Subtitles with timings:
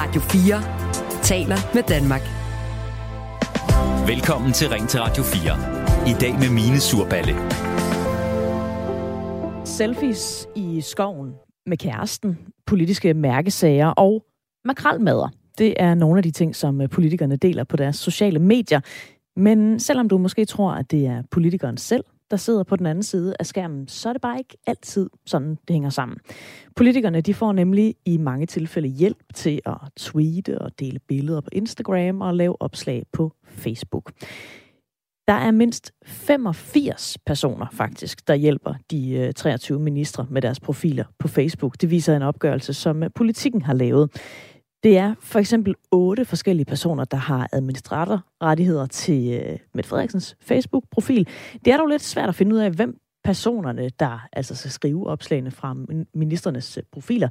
[0.00, 2.20] Radio 4 taler med Danmark.
[4.08, 6.10] Velkommen til Ring til Radio 4.
[6.10, 7.34] I dag med Mine Surballe.
[9.64, 11.34] Selfies i skoven
[11.66, 14.24] med kæresten, politiske mærkesager og
[14.64, 15.28] makralmader.
[15.58, 18.80] Det er nogle af de ting, som politikerne deler på deres sociale medier.
[19.36, 23.02] Men selvom du måske tror, at det er politikeren selv, der sidder på den anden
[23.02, 26.18] side af skærmen, så er det bare ikke altid sådan, det hænger sammen.
[26.76, 31.48] Politikerne de får nemlig i mange tilfælde hjælp til at tweete og dele billeder på
[31.52, 34.12] Instagram og lave opslag på Facebook.
[35.28, 41.04] Der er mindst 85 personer faktisk, der hjælper de øh, 23 ministre med deres profiler
[41.18, 41.80] på Facebook.
[41.80, 44.10] Det viser en opgørelse, som politikken har lavet.
[44.82, 51.28] Det er for eksempel otte forskellige personer, der har administratorrettigheder til øh, Mette Frederiksens Facebook-profil.
[51.64, 55.06] Det er dog lidt svært at finde ud af, hvem personerne, der altså skal skrive
[55.06, 55.76] opslagene fra
[56.14, 57.28] ministernes øh, profiler,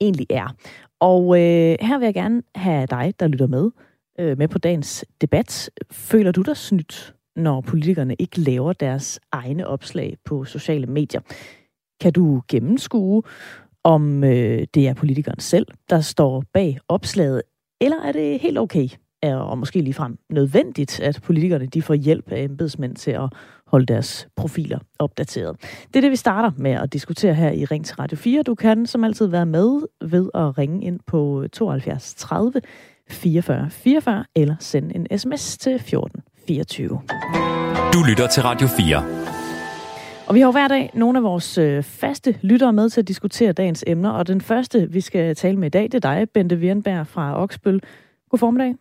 [0.00, 0.54] egentlig er.
[1.00, 3.70] Og øh, her vil jeg gerne have dig, der lytter med,
[4.18, 5.70] øh, med på dagens debat.
[5.90, 11.20] Føler du dig snydt, når politikerne ikke laver deres egne opslag på sociale medier?
[12.00, 13.22] Kan du gennemskue,
[13.84, 17.42] om øh, det er politikeren selv, der står bag opslaget,
[17.80, 18.88] eller er det helt okay,
[19.22, 23.28] og måske ligefrem nødvendigt, at politikerne de får hjælp af embedsmænd til at
[23.66, 25.56] holde deres profiler opdateret.
[25.60, 28.42] Det er det, vi starter med at diskutere her i Ring til Radio 4.
[28.42, 32.60] Du kan som altid være med ved at ringe ind på 72 30
[33.10, 36.88] 44 44 eller sende en sms til 14 24.
[37.92, 39.41] Du lytter til Radio 4.
[40.28, 43.08] Og vi har jo hver dag nogle af vores øh, faste lyttere med til at
[43.08, 46.30] diskutere dagens emner, og den første, vi skal tale med i dag, det er dig,
[46.30, 47.82] Bente Wierenberg fra Oksbøl.
[48.30, 48.74] God formiddag.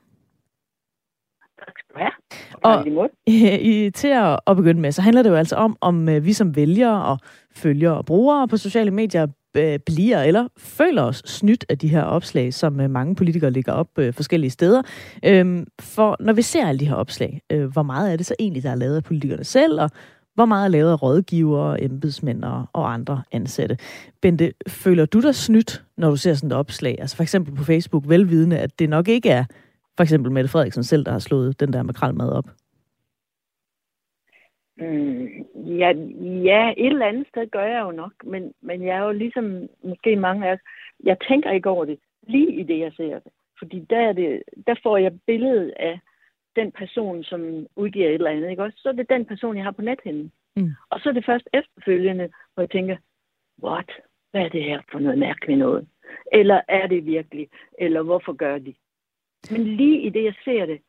[1.59, 2.11] Tak skal du have.
[2.63, 3.07] Og
[3.71, 6.33] i, til at, at begynde med, så handler det jo altså om, om øh, vi
[6.33, 7.17] som vælgere og
[7.55, 12.03] følgere og brugere på sociale medier øh, bliver eller føler os snydt af de her
[12.03, 14.81] opslag, som øh, mange politikere lægger op forskellige steder.
[15.25, 18.63] Øhm, for når vi ser alle de her opslag, hvor meget er det så egentlig,
[18.63, 19.89] der er lavet af politikerne selv, og
[20.35, 22.43] hvor meget er lavet af rådgivere, embedsmænd
[22.73, 23.77] og andre ansatte.
[24.21, 26.95] Bente, føler du dig snydt, når du ser sådan et opslag?
[26.99, 29.45] Altså for eksempel på Facebook, velvidende, at det nok ikke er
[29.97, 32.45] for eksempel Mette Frederiksen selv, der har slået den der makralmad op?
[34.77, 35.91] Mm, ja,
[36.49, 39.69] ja, et eller andet sted gør jeg jo nok, men, men jeg er jo ligesom
[39.83, 40.59] måske mange af os,
[41.03, 43.31] jeg tænker ikke over det lige i det, jeg ser det.
[43.59, 45.99] Fordi der, er det, der får jeg billedet af
[46.55, 48.77] den person, som udgiver et eller andet, ikke også?
[48.81, 50.31] Så er det den person, jeg har på nethinden.
[50.55, 50.71] Mm.
[50.89, 52.97] Og så er det først efterfølgende, hvor jeg tænker,
[53.63, 53.91] what?
[54.31, 55.87] Hvad er det her for noget mærkeligt noget?
[56.31, 57.49] Eller er det virkelig?
[57.79, 58.73] Eller hvorfor gør de?
[59.51, 60.81] Men lige i det, jeg ser det,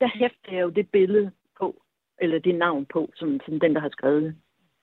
[0.00, 1.82] der hæfter jeg jo det billede på,
[2.18, 4.34] eller det navn på, som, som den, der har skrevet det.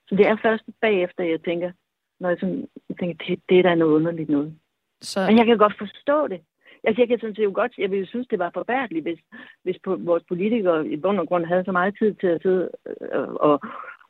[0.07, 1.71] Så det er først bagefter, jeg tænker,
[2.19, 4.59] når jeg, sådan, jeg tænker, det, det er da noget underligt noget.
[5.01, 5.25] Så...
[5.27, 6.41] Men jeg kan godt forstå det.
[6.83, 9.19] Altså, jeg kan sådan set jo godt, jeg ville synes, det var forfærdeligt, hvis,
[9.63, 12.69] hvis på, vores politikere i bund og grund havde så meget tid til at sidde
[13.13, 13.61] øh, og,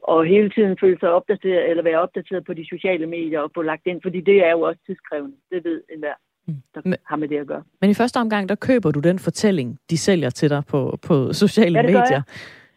[0.04, 3.62] og hele tiden føle sig opdateret, eller være opdateret på de sociale medier og få
[3.62, 5.36] lagt ind, fordi det er jo også tidskrævende.
[5.52, 6.14] Det ved enhver,
[6.48, 6.56] mm.
[6.76, 7.64] der men, har med det at gøre.
[7.82, 11.34] Men i første omgang, der køber du den fortælling, de sælger til dig på, på
[11.34, 12.22] sociale ja, det medier.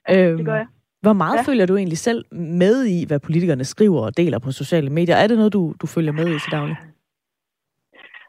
[0.09, 0.28] Gør jeg.
[0.28, 0.66] Øhm, det gør jeg.
[1.00, 1.43] Hvor meget ja.
[1.43, 5.16] følger du egentlig selv med i, hvad politikerne skriver og deler på sociale medier?
[5.16, 6.76] Er det noget, du, du følger med i til daglig?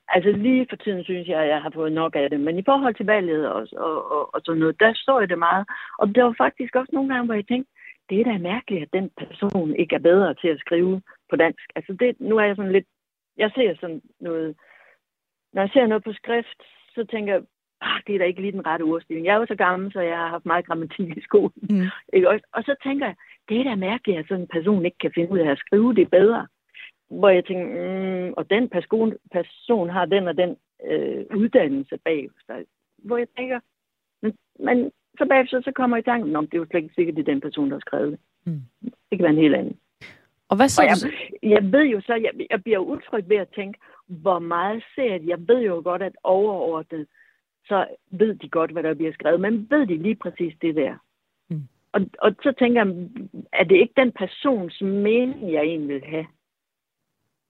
[0.08, 2.40] Altså lige for tiden synes jeg, at jeg har fået nok af det.
[2.40, 5.40] Men i forhold til valget og, og, og, og sådan noget, der står jeg det
[5.40, 5.66] meget.
[6.00, 7.72] Og der var faktisk også nogle gange, hvor jeg tænkte,
[8.10, 11.66] det er da mærkeligt, at den person ikke er bedre til at skrive på dansk.
[11.76, 12.86] Altså det, nu er jeg sådan lidt,
[13.38, 14.56] jeg ser sådan noget,
[15.54, 16.62] når jeg ser noget på skrift,
[16.96, 17.44] så tænker jeg,
[17.82, 19.26] ah, det er da ikke lige den rette ordstilling.
[19.26, 21.62] Jeg er jo så gammel, så jeg har haft meget grammatik i skolen.
[21.70, 21.88] Mm.
[22.14, 22.30] Ikke?
[22.30, 23.16] Og, og så tænker jeg,
[23.50, 25.94] det er da mærkeligt, at sådan en person ikke kan finde ud af at skrive
[25.96, 26.48] det bedre
[27.10, 32.30] hvor jeg tænker, mm, og den person, person har den og den øh, uddannelse bag
[32.46, 32.66] sig.
[32.98, 33.60] Hvor jeg tænker,
[34.22, 36.96] men, men så bagefter så kommer jeg i tanke om, det er jo slet ikke
[36.96, 38.20] sikkert, det er den person, der har skrevet det.
[38.46, 38.62] Mm.
[38.82, 39.78] Det kan være en helt anden.
[40.50, 40.82] Og hvad så?
[40.82, 41.12] Og jeg,
[41.44, 45.30] jeg ved jo så, jeg, jeg bliver utryg ved at tænke, hvor meget ser de?
[45.30, 47.08] Jeg ved jo godt, at overordnet,
[47.68, 50.96] så ved de godt, hvad der bliver skrevet, men ved de lige præcis det der?
[51.50, 51.68] Mm.
[51.92, 53.10] Og, og så tænker jeg,
[53.54, 56.26] er det ikke den persons mening, jeg egentlig vil have?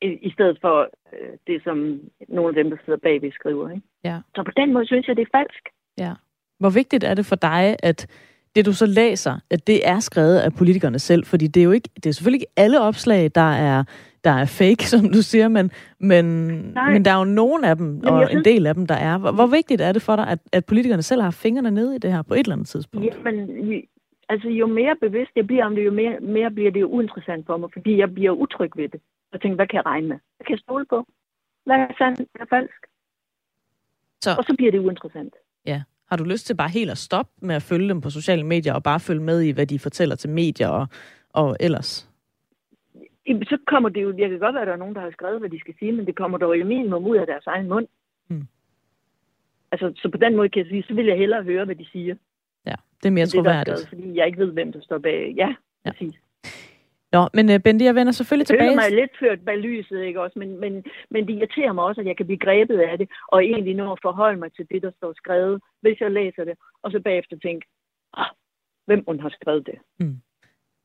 [0.01, 3.69] I stedet for øh, det, som nogle af dem, der sidder bagved, skriver.
[3.69, 3.81] Ikke?
[4.03, 4.19] Ja.
[4.35, 5.63] Så på den måde synes jeg, det er falsk.
[5.97, 6.13] Ja.
[6.59, 8.07] Hvor vigtigt er det for dig, at
[8.55, 11.25] det, du så læser, at det er skrevet af politikerne selv?
[11.25, 13.83] Fordi det er jo ikke, det er selvfølgelig ikke alle opslag, der er,
[14.23, 16.25] der er fake, som du siger, men, men,
[16.91, 18.39] men der er jo nogle af dem, Jamen, og synes...
[18.39, 19.17] en del af dem, der er.
[19.17, 21.99] Hvor, hvor vigtigt er det for dig, at, at politikerne selv har fingrene nede i
[21.99, 23.07] det her på et eller andet tidspunkt?
[23.25, 23.83] Jamen,
[24.29, 27.45] altså jo mere bevidst jeg bliver om det, jo mere, mere bliver det jo uinteressant
[27.45, 29.01] for mig, fordi jeg bliver utryg ved det
[29.31, 30.17] og tænkte, hvad kan jeg regne med?
[30.37, 31.07] Hvad kan jeg stole på?
[31.65, 32.17] Hvad er sandt?
[32.17, 32.81] Hvad er falsk?
[34.21, 34.29] Så...
[34.37, 35.33] Og så bliver det uinteressant.
[35.65, 35.81] Ja.
[36.09, 38.73] Har du lyst til bare helt at stoppe med at følge dem på sociale medier,
[38.73, 40.87] og bare følge med i, hvad de fortæller til medier og,
[41.29, 42.09] og ellers?
[43.27, 45.39] Så kommer det jo, jeg kan godt være, at der er nogen, der har skrevet,
[45.39, 47.87] hvad de skal sige, men det kommer dog i minimum ud af deres egen mund.
[48.27, 48.47] Hmm.
[49.71, 51.85] Altså, så på den måde kan jeg sige, så vil jeg hellere høre, hvad de
[51.91, 52.15] siger.
[53.05, 53.87] Det er mere troværdigt.
[53.89, 55.33] Fordi jeg ikke ved, hvem der står bag.
[55.37, 55.55] Ja,
[55.85, 55.91] ja.
[55.91, 56.15] præcis.
[57.11, 58.69] Nå, men uh, Bente, jeg vender selvfølgelig tilbage.
[58.69, 60.39] Jeg mig lidt ført bag lyset, ikke også?
[60.39, 63.45] Men, men, men det irriterer mig også, at jeg kan blive grebet af det, og
[63.45, 66.53] egentlig nå at forholde mig til det, der står skrevet, hvis jeg læser det,
[66.83, 67.65] og så bagefter tænke,
[68.13, 68.31] ah,
[68.85, 69.75] hvem hun har skrevet det.
[69.99, 70.17] Mm.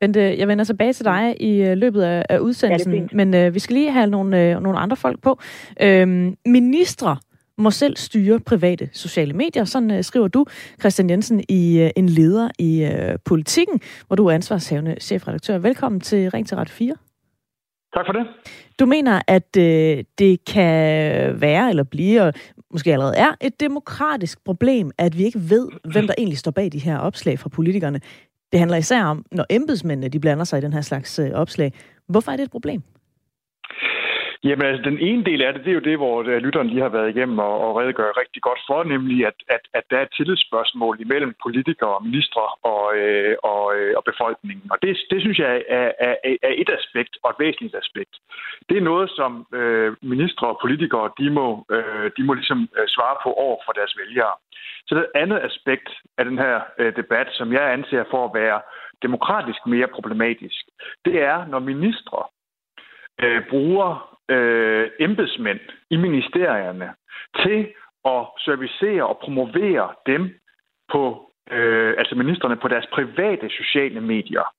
[0.01, 3.55] Bente, jeg vender tilbage til dig i øh, løbet af, af udsendelsen, ja, men uh,
[3.55, 5.39] vi skal lige have nogle, uh, nogle andre folk på.
[5.85, 6.09] Uh,
[6.47, 7.17] ministre
[7.61, 9.65] må selv styre private sociale medier.
[9.65, 10.47] Sådan uh, skriver du,
[10.81, 15.59] Christian Jensen, i uh, en leder i uh, Politikken, hvor du er ansvarshavende chefredaktør.
[15.59, 16.95] Velkommen til Ring til Ret 4.
[17.95, 18.27] Tak for det.
[18.81, 19.55] Du mener, at
[20.19, 22.35] det kan være eller blive, og
[22.71, 26.73] måske allerede er, et demokratisk problem, at vi ikke ved, hvem der egentlig står bag
[26.73, 28.01] de her opslag fra politikerne.
[28.53, 31.73] Det handler især om, når embedsmændene de blander sig i den her slags opslag.
[32.09, 32.83] Hvorfor er det et problem?
[34.45, 36.83] Jamen altså, den ene del af det, det er jo det, hvor øh, lytteren lige
[36.83, 40.03] har været igennem og, og redegør rigtig godt for, nemlig at, at, at der er
[40.03, 44.67] et tillidsspørgsmål imellem politikere og ministre og, øh, og, øh, og befolkningen.
[44.73, 46.15] Og det, det synes jeg er, er,
[46.49, 48.15] er et aspekt og et væsentligt aspekt.
[48.69, 52.89] Det er noget, som øh, ministre og politikere, de må, øh, de må ligesom øh,
[52.89, 54.35] svare på over for deres vælgere.
[54.87, 55.89] Så det andet aspekt
[56.19, 58.61] af den her øh, debat, som jeg anser for at være
[59.03, 60.65] demokratisk mere problematisk,
[61.05, 62.21] det er, når ministre
[63.23, 65.61] øh, bruger øh, embedsmænd
[65.91, 66.95] i ministerierne
[67.43, 67.69] til
[68.05, 70.41] at servicere og promovere dem
[70.93, 74.55] på, øh, altså ministerne på deres private sociale medier.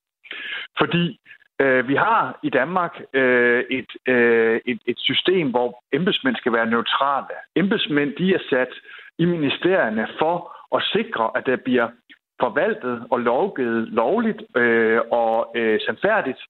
[0.77, 1.19] Fordi
[1.62, 6.65] øh, vi har i Danmark øh, et, øh, et, et system, hvor embedsmænd skal være
[6.65, 7.35] neutrale.
[7.56, 8.74] Embedsmænd de er sat
[9.17, 10.35] i ministerierne for
[10.75, 11.88] at sikre, at der bliver
[12.39, 16.41] forvaltet og lovgivet lovligt øh, og øh, sandfærdigt,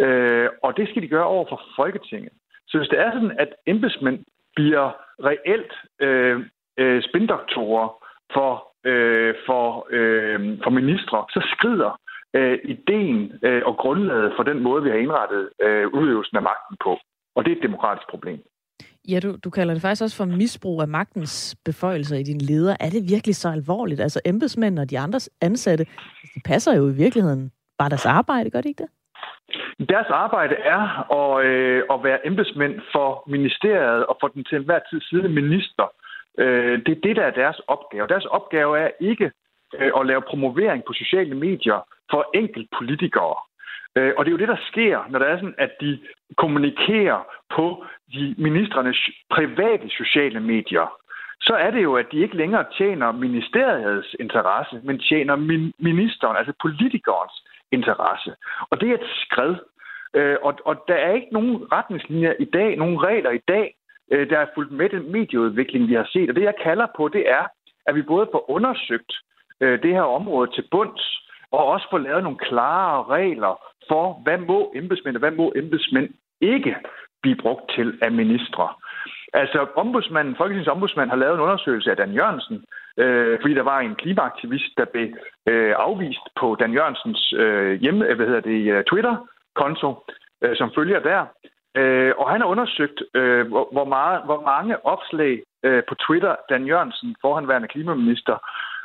[0.00, 2.32] øh, og det skal de gøre over for Folketinget.
[2.68, 4.18] Så hvis det er sådan, at embedsmænd
[4.56, 4.86] bliver
[5.24, 6.36] reelt øh,
[6.78, 7.88] øh, spindoktorer
[8.34, 8.52] for,
[8.84, 12.00] øh, for, øh, for ministre, så skrider
[12.36, 16.76] øh, ideen øh, og grundlaget for den måde, vi har indrettet øh, udøvelsen af magten
[16.84, 16.98] på.
[17.36, 18.38] Og det er et demokratisk problem.
[19.08, 22.76] Ja, du, du kalder det faktisk også for misbrug af magtens beføjelser i din leder.
[22.80, 24.00] Er det virkelig så alvorligt?
[24.00, 25.84] Altså embedsmænd og de andre ansatte,
[26.34, 28.90] de passer jo i virkeligheden bare deres arbejde, gør de ikke det?
[29.88, 34.80] Deres arbejde er at, øh, at være embedsmænd for ministeriet og for den til enhver
[34.90, 35.86] tid siddende minister.
[36.38, 38.06] Øh, det er det, der er deres opgave.
[38.06, 39.30] Deres opgave er ikke
[39.74, 43.36] øh, at lave promovering på sociale medier for enkelt politikere.
[43.96, 45.98] Øh, og det er jo det, der sker, når det er sådan, at de
[46.36, 47.20] kommunikerer
[47.56, 48.98] på de ministernes
[49.30, 50.86] private sociale medier.
[51.40, 56.36] Så er det jo, at de ikke længere tjener ministeriets interesse, men tjener min- ministeren,
[56.36, 58.34] altså politikernes interesse.
[58.70, 59.54] Og det er et skred.
[60.14, 63.74] Øh, og, og der er ikke nogen retningslinjer i dag, nogen regler i dag,
[64.12, 66.30] øh, der er fulgt med den medieudvikling, vi har set.
[66.30, 67.44] Og det, jeg kalder på, det er,
[67.86, 69.12] at vi både får undersøgt
[69.60, 74.38] øh, det her område til bunds, og også får lavet nogle klare regler for, hvad
[74.38, 76.08] må embedsmænd og hvad må embedsmænd
[76.40, 76.76] ikke
[77.22, 78.68] blive brugt til af ministre.
[79.32, 82.64] Altså, ombudsmanden, Folketingets ombudsmand har lavet en undersøgelse af Dan Jørgensen,
[82.98, 85.08] øh, fordi der var en klimaaktivist, der blev
[85.46, 89.88] øh, afvist på Dan Jørgensens øh, hjemme, øh, hvad hedder det, øh, Twitter-konto,
[90.42, 91.26] øh, som følger der.
[91.76, 96.36] Øh, og han har undersøgt, øh, hvor, hvor, meget, hvor mange opslag øh, på Twitter
[96.50, 98.36] Dan Jørgensen, forhanværende klimaminister,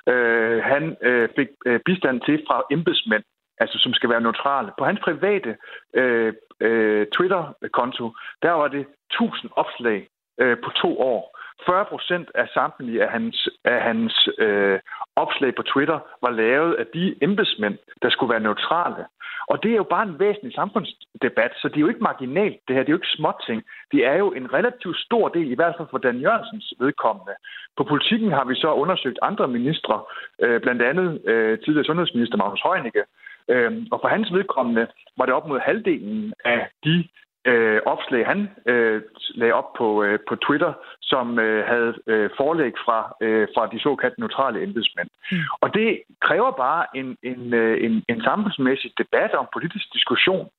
[0.08, 3.24] øh, han øh, fik øh, bistand til fra embedsmænd,
[3.58, 4.72] altså som skal være neutrale.
[4.78, 5.58] På hans private
[5.94, 8.06] øh, øh, Twitter-konto,
[8.44, 10.08] der var det 1000 opslag
[10.42, 11.34] øh, på to år.
[11.66, 14.80] 40 procent af samtlige af hans, af hans øh,
[15.16, 19.06] opslag på Twitter var lavet af de embedsmænd, der skulle være neutrale.
[19.48, 22.76] Og det er jo bare en væsentlig samfundsdebat, så det er jo ikke marginalt, det
[22.76, 22.84] her.
[22.84, 23.64] Det er jo ikke småting.
[23.92, 27.34] Det er jo en relativt stor del, i hvert fald for Dan Jørgensens vedkommende.
[27.78, 30.02] På politikken har vi så undersøgt andre ministre,
[30.40, 33.04] øh, blandt andet øh, tidligere sundhedsminister Magnus Heunicke,
[33.50, 34.88] øh, og for hans vedkommende
[35.18, 37.08] var det op mod halvdelen af de
[37.46, 39.02] øh, opslag, han øh,
[39.36, 43.80] lagde op på, øh, på Twitter, som øh, havde øh, forelæg fra, øh, fra de
[43.80, 45.10] såkaldte neutrale embedsmænd.
[45.32, 45.38] Mm.
[45.62, 50.50] Og det kræver bare en, en, øh, en, en samfundsmæssig debat og en politisk diskussion,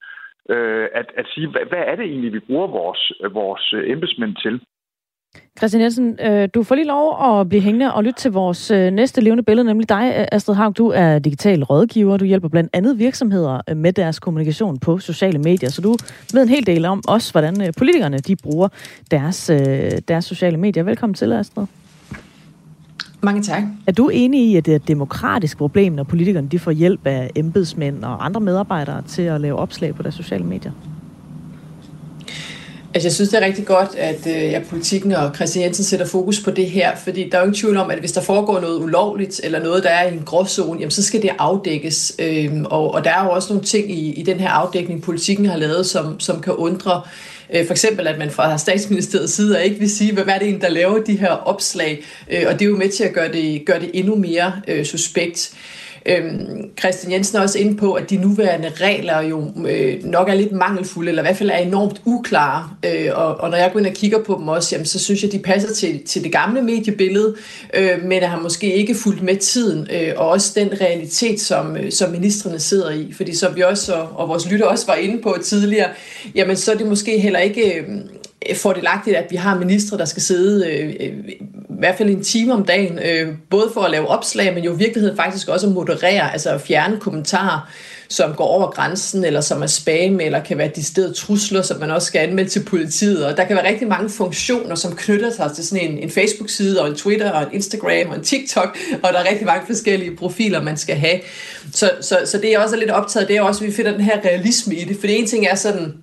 [0.51, 4.37] øh, at, at sige, hvad, hvad er det egentlig, vi bruger vores, vores øh, embedsmænd
[4.37, 4.61] til?
[5.59, 8.93] Christian Jensen, øh, du får lige lov at blive hængende og lytte til vores øh,
[8.93, 10.77] næste levende billede, nemlig dig, Astrid Haug.
[10.77, 12.17] Du er digital rådgiver.
[12.17, 15.71] Du hjælper blandt andet virksomheder øh, med deres kommunikation på sociale medier.
[15.71, 15.97] Så du
[16.33, 18.69] ved en hel del om også, hvordan politikerne de bruger
[19.11, 19.47] deres,
[20.09, 20.83] deres sociale medier.
[20.83, 21.67] Velkommen til, Astrid.
[23.21, 23.63] Mange tak.
[23.87, 27.07] Er du enig i, at det er et demokratisk problem, når politikerne de får hjælp
[27.07, 30.73] af embedsmænd og andre medarbejdere til at lave opslag på deres sociale medier?
[32.95, 36.07] Altså, jeg synes, det er rigtig godt, at øh, ja, politikken og Christian Jensen sætter
[36.07, 38.61] fokus på det her, fordi der er jo ingen tvivl om, at hvis der foregår
[38.61, 42.17] noget ulovligt, eller noget, der er i en gråzone, jamen, så skal det afdækkes.
[42.19, 45.47] Øhm, og, og der er jo også nogle ting i, i den her afdækning, politikken
[45.47, 47.03] har lavet, som, som kan undre.
[47.55, 50.61] Øh, for eksempel, at man fra statsministeriets side ikke vil sige, hvad er det en,
[50.61, 53.63] der laver de her opslag, øh, og det er jo med til at gøre det,
[53.67, 55.53] gøre det endnu mere øh, suspekt.
[56.07, 60.35] Øhm, Christian Jensen er også inde på, at de nuværende regler jo øh, nok er
[60.35, 62.71] lidt mangelfulde, eller i hvert fald er enormt uklare.
[62.85, 65.23] Øh, og, og når jeg går ind og kigger på dem også, jamen, så synes
[65.23, 67.35] jeg, de passer til, til det gamle mediebillede,
[67.75, 71.93] øh, men har måske ikke fulgt med tiden, øh, og også den realitet, som, øh,
[71.93, 73.13] som ministerne sidder i.
[73.13, 75.89] Fordi som vi også, og, og vores lytter også var inde på tidligere,
[76.35, 77.79] jamen så er det måske heller ikke...
[77.79, 77.85] Øh,
[78.55, 81.15] fordelagtigt, at vi har ministre, der skal sidde øh, øh
[81.75, 84.75] i hvert fald en time om dagen, øh, både for at lave opslag, men jo
[84.75, 87.71] i virkeligheden faktisk også at moderere, altså at fjerne kommentarer,
[88.09, 91.91] som går over grænsen, eller som er spam, eller kan være de trusler, som man
[91.91, 93.27] også skal anmelde til politiet.
[93.27, 96.83] Og der kan være rigtig mange funktioner, som knytter sig til sådan en, en Facebook-side,
[96.83, 100.17] og en Twitter, og en Instagram, og en TikTok, og der er rigtig mange forskellige
[100.17, 101.21] profiler, man skal have.
[101.73, 104.01] Så, så, så det er også lidt optaget, det er også, at vi finder den
[104.01, 104.97] her realisme i det.
[105.01, 105.95] For det ene ting er sådan,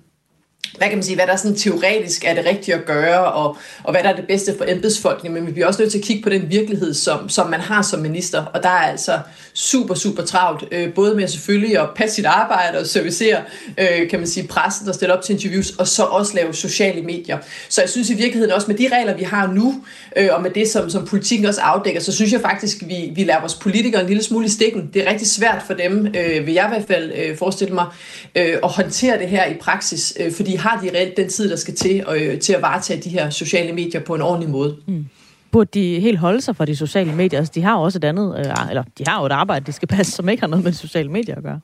[0.78, 3.92] hvad kan man sige, hvad der sådan teoretisk er det rigtige at gøre, og, og
[3.92, 6.22] hvad der er det bedste for embedsfolkene, men vi bliver også nødt til at kigge
[6.22, 9.18] på den virkelighed, som, som man har som minister, og der er altså
[9.54, 13.36] super, super travlt, øh, både med selvfølgelig at passe sit arbejde og servicere,
[13.78, 17.02] øh, kan man sige, pressen, der stiller op til interviews, og så også lave sociale
[17.02, 17.38] medier.
[17.68, 19.84] Så jeg synes i virkeligheden også med de regler, vi har nu,
[20.16, 23.24] øh, og med det, som, som politikken også afdækker, så synes jeg faktisk, vi, vi
[23.24, 24.90] lærer vores politikere en lille smule i stikken.
[24.94, 27.86] Det er rigtig svært for dem, øh, vil jeg i hvert fald øh, forestille mig,
[28.34, 31.56] øh, at håndtere det her i praksis, øh, fordi har de reelt den tid, der
[31.56, 34.76] skal til, øh, til at varetage de her sociale medier på en ordentlig måde.
[34.86, 35.06] Mm.
[35.50, 37.38] Burde de helt holde sig fra de sociale medier?
[37.38, 39.72] Altså, de har jo også et andet, øh, eller de har jo et arbejde, de
[39.72, 41.60] skal passe, som ikke har noget med sociale medier at gøre.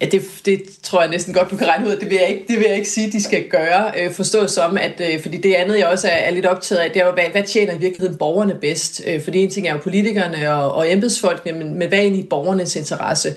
[0.00, 2.44] Ja, det, det tror jeg næsten godt, du kan regne ud, det vil jeg ikke,
[2.48, 3.92] det vil jeg ikke sige, de skal gøre.
[4.00, 6.90] Øh, forstå som, at, øh, fordi det andet, jeg også er, er lidt optaget af,
[6.90, 9.02] det er hvad, hvad tjener i virkeligheden borgerne bedst?
[9.06, 12.28] Øh, fordi en ting er jo politikerne og, og embedsfolkene, men, men hvad er egentlig
[12.28, 13.34] borgernes interesse?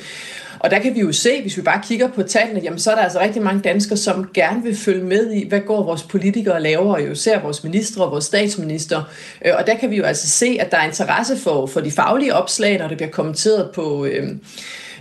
[0.59, 2.95] Og der kan vi jo se, hvis vi bare kigger på tallene, jamen så er
[2.95, 6.61] der altså rigtig mange danskere, som gerne vil følge med i, hvad går vores politikere
[6.61, 9.03] laver, og jo ser vores ministre og vores statsminister.
[9.45, 11.91] Øh, og der kan vi jo altså se, at der er interesse for, for de
[11.91, 14.05] faglige opslag, når det bliver kommenteret på...
[14.05, 14.29] Øh,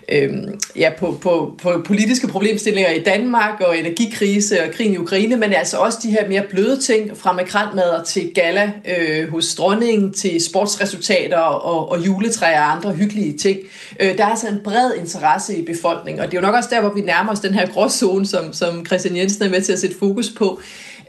[0.09, 0.31] øh,
[0.77, 5.53] ja, på, på, på politiske problemstillinger i Danmark og energikrise og krigen i Ukraine, men
[5.53, 10.45] altså også de her mere bløde ting fra makrelmadder til gala øh, hos dronningen, til
[10.45, 13.59] sportsresultater og, og juletræer og andre hyggelige ting.
[14.01, 16.69] Øh, der er altså en bred interesse i befolkningen, og det er jo nok også
[16.73, 19.73] der, hvor vi nærmer os den her gråzone, som, som Christian Jensen er med til
[19.73, 20.61] at sætte fokus på.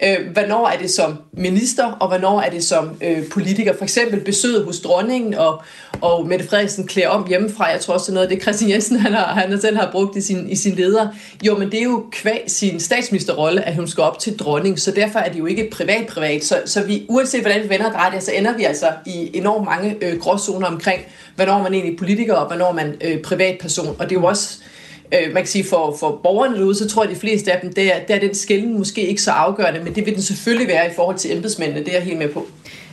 [0.04, 3.74] Øh, hvornår er det som minister, og hvornår er det som øh, politiker?
[3.78, 5.62] For eksempel besøget hos dronningen, og,
[6.02, 7.66] og Mette Frederiksen klæder om hjemmefra.
[7.66, 9.92] Jeg tror også, det er noget af det, Christian Jensen han, har, han selv har
[9.92, 11.08] brugt i sin, i sin leder.
[11.44, 14.92] Jo, men det er jo kvæg sin statsministerrolle, at hun skal op til dronning, så
[14.92, 16.44] derfor er det jo ikke privat-privat.
[16.44, 19.98] Så, så vi, uanset hvordan vi vender det, så ender vi altså i enormt mange
[20.02, 21.02] øh, gråzoner omkring,
[21.36, 23.96] hvornår man egentlig er politiker, og hvornår man øh, privatperson.
[24.00, 24.77] Og det er jo også øh,
[25.14, 27.62] øh, man kan sige, for, for borgerne derude, så tror jeg, at de fleste af
[27.62, 30.68] dem, der, der er den skælden måske ikke så afgørende, men det vil den selvfølgelig
[30.68, 32.48] være i forhold til embedsmændene, det er jeg helt med på.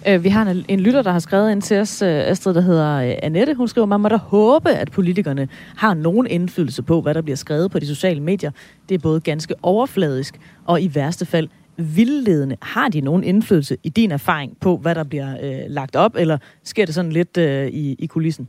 [0.09, 2.61] Øh, vi har en, en lytter, der har skrevet ind til os, øh, Astrid, der
[2.61, 3.55] hedder øh, Annette.
[3.55, 7.37] Hun skriver, man må da håbe, at politikerne har nogen indflydelse på, hvad der bliver
[7.37, 8.51] skrevet på de sociale medier.
[8.89, 12.57] Det er både ganske overfladisk og i værste fald vildledende.
[12.63, 16.39] Har de nogen indflydelse i din erfaring på, hvad der bliver øh, lagt op, eller
[16.65, 18.49] sker det sådan lidt øh, i, i kulissen?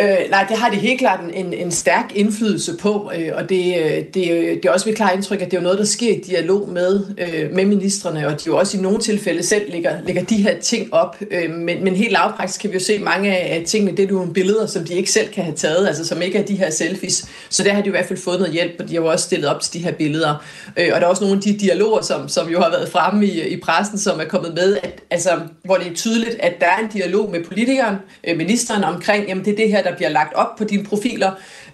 [0.00, 3.74] Øh, nej, det har det helt klart en, en stærk indflydelse på, øh, og det,
[3.78, 6.12] øh, det, øh, det er også mit klare indtryk, at det er noget, der sker
[6.12, 9.96] i dialog med, øh, med ministerne, og de jo også i nogle tilfælde selv lægger,
[10.06, 11.16] lægger de her ting op.
[11.30, 14.14] Øh, men, men helt lavpraktisk kan vi jo se mange af tingene, det er jo
[14.14, 16.70] nogle billeder, som de ikke selv kan have taget, altså som ikke er de her
[16.70, 17.28] selfies.
[17.50, 19.24] Så der har de i hvert fald fået noget hjælp, og de har jo også
[19.24, 20.44] stillet op til de her billeder.
[20.76, 23.26] Øh, og der er også nogle af de dialoger, som, som jo har været fremme
[23.26, 25.30] i, i pressen, som er kommet med, at, altså,
[25.64, 29.44] hvor det er tydeligt, at der er en dialog med politikeren, øh, ministeren omkring, jamen
[29.44, 31.30] det er det her, der bliver lagt op på dine profiler,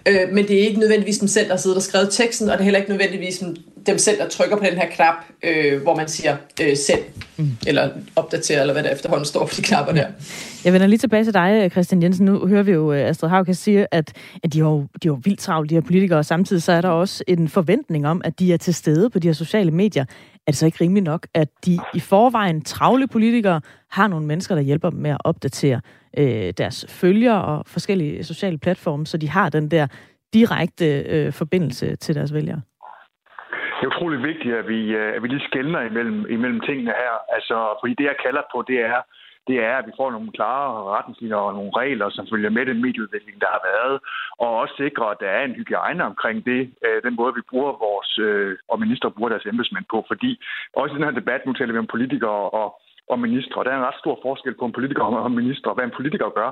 [0.07, 2.59] øh, men det er ikke nødvendigvis dem selv, der sidder og skrevet teksten, og det
[2.59, 3.43] er heller ikke nødvendigvis
[3.87, 6.99] dem selv, der trykker på den her knap, øh, hvor man siger øh, send,
[7.37, 7.51] mm.
[7.67, 10.07] eller opdater, eller hvad der efterhånden står på de knapper der.
[10.65, 12.25] Jeg vender lige tilbage til dig, Christian Jensen.
[12.25, 15.15] Nu hører vi jo øh, Astrid Hauke sige, at, at de, har jo, de har
[15.15, 18.21] jo vildt travlt, de her politikere, og samtidig så er der også en forventning om,
[18.25, 20.05] at de er til stede på de her sociale medier.
[20.47, 24.55] Er det så ikke rimeligt nok, at de i forvejen travle politikere har nogle mennesker,
[24.55, 25.81] der hjælper dem med at opdatere
[26.17, 29.87] øh, deres følgere og forskellige sociale platforme, så de har den der
[30.33, 32.61] direkte øh, forbindelse til deres vælgere?
[33.77, 37.13] det er utrolig vigtigt, at vi, øh, at vi lige skældner imellem, imellem tingene her.
[37.35, 38.99] Altså, fordi det, jeg kalder på, det er,
[39.47, 42.81] det er, at vi får nogle klare retningslinjer og nogle regler, som følger med den
[42.85, 43.95] medieudvikling, der har været,
[44.43, 47.71] og også sikrer, at der er en hygiejne omkring det, øh, den måde, vi bruger
[47.87, 50.05] vores, øh, og minister bruger deres embedsmænd på.
[50.07, 50.31] Fordi
[50.79, 52.67] også i den her debat, nu taler vi om politikere og
[53.11, 53.63] og ministre.
[53.63, 55.73] Der er en ret stor forskel på en politiker og en minister.
[55.73, 56.51] Hvad en politiker gør,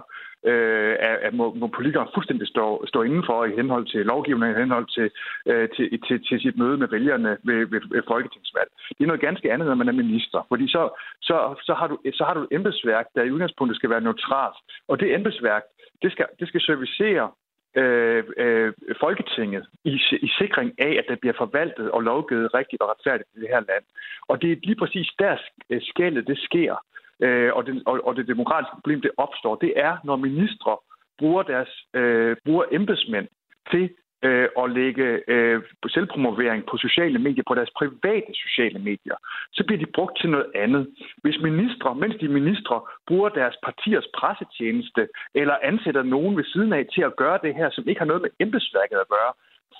[0.50, 0.96] øh,
[1.28, 5.08] at må, må politikeren fuldstændig stå, stå indenfor i henhold til lovgivningen, i henhold til,
[5.52, 8.70] øh, til, til, til sit møde med vælgerne ved, ved, ved folketingsvalg.
[8.98, 10.40] Det er noget ganske andet, når man er minister.
[10.52, 10.84] Fordi så,
[11.22, 14.58] så, så, har du, så har du et embedsværk, der i udgangspunktet skal være neutralt.
[14.88, 15.64] Og det embedsværk,
[16.02, 17.30] det skal, det skal servicere
[17.76, 22.90] øh, øh, Folketinget i, i sikring af, at der bliver forvaltet og lovgivet rigtigt og
[22.90, 23.84] retfærdigt i det her land.
[24.28, 25.38] Og det er lige præcis der
[25.70, 26.76] øh, skældet det sker,
[27.20, 29.56] øh, og, det, og, og det demokratiske problem det opstår.
[29.56, 30.78] Det er, når ministre
[31.18, 33.28] bruger deres øh, bruger embedsmænd
[33.72, 33.90] til
[34.26, 39.18] øh, at lægge øh, selvpromovering på sociale medier, på deres private sociale medier,
[39.54, 40.84] så bliver de brugt til noget andet.
[41.24, 46.86] Hvis ministre, mens de ministre bruger deres partiers pressetjeneste, eller ansætter nogen ved siden af
[46.94, 49.32] til at gøre det her, som ikke har noget med embedsværket at gøre,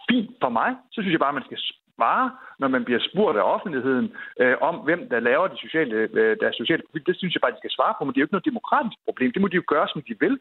[0.10, 1.60] fint for mig, så synes jeg bare, at man skal
[1.96, 4.08] svare, når man bliver spurgt af offentligheden
[4.42, 7.06] øh, om, hvem der laver de sociale, øh, deres sociale profil.
[7.06, 8.98] Det synes jeg bare, de skal svare på, men det er jo ikke noget demokratisk
[9.08, 9.32] problem.
[9.32, 10.36] Det må de jo gøre, som de vil.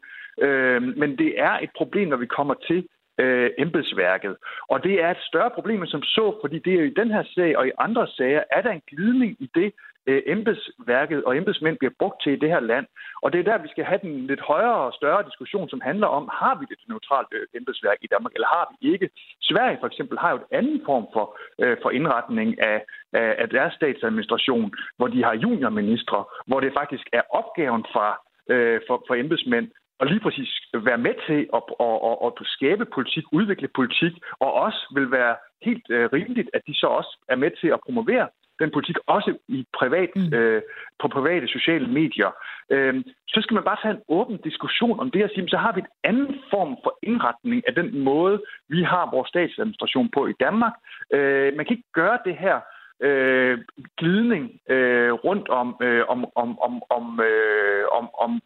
[0.45, 2.79] Øh, men det er et problem, når vi kommer til
[3.19, 4.35] øh, embedsværket.
[4.69, 7.23] Og det er et større problem som så, fordi det er jo i den her
[7.35, 9.73] sag og i andre sager, er der en glidning i det,
[10.07, 12.85] øh, embedsværket og embedsmænd bliver brugt til i det her land.
[13.23, 16.07] Og det er der, vi skal have den lidt højere og større diskussion, som handler
[16.07, 19.09] om, har vi det neutralt øh, embedsværk i Danmark, eller har vi ikke?
[19.41, 21.25] Sverige for eksempel har jo et anden form for,
[21.63, 22.77] øh, for indretning af,
[23.13, 28.07] af, af deres statsadministration, hvor de har juniorministre, hvor det faktisk er opgaven fra
[28.53, 29.67] øh, for, for embedsmænd
[29.99, 34.53] og lige præcis være med til at, at, at, at skabe politik, udvikle politik, og
[34.53, 38.27] også vil være helt uh, rimeligt, at de så også er med til at promovere
[38.59, 40.33] den politik, også i privat, mm.
[40.33, 40.61] øh,
[41.01, 42.31] på private sociale medier.
[42.69, 45.73] Øh, så skal man bare tage en åben diskussion om det og sige, så har
[45.73, 50.33] vi en anden form for indretning af den måde, vi har vores statsadministration på i
[50.39, 50.73] Danmark.
[51.13, 52.59] Øh, man kan ikke gøre det her
[53.01, 53.59] øh,
[53.97, 58.41] glidning øh, rundt om, øh, om, om, om, om, øh, om, om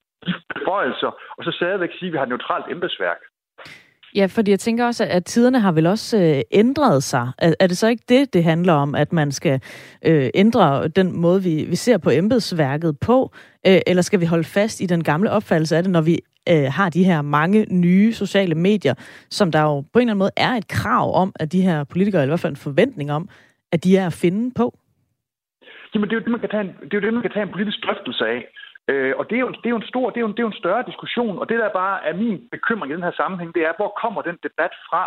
[0.54, 3.22] beføjelser, og så stadigvæk sige, at vi har et neutralt embedsværk.
[4.16, 7.32] Ja, fordi jeg tænker også, at tiderne har vel også øh, ændret sig.
[7.38, 9.62] Er, er det så ikke det, det handler om, at man skal
[10.06, 13.32] øh, ændre den måde, vi, vi ser på embedsværket på?
[13.68, 16.68] Øh, eller skal vi holde fast i den gamle opfattelse af det, når vi øh,
[16.72, 18.94] har de her mange nye sociale medier,
[19.30, 21.84] som der jo på en eller anden måde er et krav om, at de her
[21.84, 23.30] politikere, eller i hvert fald en forventning om,
[23.72, 24.78] at de er at finde på?
[25.94, 27.32] Jamen, det er jo det, man kan tage en, det er jo det, man kan
[27.32, 28.40] tage en politisk drøftelse af.
[28.90, 30.48] Øh, og det er, jo, det er jo en stor, det er jo, det er
[30.48, 33.56] jo en større diskussion, og det der bare er min bekymring i den her sammenhæng,
[33.56, 35.04] det er, hvor kommer den debat fra?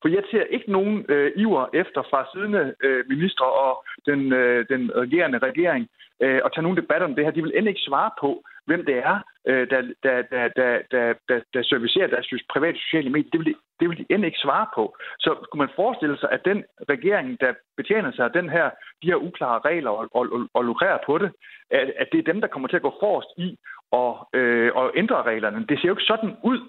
[0.00, 4.66] For jeg ser ikke nogen øh, iver efter fra siddende øh, ministre og den, øh,
[4.68, 5.88] den regerende regering
[6.22, 7.32] øh, at tage nogle debatter om det her.
[7.32, 8.30] De vil end ikke svare på,
[8.66, 9.16] hvem det er,
[9.48, 13.30] øh, der, der, der, der, der, der, der servicerer deres private sociale medier.
[13.30, 14.96] Det vil, de, det vil de end ikke svare på.
[15.18, 18.70] Så skulle man forestille sig, at den regering, der betjener sig af den her,
[19.02, 21.30] de her uklare regler og, og, og, og lukrerer på det,
[21.70, 23.58] at, at det er dem, der kommer til at gå forrest i
[23.90, 25.66] og, øh, og ændre reglerne.
[25.68, 26.60] Det ser jo ikke sådan ud.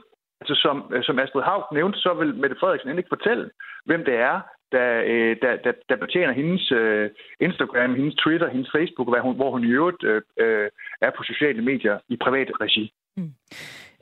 [0.42, 3.50] Altså som, øh, som Astrid Haug nævnte, så vil Mette Frederiksen ikke fortælle,
[3.86, 8.70] hvem det er, der, øh, der, der, der betjener hendes øh, Instagram, hendes Twitter, hendes
[8.76, 10.70] Facebook, hvor hun, hvor hun i øvrigt øh, øh,
[11.02, 12.94] er på sociale medier i privat regi.
[13.18, 13.32] Mm.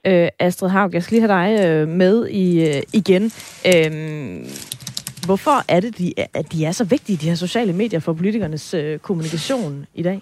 [0.08, 3.24] Øh, Astrid Haug, jeg skal lige have dig øh, med i, øh, igen.
[3.72, 3.92] Øh,
[5.26, 8.74] hvorfor er det, de, at de er så vigtige, de her sociale medier, for politikernes
[8.74, 10.22] øh, kommunikation i dag?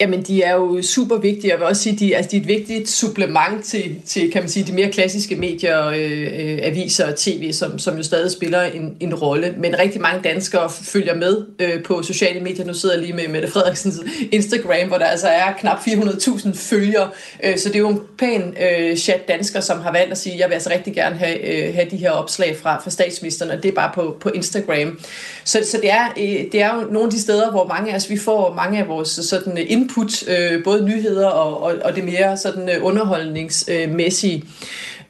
[0.00, 1.50] Jamen, de er jo super vigtige.
[1.50, 4.42] Jeg vil også sige, at de, altså, de er et vigtigt supplement til, til kan
[4.42, 8.30] man sige, de mere klassiske medier, øh, øh, aviser og tv, som, som jo stadig
[8.30, 9.54] spiller en, en rolle.
[9.58, 12.64] Men rigtig mange danskere følger med øh, på sociale medier.
[12.64, 14.00] Nu sidder jeg lige med Mette Frederiksens
[14.32, 17.10] Instagram, hvor der altså er knap 400.000 følgere.
[17.44, 20.34] Øh, så det er jo en pæn øh, chat dansker, som har valgt at sige,
[20.34, 23.50] at jeg vil altså rigtig gerne have, øh, have de her opslag fra, fra statsministeren,
[23.50, 25.00] og det er bare på, på Instagram.
[25.44, 27.96] Så, så det, er, øh, det er jo nogle af de steder, hvor mange af
[27.96, 31.96] os, vi får mange af vores sådan input input, øh, både nyheder og, og, og
[31.96, 34.44] det mere sådan øh, underholdningsmæssige.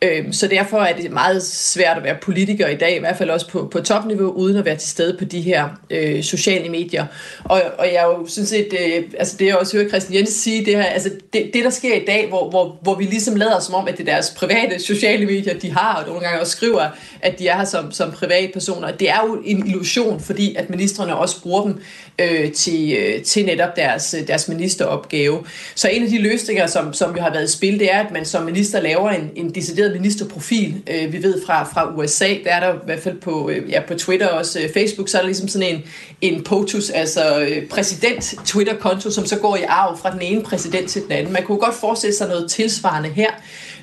[0.03, 3.31] Øh, så derfor er det meget svært at være politiker i dag, i hvert fald
[3.31, 7.07] også på, på topniveau, uden at være til stede på de her øh, sociale medier.
[7.45, 10.65] Og, og jeg jo synes set, øh, altså det jeg også hører Christian Jens sige,
[10.65, 13.61] det her, altså det, det der sker i dag, hvor, hvor, hvor vi ligesom lader
[13.61, 16.53] som om, at det er deres private sociale medier, de har, og nogle gange også
[16.53, 16.89] skriver,
[17.23, 21.17] at de er her som, som privatpersoner, det er jo en illusion, fordi at ministerne
[21.17, 21.81] også bruger dem
[22.19, 25.45] øh, til, øh, til netop deres, deres ministeropgave.
[25.75, 28.13] Så en af de løsninger, som, som jo har været i spil, det er, at
[28.13, 30.83] man som minister laver en, en decideret decideret ministerprofil.
[30.91, 33.81] Øh, vi ved fra, fra USA, der er der i hvert fald på, øh, ja,
[33.89, 35.83] på Twitter og også øh, Facebook, så er der ligesom sådan en,
[36.21, 41.03] en POTUS, altså øh, præsident-Twitter-konto, som så går i arv fra den ene præsident til
[41.03, 41.33] den anden.
[41.33, 43.31] Man kunne godt forestille sig noget tilsvarende her,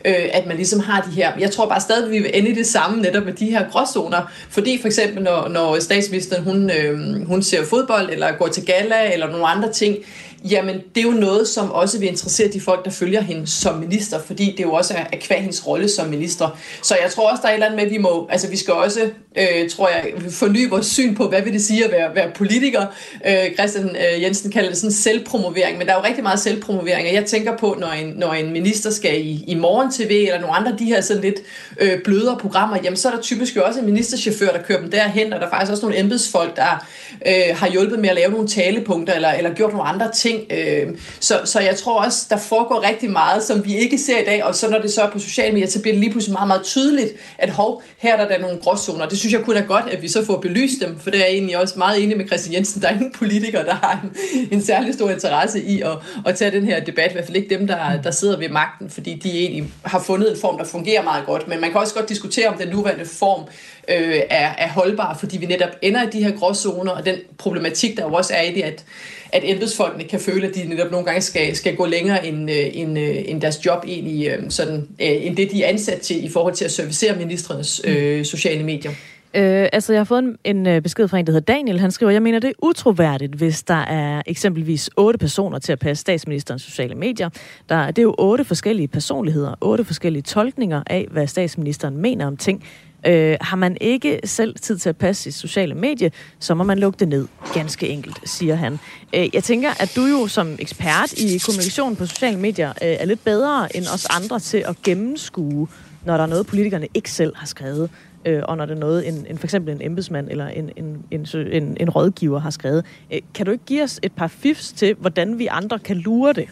[0.05, 1.31] øh, at man ligesom har de her.
[1.39, 4.31] Jeg tror bare stadig, vi vil ende i det samme netop med de her gråzoner,
[4.49, 9.13] fordi for eksempel når, når statsministeren hun, øh, hun ser fodbold, eller går til gala,
[9.13, 9.95] eller nogle andre ting,
[10.43, 13.79] jamen det er jo noget, som også vil interessere de folk, der følger hende som
[13.79, 16.57] minister, fordi det jo også er, er hendes rolle som minister.
[16.83, 18.57] Så jeg tror også, der er et eller andet med, at vi må, altså vi
[18.57, 22.15] skal også, øh, tror jeg, forny vores syn på, hvad vil det sige at være,
[22.15, 22.85] være politiker.
[23.27, 27.07] Øh, Christian øh, Jensen kalder det sådan selvpromovering, men der er jo rigtig meget selvpromovering,
[27.07, 30.41] og jeg tænker på, når en, når en minister skal i, i morgen TV, eller
[30.41, 31.39] nogle andre de her sådan lidt
[31.79, 34.91] øh, blødere programmer, jamen så er der typisk jo også en ministerchauffør, der kører dem
[34.91, 36.85] derhen, og der er faktisk også nogle embedsfolk, der
[37.25, 40.41] øh, har hjulpet med at lave nogle talepunkter, eller, eller gjort nogle andre ting.
[40.51, 40.87] Øh,
[41.19, 44.43] så, så jeg tror også, der foregår rigtig meget, som vi ikke ser i dag,
[44.43, 46.47] og så når det så er på sociale medier, så bliver det lige pludselig meget,
[46.47, 49.05] meget tydeligt, at hov, her er der, der nogle gråzoner.
[49.05, 51.25] Det synes jeg kun er godt, at vi så får belyst dem, for det er
[51.25, 52.81] jeg egentlig også meget enig med Christian Jensen.
[52.81, 56.51] Der er ingen politikere, der har en, en særlig stor interesse i at, at tage
[56.51, 59.39] den her debat, i hvert fald ikke dem, der, der sidder ved magten, fordi de
[59.39, 61.47] egentlig har fundet en form, der fungerer meget godt.
[61.47, 63.43] Men man kan også godt diskutere, om den nuværende form
[63.89, 67.97] øh, er, er holdbar, fordi vi netop ender i de her gråzoner, og den problematik,
[67.97, 68.85] der jo også er i det, at
[69.31, 72.65] at embedsfolkene kan føle, at de netop nogle gange skal, skal gå længere end, øh,
[72.73, 76.29] end, øh, end deres job egentlig, øh, sådan, end det, de er ansat til i
[76.29, 78.91] forhold til at servicere ministrenes øh, sociale medier.
[79.33, 81.79] Øh, altså, jeg har fået en, en besked fra en, der hedder Daniel.
[81.79, 85.79] Han skriver, jeg mener, det er utroværdigt, hvis der er eksempelvis otte personer til at
[85.79, 87.29] passe statsministerens sociale medier.
[87.69, 92.37] Der, det er jo otte forskellige personligheder, otte forskellige tolkninger af, hvad statsministeren mener om
[92.37, 92.63] ting.
[93.07, 96.79] Øh, har man ikke selv tid til at passe sit sociale medie, så må man
[96.79, 97.27] lukke det ned.
[97.53, 98.79] Ganske enkelt, siger han.
[99.15, 103.05] Øh, jeg tænker, at du jo som ekspert i kommunikation på sociale medier øh, er
[103.05, 105.67] lidt bedre end os andre til at gennemskue,
[106.05, 107.89] når der er noget, politikerne ikke selv har skrevet,
[108.25, 111.03] øh, og når det er noget, en, en, for eksempel en embedsmand eller en, en,
[111.11, 112.85] en, en, en rådgiver har skrevet.
[113.13, 116.33] Øh, kan du ikke give os et par fifs til, hvordan vi andre kan lure
[116.33, 116.47] det?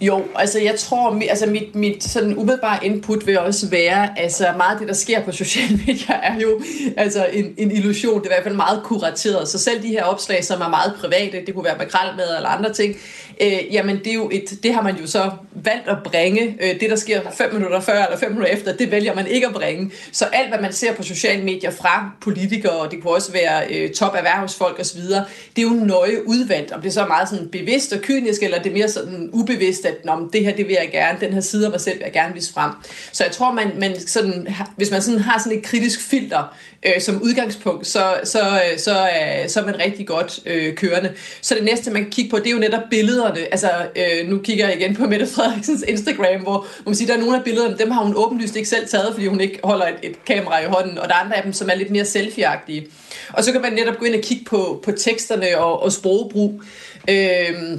[0.00, 4.72] Jo, altså jeg tror, altså mit, mit sådan umiddelbare input vil også være, altså meget
[4.72, 6.60] af det, der sker på sociale medier, er jo
[6.96, 8.22] altså en, en illusion.
[8.22, 9.48] Det er i hvert fald meget kurateret.
[9.48, 12.72] Så selv de her opslag, som er meget private, det kunne være makrelmad eller andre
[12.72, 12.96] ting,
[13.40, 16.56] øh, jamen det, er jo et, det har man jo så valgt at bringe.
[16.60, 19.46] Øh, det, der sker fem minutter før eller fem minutter efter, det vælger man ikke
[19.46, 19.90] at bringe.
[20.12, 23.74] Så alt, hvad man ser på sociale medier fra politikere, og det kunne også være
[23.74, 26.72] øh, top erhvervsfolk osv., det er jo nøje udvalgt.
[26.72, 29.84] Om det så er meget sådan bevidst og kynisk, eller det er mere sådan ubevidst,
[29.88, 32.04] at Nå, det her, det vil jeg gerne, den her side af mig selv vil
[32.04, 32.70] jeg gerne vise frem.
[33.12, 37.00] Så jeg tror, man, man sådan, hvis man sådan har sådan et kritisk filter øh,
[37.00, 41.12] som udgangspunkt, så, så, øh, så, øh, så er man rigtig godt øh, kørende.
[41.40, 43.40] Så det næste, man kan kigge på, det er jo netop billederne.
[43.40, 47.20] Altså, øh, nu kigger jeg igen på Mette Frederiksens Instagram, hvor man siger, der er
[47.20, 49.96] nogle af billederne, dem har hun åbenlyst ikke selv taget, fordi hun ikke holder et,
[50.02, 52.86] et kamera i hånden, og der er andre af dem, som er lidt mere selfieagtige.
[53.32, 56.62] Og så kan man netop gå ind og kigge på, på teksterne og, og sprogbrug.
[57.10, 57.78] Øh,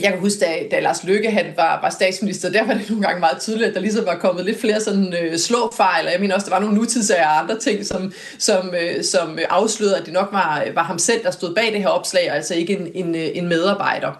[0.00, 3.06] jeg kan huske, da, da Lars Løkke han var, var statsminister, der var det nogle
[3.06, 6.20] gange meget tydeligt, at der ligesom var kommet lidt flere sådan øh, slåfejl, og jeg
[6.20, 10.04] mener også, der var nogle nutidsager og andre ting, som, som, øh, som afslørede, at
[10.04, 12.72] det nok var, var ham selv, der stod bag det her opslag, og altså ikke
[12.72, 14.12] en, en, øh, en medarbejder.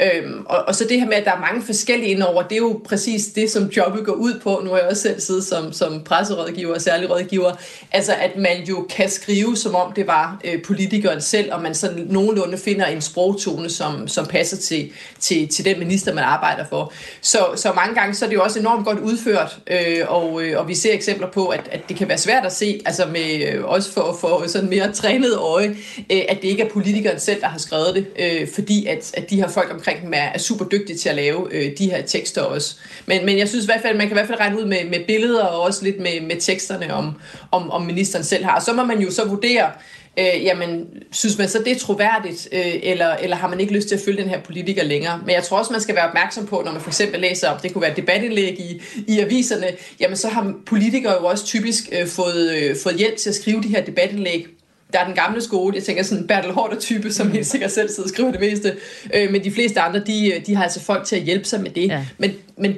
[0.00, 2.56] Øhm, og, og så det her med, at der er mange forskellige indover, det er
[2.56, 4.60] jo præcis det, som jobbet går ud på.
[4.64, 7.52] Nu har jeg også selv siddet som, som presserådgiver og særlig rådgiver.
[7.92, 11.74] Altså, at man jo kan skrive, som om det var øh, politikeren selv, og man
[11.74, 16.64] sådan nogenlunde finder en sprogtone, som, som passer til, til, til den minister, man arbejder
[16.68, 16.92] for.
[17.20, 20.58] Så, så mange gange, så er det jo også enormt godt udført, øh, og, øh,
[20.58, 23.52] og vi ser eksempler på, at, at det kan være svært at se, altså med,
[23.52, 25.76] øh, også for, for sådan mere trænet øje,
[26.12, 29.30] øh, at det ikke er politikeren selv, der har skrevet det, øh, fordi at, at
[29.30, 31.90] de her folk omkring omkring dem er, er super dygtige til at lave øh, de
[31.90, 32.76] her tekster også.
[33.06, 34.84] Men, men jeg synes i hvert fald, man kan i hvert fald regne ud med,
[34.84, 38.56] med billeder og også lidt med, med teksterne, om, om, om ministeren selv har.
[38.56, 39.70] Og så må man jo så vurdere,
[40.18, 43.88] øh, jamen, synes man så, det er troværdigt, øh, eller, eller har man ikke lyst
[43.88, 45.20] til at følge den her politiker længere?
[45.26, 47.60] Men jeg tror også, man skal være opmærksom på, når man for eksempel læser om,
[47.62, 49.66] det kunne være debatindlæg i, i aviserne,
[50.00, 53.62] jamen så har politikere jo også typisk øh, fået, øh, fået hjælp til at skrive
[53.62, 54.46] de her debatindlæg
[54.92, 57.88] der er den gamle skole, jeg tænker sådan en Bertel Hårder-type, som helt sikkert selv
[57.88, 58.76] sidder og skriver det meste,
[59.14, 61.70] øh, men de fleste andre, de, de har altså folk til at hjælpe sig med
[61.70, 61.88] det.
[61.88, 62.06] Ja.
[62.18, 62.74] Men, men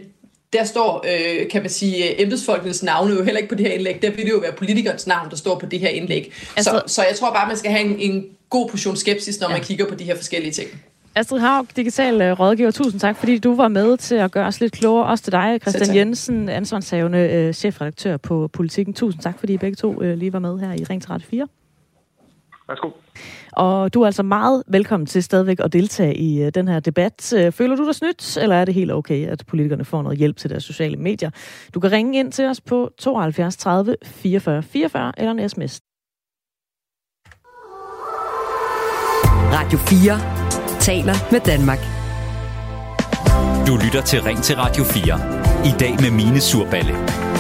[0.53, 4.03] der står, øh, kan man sige, embedsfolkenes navne jo heller ikke på det her indlæg.
[4.03, 6.33] Der vil det jo være politikernes navn, der står på det her indlæg.
[6.57, 9.49] Altså, så, så jeg tror bare, man skal have en, en god portion skepsis, når
[9.49, 9.55] ja.
[9.55, 10.69] man kigger på de her forskellige ting.
[11.15, 14.61] Astrid Haug, digital øh, rådgiver, tusind tak, fordi du var med til at gøre os
[14.61, 15.07] lidt klogere.
[15.07, 18.95] Også til dig, Christian Jensen, ansvarshavende øh, chefredaktør på Politikken.
[18.95, 21.49] Tusind tak, fordi I begge to øh, lige var med her i Ring 34.
[22.73, 22.91] Værsgo.
[23.53, 27.33] Og du er altså meget velkommen til stadigvæk at deltage i øh, den her debat.
[27.37, 30.37] Øh, føler du dig snydt, eller er det helt okay, at politikerne får noget hjælp
[30.37, 31.31] til deres sociale medier?
[31.75, 35.81] Du kan ringe ind til os på 72 30 44 44 eller en sms.
[39.53, 41.79] Radio 4 taler med Danmark.
[43.67, 45.03] Du lytter til Ring til Radio 4.
[45.65, 47.32] I dag med Mine Surballe.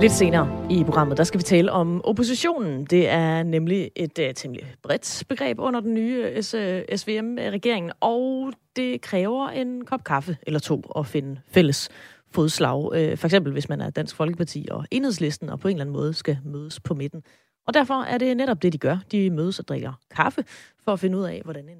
[0.00, 2.84] Lidt senere i programmet, der skal vi tale om oppositionen.
[2.84, 7.92] Det er nemlig et uh, temmelig bredt begreb under den nye øh, uh, SVM-regering, øh,
[8.00, 11.88] og det kræver en kop kaffe eller to at finde fælles
[12.30, 12.84] fodslag.
[12.84, 15.96] Uh, for eksempel hvis man er Dansk Folkeparti og Enhedslisten, og på en eller anden
[15.96, 17.22] måde skal mødes på midten.
[17.66, 18.98] Og derfor er det netop det, de gør.
[19.12, 20.44] De mødes og drikker kaffe
[20.84, 21.78] for at finde ud af, hvordan en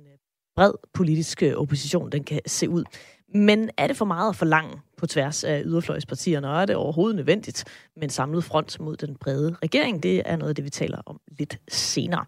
[0.56, 2.84] bred politisk opposition den kan se ud.
[3.34, 7.16] Men er det for meget at forlange på tværs af yderfløjspartierne, og er det overhovedet
[7.16, 7.64] nødvendigt
[7.96, 10.02] med en samlet front mod den brede regering?
[10.02, 12.24] Det er noget af det, vi taler om lidt senere.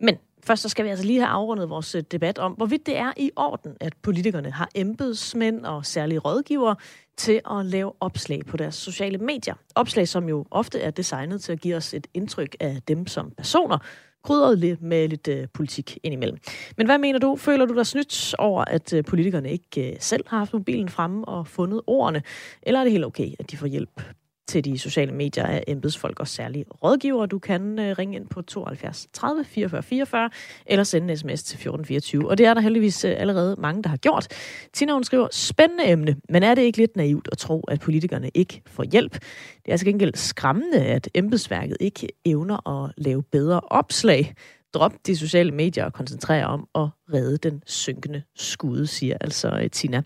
[0.00, 2.96] Men først så skal vi altså lige have afrundet vores øh, debat om, hvorvidt det
[2.96, 6.76] er i orden, at politikerne har embedsmænd og særlige rådgivere
[7.16, 9.54] til at lave opslag på deres sociale medier.
[9.74, 13.30] Opslag, som jo ofte er designet til at give os et indtryk af dem som
[13.36, 13.78] personer,
[14.24, 16.38] krydret lidt med lidt øh, politik indimellem.
[16.76, 17.36] Men hvad mener du?
[17.36, 21.24] Føler du dig snydt over, at øh, politikerne ikke øh, selv har haft mobilen fremme
[21.24, 22.22] og fundet ordene?
[22.62, 24.02] Eller er det helt okay, at de får hjælp
[24.48, 27.26] til de sociale medier af embedsfolk og særlige rådgivere.
[27.26, 30.30] Du kan øh, ringe ind på 72 30 44 44
[30.66, 32.28] eller sende en sms til 1424.
[32.30, 34.28] Og det er der heldigvis øh, allerede mange, der har gjort.
[34.72, 38.30] Tina hun skriver, spændende emne, men er det ikke lidt naivt at tro, at politikerne
[38.34, 39.12] ikke får hjælp?
[39.12, 44.34] Det er altså gengæld skræmmende, at embedsværket ikke evner at lave bedre opslag.
[44.74, 49.70] Drop de sociale medier og koncentrere om at redde den synkende skude, siger altså øh,
[49.70, 50.02] Tina.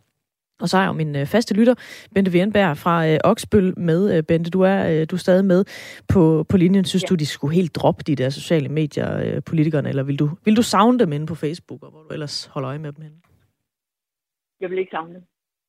[0.61, 1.75] Og så er jo min øh, faste lytter,
[2.15, 4.01] Bente Wierenberg fra øh, Oksbøl med.
[4.17, 5.65] Øh, Bente, du er, øh, du er stadig med
[6.13, 6.85] på, på linjen.
[6.85, 7.09] Synes ja.
[7.09, 10.57] du, de skulle helt droppe de der sociale medier, øh, politikerne, eller vil du, vil
[10.57, 13.17] du savne dem inde på Facebook, og hvor du ellers holder øje med dem henne?
[14.61, 15.23] Jeg vil ikke savne dem.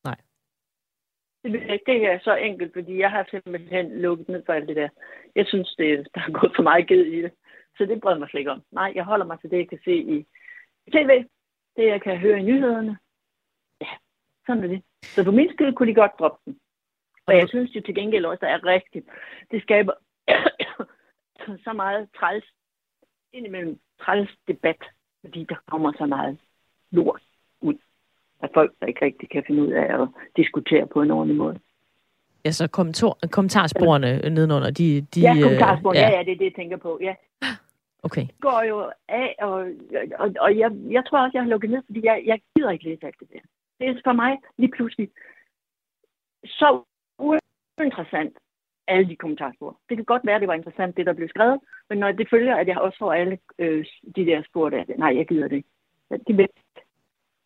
[0.04, 0.18] Nej.
[1.44, 1.52] Det,
[1.86, 4.88] det er så enkelt, fordi jeg har simpelthen lukket ned for alt det der.
[5.36, 7.32] Jeg synes, det, der er gået for meget givet i det.
[7.76, 8.62] Så det bryder mig slet ikke om.
[8.72, 10.26] Nej, jeg holder mig til det, jeg kan se i
[10.92, 11.10] tv,
[11.76, 12.96] det jeg kan høre i nyhederne,
[14.48, 14.82] sådan er det.
[15.02, 16.58] Så for min skyld kunne de godt droppe den.
[17.26, 19.06] Og jeg synes jo til gengæld også, der er rigtigt.
[19.50, 19.92] Det skaber
[21.66, 22.44] så meget træls,
[23.32, 24.82] indimellem træls debat,
[25.20, 26.38] fordi der kommer så meget
[26.90, 27.22] lort
[27.60, 27.74] ud
[28.42, 31.58] af folk, der ikke rigtig kan finde ud af at diskutere på en ordentlig måde.
[32.44, 34.30] Ja, så kommentar- kommentarsporene Eller...
[34.30, 35.00] nedenunder, de...
[35.14, 36.08] de ja, kommentarsporene, ja.
[36.08, 37.14] ja, ja, det er det, jeg tænker på, ja.
[38.02, 38.20] Okay.
[38.20, 39.58] Det går jo af, og,
[40.18, 42.84] og, og jeg, jeg tror også, jeg har lukket ned, fordi jeg, jeg gider ikke
[42.84, 43.40] læse alt det der.
[43.78, 45.10] Det er altså for mig lige pludselig
[46.44, 46.82] så
[47.78, 48.38] uinteressant,
[48.88, 49.80] alle de kommentarspor.
[49.88, 52.30] Det kan godt være, at det var interessant, det der blev skrevet, men når det
[52.30, 53.86] følger, at jeg også får alle øh,
[54.16, 55.68] de der spor der, nej, jeg gider det ikke.
[56.28, 56.48] De vil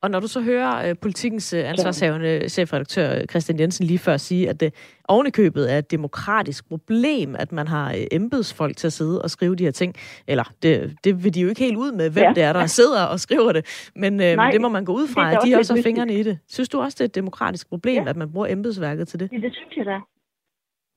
[0.03, 4.17] og når du så hører uh, politikens uh, ansvarshavende chefredaktør øh, Christian Jensen lige før
[4.17, 4.71] sige, at det
[5.09, 9.57] ovenikøbet er et demokratisk problem, at man har uh, embedsfolk til at sidde og skrive
[9.57, 9.95] de her ting,
[10.29, 12.33] eller det, det vil de jo ikke helt ud med, hvem ja.
[12.35, 15.09] det er, der sidder og skriver det, men uh, Nej, det må man gå ud
[15.15, 16.39] fra, at de også har fingrene i det.
[16.49, 18.11] Synes du også, det er et demokratisk problem, ja.
[18.11, 19.33] at man bruger embedsværket til det?
[19.33, 19.99] Ja, det synes jeg da.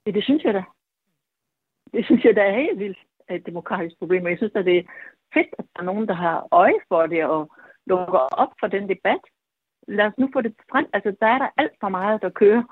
[0.06, 0.64] Ja, det synes jeg da.
[1.94, 2.98] Det synes jeg da er helt vildt
[3.30, 4.84] et demokratisk problem, og jeg synes at det er
[5.34, 7.52] fedt, at der er nogen, der har øje for det, og
[7.88, 9.24] lukker op for den debat.
[9.88, 10.86] Lad os nu få det frem.
[10.94, 12.64] Altså, der er der alt for meget, der kører,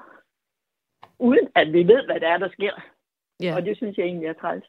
[1.19, 2.73] uden at vi ved, hvad det er, der sker.
[3.41, 3.55] Ja.
[3.55, 4.65] Og det synes jeg egentlig er træls.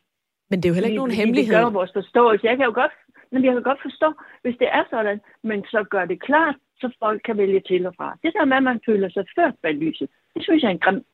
[0.51, 1.55] Men det er jo heller ikke nogen hemmelighed.
[1.55, 2.47] Det gør vores forståelse.
[2.47, 2.93] Jeg kan jo godt,
[3.33, 4.09] men jeg kan godt forstå,
[4.43, 7.95] hvis det er sådan, men så gør det klart, så folk kan vælge til og
[7.97, 8.19] fra.
[8.23, 10.85] Det der med, at man føler sig ført bag lyset, det synes jeg er en
[10.87, 11.05] grim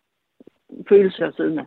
[0.88, 1.64] følelse at sidde med.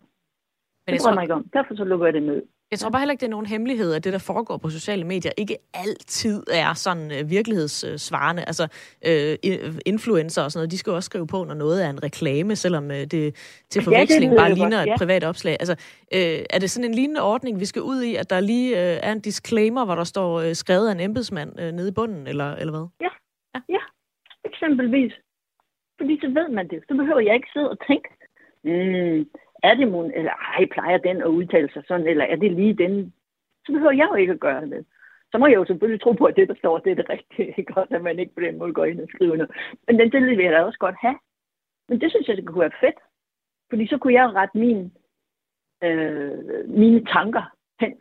[0.86, 1.48] Men det tror jeg ikke om.
[1.52, 2.42] Derfor så lukker jeg det ned.
[2.74, 5.04] Jeg tror bare heller ikke, det er nogen hemmelighed, at det, der foregår på sociale
[5.04, 8.42] medier, ikke altid er sådan øh, virkelighedssvarende.
[8.50, 8.64] Altså,
[9.08, 9.34] øh,
[9.86, 12.90] influencer og sådan noget, de skal også skrive på, når noget er en reklame, selvom
[12.90, 13.22] øh, det
[13.70, 14.94] til forveksling ja, det bare ligner godt, ja.
[14.94, 15.56] et privat opslag.
[15.62, 15.74] Altså,
[16.16, 18.98] øh, er det sådan en lignende ordning, vi skal ud i, at der lige øh,
[19.02, 22.26] er en disclaimer, hvor der står øh, skrevet af en embedsmand øh, nede i bunden,
[22.26, 22.86] eller, eller hvad?
[23.00, 23.12] Ja.
[23.54, 23.82] ja, ja,
[24.50, 25.12] eksempelvis.
[25.98, 26.80] Fordi så ved man det.
[26.88, 28.08] Så behøver jeg ikke sidde og tænke,
[28.64, 29.20] mm,
[29.68, 32.74] er det mun, eller ej, plejer den at udtale sig sådan, eller er det lige
[32.74, 33.12] den?
[33.66, 34.86] Så behøver jeg jo ikke at gøre det.
[35.32, 37.64] Så må jeg jo selvfølgelig tro på, at det, der står, det er det rigtige.
[37.74, 39.52] Godt, at man ikke på den måde går ind og skriver noget.
[39.86, 41.18] Men den tillid vil jeg da også godt have.
[41.88, 42.98] Men det synes jeg, det kunne være fedt.
[43.70, 44.92] Fordi så kunne jeg rette min,
[45.84, 47.44] øh, mine tanker
[47.80, 47.94] hen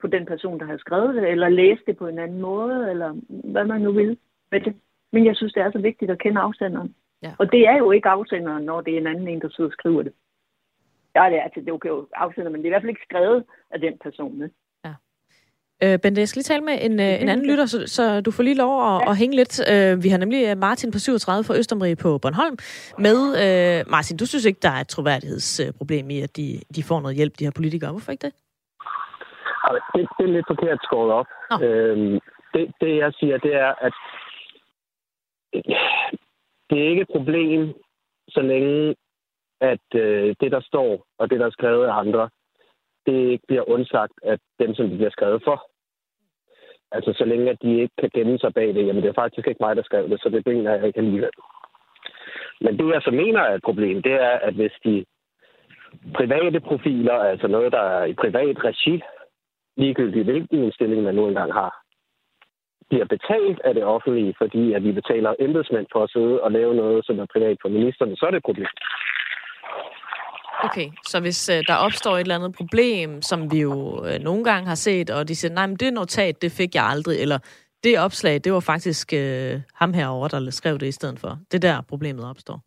[0.00, 3.10] på den person, der har skrevet det, eller læse det på en anden måde, eller
[3.28, 4.18] hvad man nu vil
[4.50, 4.76] med det.
[5.12, 6.94] Men jeg synes, det er så vigtigt at kende afsenderen.
[7.22, 7.32] Ja.
[7.38, 9.72] Og det er jo ikke afsenderen, når det er en anden en, der sidder og
[9.72, 10.12] skriver det.
[11.16, 12.94] Ja, det er, altså, det er okay jo afsender, men det er i hvert fald
[12.94, 14.32] ikke skrevet af den person.
[14.38, 14.50] Ne?
[14.84, 14.94] Ja.
[15.84, 18.30] Øh, Bente, jeg skal lige tale med en, øh, en anden lytter, så, så du
[18.30, 19.10] får lige lov at, ja.
[19.10, 19.54] at hænge lidt.
[19.72, 22.56] Øh, vi har nemlig øh, Martin på 37 fra Østermarie på Bornholm
[23.06, 23.18] med.
[23.44, 27.16] Øh, Martin, du synes ikke, der er et troværdighedsproblem i, at de, de får noget
[27.16, 27.90] hjælp, de her politikere.
[27.90, 28.34] Hvorfor ikke det?
[29.94, 31.28] Det, det er lidt forkert skåret op.
[31.62, 32.20] Øhm,
[32.54, 33.94] det, det, jeg siger, det er, at
[36.68, 37.74] det er ikke et problem,
[38.28, 38.94] så længe
[39.60, 42.28] at øh, det, der står, og det, der er skrevet af andre,
[43.06, 45.70] det ikke bliver undsagt af dem, som det bliver skrevet for.
[46.92, 49.48] Altså, så længe at de ikke kan gemme sig bag det, jamen det er faktisk
[49.48, 51.30] ikke mig, der skrev det, så det mener jeg ikke alligevel.
[52.60, 55.04] Men det, jeg så mener er et problem, det er, at hvis de
[56.14, 59.02] private profiler, altså noget, der er i privat regi,
[59.76, 61.82] ligegyldigt hvilken indstilling man nu engang har,
[62.88, 66.74] bliver betalt af det offentlige, fordi at vi betaler embedsmænd for at sidde og lave
[66.74, 68.66] noget, som er privat for ministerne, så er det et problem.
[70.64, 74.44] Okay, så hvis øh, der opstår et eller andet problem, som vi jo øh, nogle
[74.44, 77.38] gange har set, og de siger, nej, men det notat, det fik jeg aldrig, eller
[77.84, 81.38] det opslag, det var faktisk øh, ham herovre, der skrev det i stedet for.
[81.52, 82.58] Det der problemet opstår.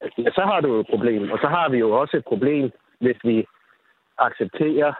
[0.00, 2.70] Altså, ja, så har du et problem, og så har vi jo også et problem,
[3.00, 3.46] hvis vi
[4.18, 4.92] accepterer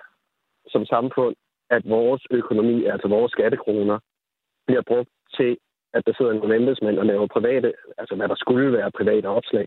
[0.69, 1.35] som samfund,
[1.71, 3.99] at vores økonomi, altså vores skattekroner,
[4.67, 5.57] bliver brugt til,
[5.95, 9.67] at der sidder nogle embedsmænd og laver private, altså hvad der skulle være private opslag.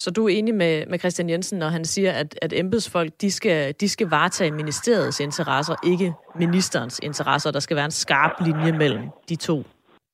[0.00, 3.30] Så du er enig med, med Christian Jensen, når han siger, at, at embedsfolk de
[3.30, 7.50] skal, de skal varetage ministeriets interesser, ikke ministerens interesser.
[7.50, 9.56] Der skal være en skarp linje mellem de to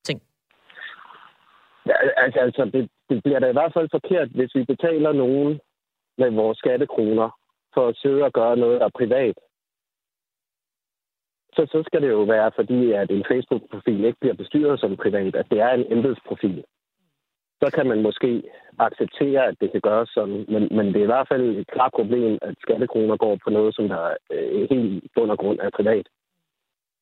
[0.05, 0.23] ting.
[1.87, 5.61] Ja, altså, altså det, det bliver da i hvert fald forkert, hvis vi betaler nogen
[6.19, 7.29] med vores skattekroner
[7.75, 9.37] for at sidde og gøre noget, der er privat.
[11.53, 15.35] Så, så skal det jo være, fordi at en Facebook-profil ikke bliver bestyret som privat,
[15.37, 16.65] at det er en embedsprofil
[17.65, 18.43] så kan man måske
[18.79, 20.45] acceptere, at det kan gøres sådan.
[20.53, 23.75] Men, men det er i hvert fald et klart problem, at skattekroner går på noget,
[23.75, 26.07] som der øh, helt bund og grund er privat.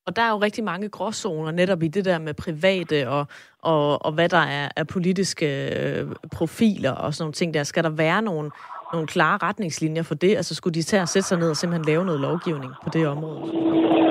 [0.06, 3.26] Og der er jo rigtig mange gråzoner netop i det der med private og,
[3.58, 5.48] og, og hvad der er, af politiske
[5.80, 7.62] øh, profiler og sådan nogle ting der.
[7.62, 8.50] Skal der være nogle,
[8.92, 10.36] nogle klare retningslinjer for det?
[10.36, 13.06] Altså skulle de tage og sætte sig ned og simpelthen lave noget lovgivning på det
[13.06, 14.01] område?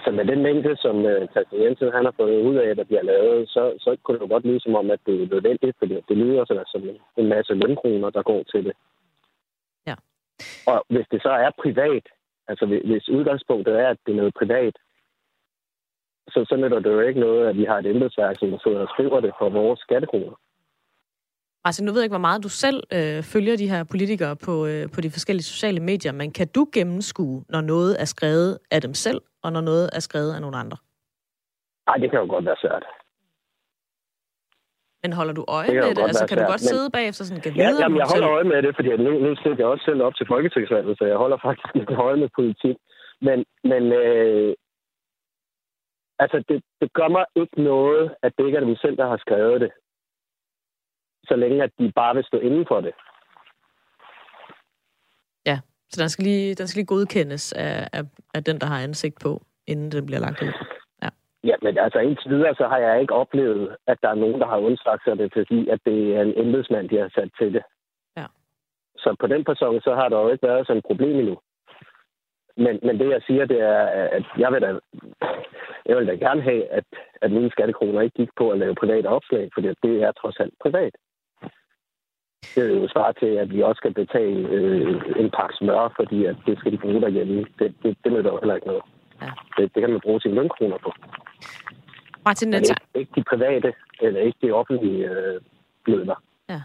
[0.00, 2.84] Altså med den mængde, som uh, Christian Jensen han har fået ud af, at der
[2.84, 5.76] bliver lavet, så, så kunne det jo godt lyde som om, at det er nødvendigt,
[5.78, 6.82] fordi det lyder sådan, som
[7.16, 8.74] en masse lønkroner, der går til det.
[9.86, 9.94] Ja.
[10.66, 12.06] Og hvis det så er privat,
[12.48, 14.76] altså hvis udgangspunktet er, at det er noget privat,
[16.32, 18.88] så, så nytter det jo ikke noget, at vi har et embedsværk, som sidder og
[18.94, 20.36] skriver det for vores skattekroner.
[21.64, 24.66] Altså, nu ved jeg ikke, hvor meget du selv øh, følger de her politikere på,
[24.66, 28.80] øh, på de forskellige sociale medier, men kan du gennemskue, når noget er skrevet af
[28.80, 30.76] dem selv, og når noget er skrevet af nogle andre?
[31.86, 32.84] Nej, det kan jo godt være svært.
[35.02, 36.02] Men holder du øje det med det?
[36.02, 36.70] Altså, kan du godt men...
[36.72, 39.56] sidde bagefter sådan, kan ja, jamen, jeg holder øje med det, fordi nu, nu sidder
[39.58, 42.76] jeg også selv op til folketingsvalget, så jeg holder faktisk lidt øje med politik.
[43.26, 43.38] Men,
[43.70, 44.54] men øh,
[46.22, 49.16] altså, det, det gør mig ikke noget, at det ikke er dem selv, der har
[49.16, 49.70] skrevet det
[51.24, 52.92] så længe at de bare vil stå inden for det.
[55.46, 58.04] Ja, så den skal lige, den skal lige godkendes af, af,
[58.34, 60.52] af den, der har ansigt på, inden den bliver lagt ud.
[61.02, 61.08] Ja.
[61.44, 64.46] ja, men altså indtil videre, så har jeg ikke oplevet, at der er nogen, der
[64.46, 67.62] har undsagt sig det, fordi at det er en embedsmand, de har sat til det.
[68.16, 68.26] Ja.
[68.96, 71.38] Så på den person, så har der jo ikke været sådan et problem endnu.
[72.56, 73.82] Men, men det, jeg siger, det er,
[74.18, 74.70] at jeg vil da,
[75.86, 76.84] jeg vil da gerne have, at,
[77.22, 80.54] at mine skattekroner ikke gik på at lave private opslag, fordi det er trods alt
[80.62, 80.94] privat.
[82.54, 86.24] Det er jo svar til, at vi også skal betale øh, en pakke smør, fordi
[86.24, 87.46] at det skal de bruge derhjemme.
[87.58, 88.82] Det, det, det nytter jo heller ikke noget.
[89.22, 89.30] Ja.
[89.56, 90.92] Det, det kan man bruge sine lønkroner på.
[92.24, 95.40] Martin, Men ikke, ikke de private, eller ikke de offentlige øh,
[95.86, 96.22] midler.
[96.48, 96.62] Ja.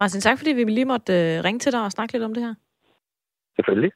[0.00, 2.42] Martin, tak fordi vi lige måtte øh, ringe til dig og snakke lidt om det
[2.42, 2.54] her.
[3.56, 3.92] Selvfølgelig.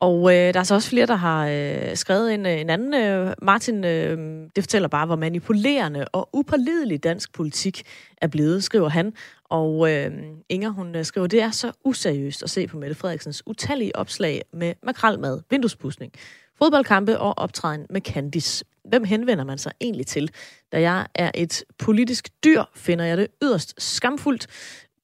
[0.00, 2.94] Og øh, der er så også flere, der har øh, skrevet en, øh, en anden.
[2.94, 4.18] Øh, Martin, øh,
[4.56, 7.82] det fortæller bare, hvor manipulerende og upålidelig dansk politik
[8.16, 9.12] er blevet, skriver han.
[9.44, 10.10] Og øh,
[10.48, 14.42] Inger, hun øh, skriver, det er så useriøst at se på Mette Frederiksens utallige opslag
[14.52, 16.12] med makralmad, vinduespudsning,
[16.58, 18.64] fodboldkampe og optræden med Candice.
[18.84, 20.30] Hvem henvender man sig egentlig til?
[20.72, 24.46] Da jeg er et politisk dyr, finder jeg det yderst skamfuldt.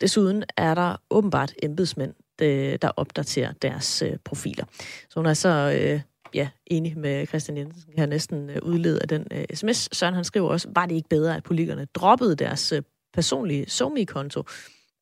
[0.01, 4.64] Desuden er der åbenbart embedsmænd, øh, der opdaterer deres øh, profiler.
[5.09, 6.01] Så hun er så øh,
[6.35, 9.97] ja, enig med Christian Jensen, kan næsten øh, udlede af den øh, sms.
[9.97, 12.82] Søren han skriver også, var det ikke bedre, at politikerne droppede deres øh,
[13.14, 14.43] personlige SoMe-konto,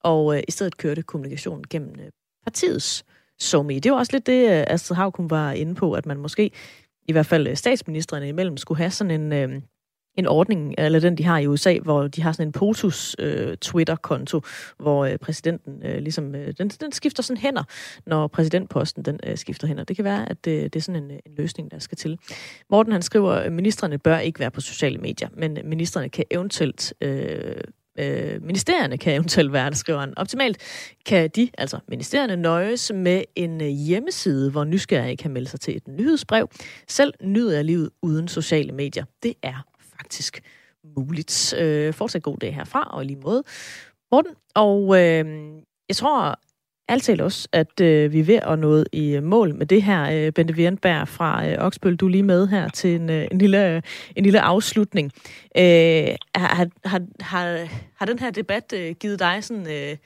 [0.01, 2.11] og øh, i stedet kørte kommunikationen gennem øh,
[2.45, 3.05] partiets
[3.41, 3.79] SoMe.
[3.79, 6.51] Det var også lidt det, øh, Astrid Havkum var inde på, at man måske,
[7.09, 9.33] i hvert fald øh, statsministerne imellem, skulle have sådan en...
[9.33, 9.63] Øh,
[10.17, 13.57] en ordning, eller den de har i USA, hvor de har sådan en POTUS øh,
[13.57, 14.41] Twitter-konto,
[14.79, 17.63] hvor øh, præsidenten øh, ligesom, øh, den, den skifter sådan hænder,
[18.07, 19.85] når præsidentposten den øh, skifter hænder.
[19.85, 22.19] Det kan være, at øh, det er sådan en, øh, en løsning, der skal til.
[22.71, 26.09] Morten han skriver, øh, at ministerne bør ikke være på sociale medier, men øh, ministerne
[26.09, 27.55] kan eventuelt øh,
[27.99, 30.19] øh, ministerierne kan eventuelt være, der skriver han.
[30.19, 30.59] Optimalt
[31.07, 35.89] kan de, altså ministerierne, nøjes med en hjemmeside, hvor nysgerrige kan melde sig til et
[35.89, 36.49] nyhedsbrev.
[36.89, 39.05] Selv nyder jeg livet uden sociale medier.
[39.23, 39.72] Det er
[40.03, 40.43] faktisk
[40.97, 41.55] muligt.
[41.59, 43.43] Øh, fortsat god dag herfra, og lige måde.
[44.13, 45.25] Morten, og øh,
[45.89, 46.39] jeg tror
[46.89, 50.27] altid også, at øh, vi er ved at nå i mål med det her.
[50.27, 53.39] Øh, Bente Wierenberg fra øh, Oksbøl, du er lige med her til en, øh, en,
[53.39, 53.83] lille,
[54.17, 55.13] en lille afslutning.
[55.57, 59.67] Øh, har, har, har, har den her debat øh, givet dig sådan...
[59.71, 59.97] Øh,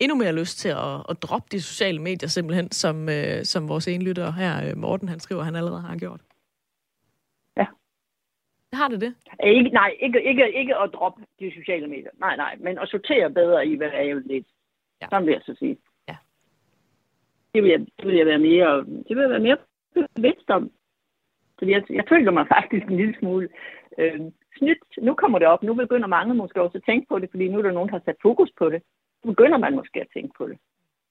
[0.00, 3.88] endnu mere lyst til at, at droppe de sociale medier simpelthen, som, øh, som vores
[3.88, 6.20] enlytter her, øh, Morten, han skriver, han allerede har gjort?
[8.72, 9.14] Har det det?
[9.44, 12.10] Ikke, nej, ikke, ikke, ikke at droppe de sociale medier.
[12.18, 14.46] Nej, nej, men at sortere bedre i, hvad jeg vil lidt.
[15.02, 15.06] Ja.
[15.10, 15.76] Sådan vil jeg så sige.
[16.08, 16.16] Ja.
[17.54, 19.56] Det vil jeg, det vil jeg være mere, det vil jeg være mere
[20.14, 20.70] bevidst om.
[21.58, 23.48] Fordi jeg, jeg føler mig faktisk en lille smule
[23.98, 24.20] øh,
[24.58, 24.84] snydt.
[24.98, 25.62] Nu kommer det op.
[25.62, 27.94] Nu begynder mange måske også at tænke på det, fordi nu er der nogen, der
[27.94, 28.82] har sat fokus på det.
[29.22, 30.58] Så begynder man måske at tænke på det.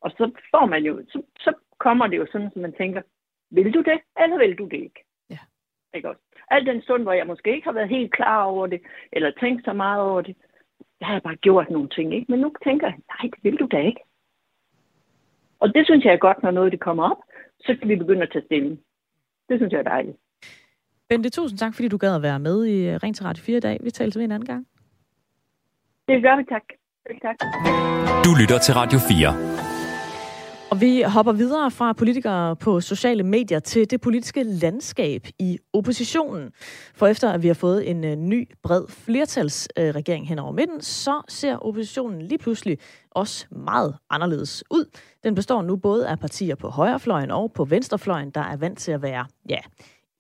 [0.01, 3.01] Og så får man jo, så, så kommer det jo sådan, at man tænker,
[3.51, 5.03] vil du det, eller vil du det ikke?
[5.95, 6.21] Ikke også?
[6.51, 8.81] Al den stund, hvor jeg måske ikke har været helt klar over det,
[9.11, 10.35] eller tænkt så meget over det,
[10.99, 12.31] der har jeg bare gjort nogle ting, ikke?
[12.31, 14.01] Men nu tænker jeg, nej, det vil du da ikke.
[15.59, 17.17] Og det synes jeg er godt, når noget det kommer op,
[17.59, 18.79] så kan vi begynde at tage stilling.
[19.49, 20.17] Det synes jeg er dejligt.
[21.09, 23.57] Bente, tusind tak, fordi du gad at være med i øh, Ring til Radio 4
[23.57, 23.77] i dag.
[23.83, 24.67] Vi taler til en anden gang.
[26.07, 26.63] Det gør vi, tak.
[27.21, 27.35] tak.
[28.25, 29.50] Du lytter til Radio 4.
[30.71, 36.51] Og vi hopper videre fra politikere på sociale medier til det politiske landskab i oppositionen.
[36.95, 41.21] For efter at vi har fået en øh, ny, bred flertalsregering hen over midten, så
[41.27, 42.77] ser oppositionen lige pludselig
[43.11, 44.85] også meget anderledes ud.
[45.23, 48.91] Den består nu både af partier på højrefløjen og på venstrefløjen, der er vant til
[48.91, 49.59] at være, ja,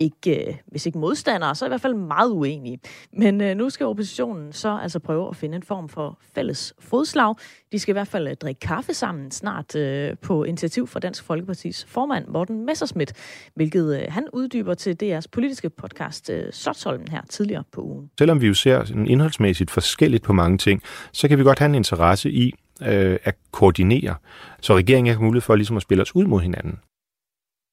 [0.01, 2.79] ikke, øh, hvis ikke modstandere, så i hvert fald meget uenige.
[3.13, 7.35] Men øh, nu skal oppositionen så altså prøve at finde en form for fælles fodslag.
[7.71, 11.23] De skal i hvert fald øh, drikke kaffe sammen snart øh, på initiativ fra Dansk
[11.23, 13.13] Folkepartis formand Morten Messerschmidt,
[13.55, 18.09] hvilket øh, han uddyber til DR's politiske podcast øh, Sotsholmen her tidligere på ugen.
[18.17, 20.81] Selvom vi jo ser sådan indholdsmæssigt forskelligt på mange ting,
[21.11, 24.15] så kan vi godt have en interesse i øh, at koordinere,
[24.61, 26.79] så regeringen har mulighed for ligesom at spille os ud mod hinanden.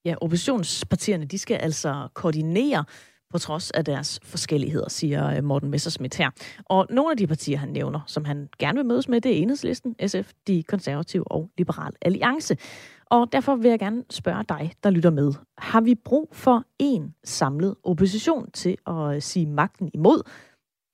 [0.05, 2.85] Ja, oppositionspartierne, de skal altså koordinere
[3.31, 6.31] på trods af deres forskelligheder, siger øh, Morten Messersmith her.
[6.65, 9.43] Og nogle af de partier, han nævner, som han gerne vil mødes med, det er
[9.43, 12.57] Enhedslisten, SF, De Konservative og Liberal Alliance.
[13.07, 15.33] Og derfor vil jeg gerne spørge dig, der lytter med.
[15.59, 20.23] Har vi brug for en samlet opposition til at øh, sige magten imod?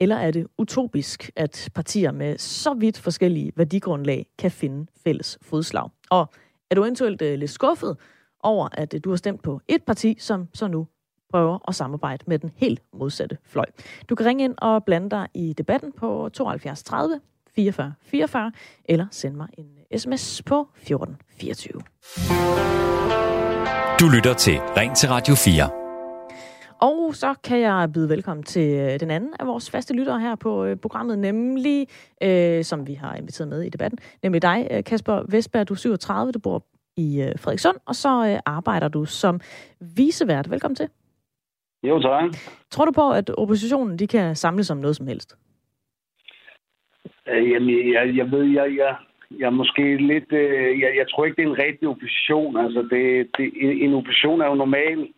[0.00, 5.88] Eller er det utopisk, at partier med så vidt forskellige værdigrundlag kan finde fælles fodslag?
[6.10, 6.32] Og
[6.70, 7.96] er du eventuelt øh, lidt skuffet
[8.44, 10.86] over, at du har stemt på et parti, som så nu
[11.30, 13.66] prøver at samarbejde med den helt modsatte fløj.
[14.08, 17.20] Du kan ringe ind og blande dig i debatten på 72 30
[17.54, 18.52] 44 44,
[18.84, 21.72] eller send mig en sms på 14 24.
[24.00, 25.70] Du lytter til Ring til Radio 4.
[26.80, 30.34] Og så kan jeg byde velkommen til øh, den anden af vores faste lyttere her
[30.34, 31.88] på øh, programmet, nemlig,
[32.22, 35.68] øh, som vi har inviteret med i debatten, nemlig dig, øh, Kasper Vestberg.
[35.68, 36.64] Du er 37, du bor
[36.96, 39.40] i øh, Frederikssund, og så øh, arbejder du som
[39.96, 40.50] visevært.
[40.50, 40.88] Velkommen til.
[41.82, 42.24] Jo, tak.
[42.70, 45.36] Tror du på, at oppositionen de kan samles om noget som helst?
[47.28, 48.96] Øh, jamen, jeg, jeg ved, jeg, jeg,
[49.38, 50.32] jeg er måske lidt...
[50.32, 52.56] Øh, jeg, jeg tror ikke, det er en rigtig opposition.
[52.56, 53.52] Altså, det, det,
[53.84, 55.08] en opposition er jo normal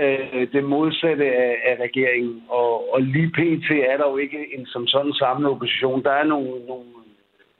[0.00, 2.42] øh, det modsatte af, af regeringen.
[2.48, 3.70] Og, og lige pt.
[3.70, 6.02] er der jo ikke en som sådan samlet opposition.
[6.02, 6.84] Der er nogle, nogle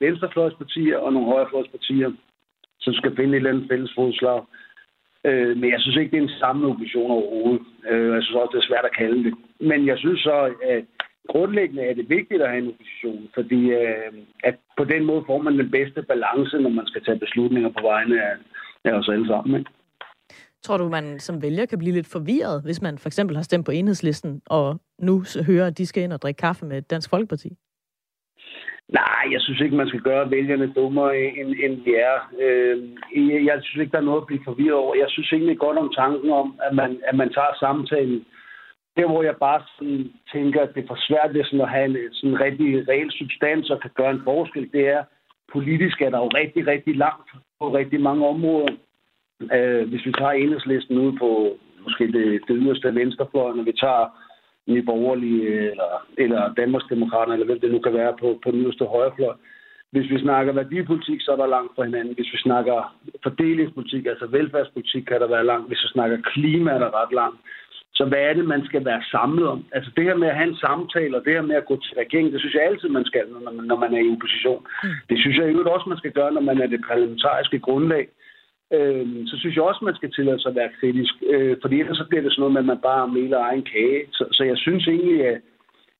[0.00, 2.10] venstrefløjspartier og nogle højrefløjspartier
[2.84, 4.40] som skal finde et eller andet fælles fodslag.
[5.28, 7.66] Øh, men jeg synes ikke, det er en samme opposition overhovedet.
[7.90, 9.34] Øh, jeg synes også, det er svært at kalde det.
[9.70, 10.36] Men jeg synes så,
[10.74, 10.84] at
[11.32, 14.12] grundlæggende er det vigtigt at have en opposition, fordi øh,
[14.44, 17.82] at på den måde får man den bedste balance, når man skal tage beslutninger på
[17.82, 18.34] vegne af,
[18.84, 19.58] af os alle sammen.
[19.58, 19.70] Ikke?
[20.62, 23.66] Tror du, man som vælger kan blive lidt forvirret, hvis man for eksempel har stemt
[23.66, 27.48] på enhedslisten, og nu hører, at de skal ind og drikke kaffe med Dansk Folkeparti?
[29.00, 32.16] Nej, jeg synes ikke, man skal gøre vælgerne dummere, end, end de er.
[32.44, 32.76] Øh,
[33.44, 34.94] jeg synes ikke, der er noget at blive forvirret over.
[34.94, 38.24] Jeg synes egentlig godt om tanken om, at man, at man tager samtalen.
[38.96, 41.86] Der, hvor jeg bare sådan tænker, at det er for svært det sådan at have
[41.86, 45.02] en sådan rigtig reel substans og kan gøre en forskel, det er,
[45.52, 47.28] politisk er der jo rigtig, rigtig langt
[47.60, 48.72] på rigtig mange områder.
[49.56, 51.28] Øh, hvis vi tager enhedslisten ud på
[51.84, 54.04] måske det, det yderste venstrefløjen, og vi tager
[54.66, 58.84] Nye Borgerlige eller, eller Danmarksdemokraterne, eller hvem det nu kan være på, på den yderste
[58.84, 59.34] højrefløj.
[59.92, 62.14] Hvis vi snakker værdipolitik, så er der langt fra hinanden.
[62.14, 65.68] Hvis vi snakker fordelingspolitik, altså velfærdspolitik, kan der være langt.
[65.68, 67.38] Hvis vi snakker klima, er der ret langt.
[67.94, 69.64] Så hvad er det, man skal være samlet om?
[69.72, 71.94] Altså det her med at have en samtale, og det her med at gå til
[72.02, 74.66] regeringen, det synes jeg altid, man skal, når man, når man er i opposition.
[74.84, 74.88] Mm.
[75.08, 78.08] Det synes jeg jo også, man skal gøre, når man er det parlamentariske grundlag.
[78.76, 81.14] Øh, så synes jeg også, man skal tillade sig at være kritisk.
[81.32, 84.02] Øh, fordi ellers så bliver det sådan noget med, at man bare meler egen kage.
[84.12, 85.38] Så, så jeg synes egentlig, at,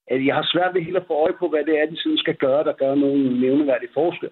[0.06, 2.24] at jeg har svært ved helt at få øje på, hvad det er, de sådan
[2.24, 4.30] skal gøre, der gør nogen nævneværdig forskel.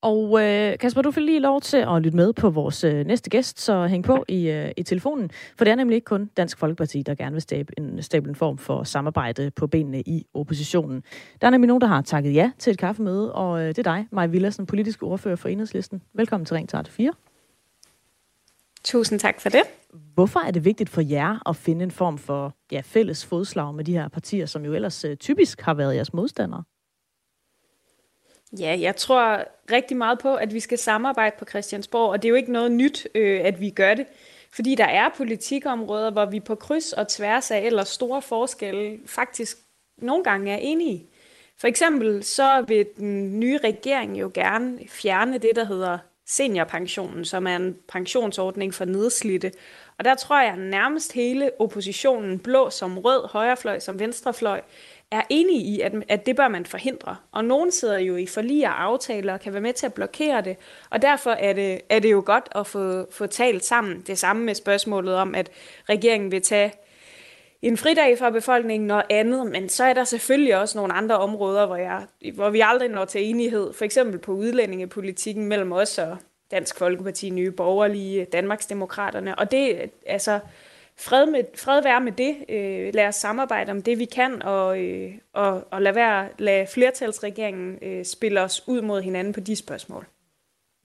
[0.00, 3.30] Og øh, Kasper, du får lige lov til at lytte med på vores øh, næste
[3.30, 5.30] gæst, så hæng på i, øh, i telefonen.
[5.56, 8.34] For det er nemlig ikke kun Dansk Folkeparti, der gerne vil stable en, stable en
[8.34, 11.02] form for samarbejde på benene i oppositionen.
[11.40, 13.82] Der er nemlig nogen, der har takket ja til et kaffemøde, og øh, det er
[13.82, 16.02] dig, Maja Villersen, politisk ordfører for Enhedslisten.
[16.14, 17.12] Velkommen til Ring 4.
[18.84, 19.62] Tusind tak for det.
[20.14, 23.84] Hvorfor er det vigtigt for jer at finde en form for ja, fælles fodslag med
[23.84, 26.62] de her partier, som jo ellers øh, typisk har været jeres modstandere?
[28.58, 32.30] Ja, jeg tror rigtig meget på, at vi skal samarbejde på Christiansborg, og det er
[32.30, 34.06] jo ikke noget nyt, øh, at vi gør det.
[34.52, 39.56] Fordi der er politikområder, hvor vi på kryds og tværs af eller store forskelle faktisk
[39.98, 41.06] nogle gange er enige.
[41.58, 47.46] For eksempel så vil den nye regering jo gerne fjerne det, der hedder seniorpensionen, som
[47.46, 49.52] er en pensionsordning for nedslidte.
[49.98, 54.60] Og der tror jeg nærmest hele oppositionen, blå som rød, højrefløj som venstrefløj,
[55.10, 57.16] er enige i, at, at det bør man forhindre.
[57.32, 60.40] Og nogen sidder jo i forlig og aftaler og kan være med til at blokere
[60.40, 60.56] det.
[60.90, 64.04] Og derfor er det, er det jo godt at få, få talt sammen.
[64.06, 65.50] Det samme med spørgsmålet om, at
[65.88, 66.72] regeringen vil tage
[67.62, 71.66] en fridag fra befolkningen og andet, men så er der selvfølgelig også nogle andre områder,
[71.66, 73.72] hvor, jeg, hvor vi aldrig når til enighed.
[73.72, 76.16] For eksempel på udlændingepolitikken mellem os og
[76.50, 79.38] Dansk Folkeparti, Nye Borgerlige, Danmarksdemokraterne.
[79.38, 80.40] Og det, altså,
[80.98, 82.36] fred, med, fred være med det.
[82.48, 86.66] Øh, lad os samarbejde om det, vi kan, og, øh, og, og lad, være, lad
[86.66, 90.06] flertalsregeringen øh, spille os ud mod hinanden på de spørgsmål.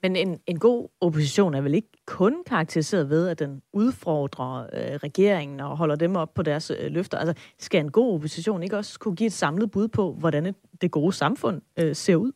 [0.01, 4.95] Men en, en god opposition er vel ikke kun karakteriseret ved, at den udfordrer øh,
[4.95, 7.17] regeringen og holder dem op på deres øh, løfter.
[7.17, 10.91] Altså, skal en god opposition ikke også kunne give et samlet bud på, hvordan det
[10.91, 12.31] gode samfund øh, ser ud?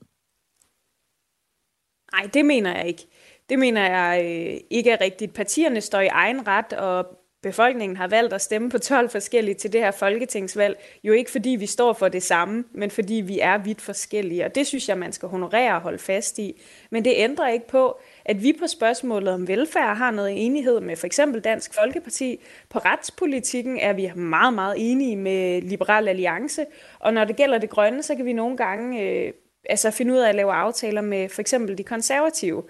[2.11, 3.07] Nej, det mener jeg ikke.
[3.49, 5.33] Det mener jeg øh, ikke er rigtigt.
[5.33, 9.73] Partierne står i egen ret, og befolkningen har valgt at stemme på 12 forskellige til
[9.73, 13.57] det her folketingsvalg, jo ikke fordi vi står for det samme, men fordi vi er
[13.57, 14.45] vidt forskellige.
[14.45, 16.61] Og det synes jeg, man skal honorere og holde fast i.
[16.89, 20.95] Men det ændrer ikke på, at vi på spørgsmålet om velfærd har noget enighed med
[20.95, 22.39] for eksempel Dansk Folkeparti.
[22.69, 26.65] På retspolitikken er vi meget, meget enige med Liberal Alliance.
[26.99, 29.33] Og når det gælder det grønne, så kan vi nogle gange øh,
[29.69, 32.63] altså finde ud af at lave aftaler med for eksempel de konservative.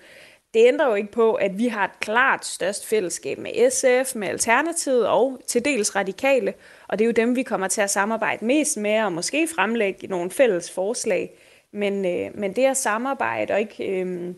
[0.55, 4.27] Det ændrer jo ikke på, at vi har et klart størst fællesskab med SF, med
[4.27, 6.53] Alternativet og til dels radikale,
[6.87, 10.07] og det er jo dem, vi kommer til at samarbejde mest med, og måske fremlægge
[10.07, 11.37] nogle fælles forslag.
[11.71, 14.33] Men, øh, men det at samarbejde og ikke øh,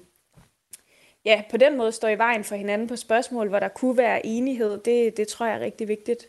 [1.26, 4.26] ja, på den måde stå i vejen for hinanden på spørgsmål, hvor der kunne være
[4.26, 6.28] enighed, det, det tror jeg er rigtig vigtigt.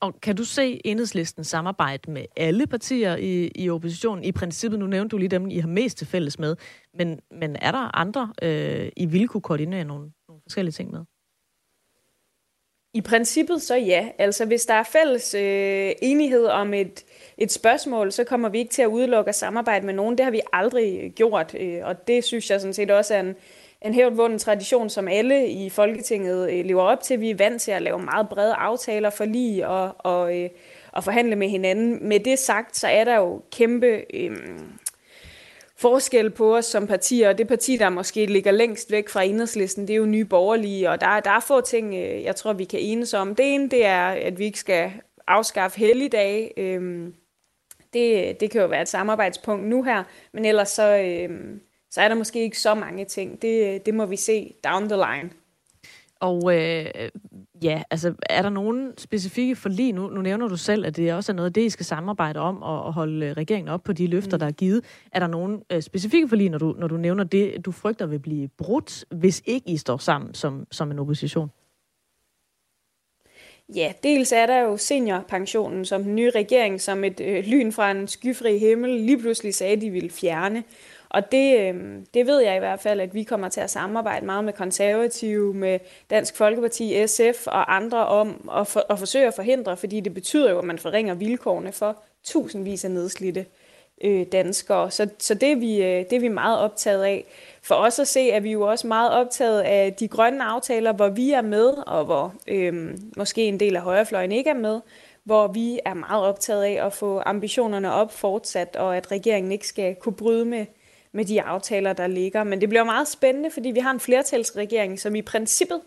[0.00, 4.24] Og kan du se enhedslisten samarbejde med alle partier i, i oppositionen?
[4.24, 6.56] I princippet, nu nævnte du lige dem, I har mest til fælles med,
[6.94, 11.04] men, men er der andre, øh, I ville kunne koordinere nogle, nogle forskellige ting med?
[12.94, 14.08] I princippet så ja.
[14.18, 17.04] Altså hvis der er fælles øh, enighed om et,
[17.38, 20.18] et spørgsmål, så kommer vi ikke til at udelukke at samarbejde med nogen.
[20.18, 23.34] Det har vi aldrig gjort, øh, og det synes jeg sådan set også er en,
[23.82, 27.20] en hævdvunden tradition, som alle i Folketinget øh, lever op til.
[27.20, 30.50] Vi er vant til at lave meget brede aftaler for lige og, og, øh,
[30.92, 32.08] og forhandle med hinanden.
[32.08, 34.36] Med det sagt, så er der jo kæmpe øh,
[35.80, 39.88] forskel på os som partier, og det parti, der måske ligger længst væk fra enhedslisten,
[39.88, 42.64] det er jo nye borgerlige, og der, der er få ting, øh, jeg tror, vi
[42.64, 43.34] kan enes om.
[43.34, 44.92] Det ene, det er, at vi ikke skal
[45.26, 46.58] afskaffe helligdage.
[46.58, 47.08] Øh,
[47.92, 50.98] det, det kan jo være et samarbejdspunkt nu her, men ellers så...
[50.98, 51.60] Øh,
[51.92, 53.42] så er der måske ikke så mange ting.
[53.42, 55.30] Det, det må vi se down the line.
[56.20, 56.86] Og øh,
[57.62, 59.92] ja, altså er der nogen specifikke forlig?
[59.92, 62.40] Nu, nu nævner du selv, at det også er noget af det, I skal samarbejde
[62.40, 64.38] om og, og holde regeringen op på de løfter, mm.
[64.38, 64.84] der er givet.
[65.12, 68.18] Er der nogen øh, specifikke forlig, når du, når du nævner det, du frygter vil
[68.18, 71.50] blive brudt, hvis ikke I står sammen som, som en opposition?
[73.74, 77.90] Ja, dels er der jo seniorpensionen, som den nye regering, som et øh, lyn fra
[77.90, 80.64] en skyfri himmel, lige pludselig sagde, de ville fjerne.
[81.10, 81.74] Og det, øh,
[82.14, 85.54] det ved jeg i hvert fald, at vi kommer til at samarbejde meget med konservative,
[85.54, 85.78] med
[86.10, 90.50] Dansk Folkeparti, SF og andre om at, for, at forsøge at forhindre, fordi det betyder
[90.50, 93.46] jo, at man forringer vilkårene for tusindvis af nedslidte
[94.04, 94.90] øh, danskere.
[94.90, 97.24] Så, så det, er vi, øh, det er vi meget optaget af.
[97.62, 101.08] For os at se, er vi jo også meget optaget af de grønne aftaler, hvor
[101.08, 104.80] vi er med, og hvor øh, måske en del af højrefløjen ikke er med,
[105.24, 109.66] hvor vi er meget optaget af at få ambitionerne op fortsat, og at regeringen ikke
[109.66, 110.66] skal kunne bryde med,
[111.12, 112.44] med de aftaler, der ligger.
[112.44, 115.80] Men det bliver meget spændende, fordi vi har en flertalsregering, som i princippet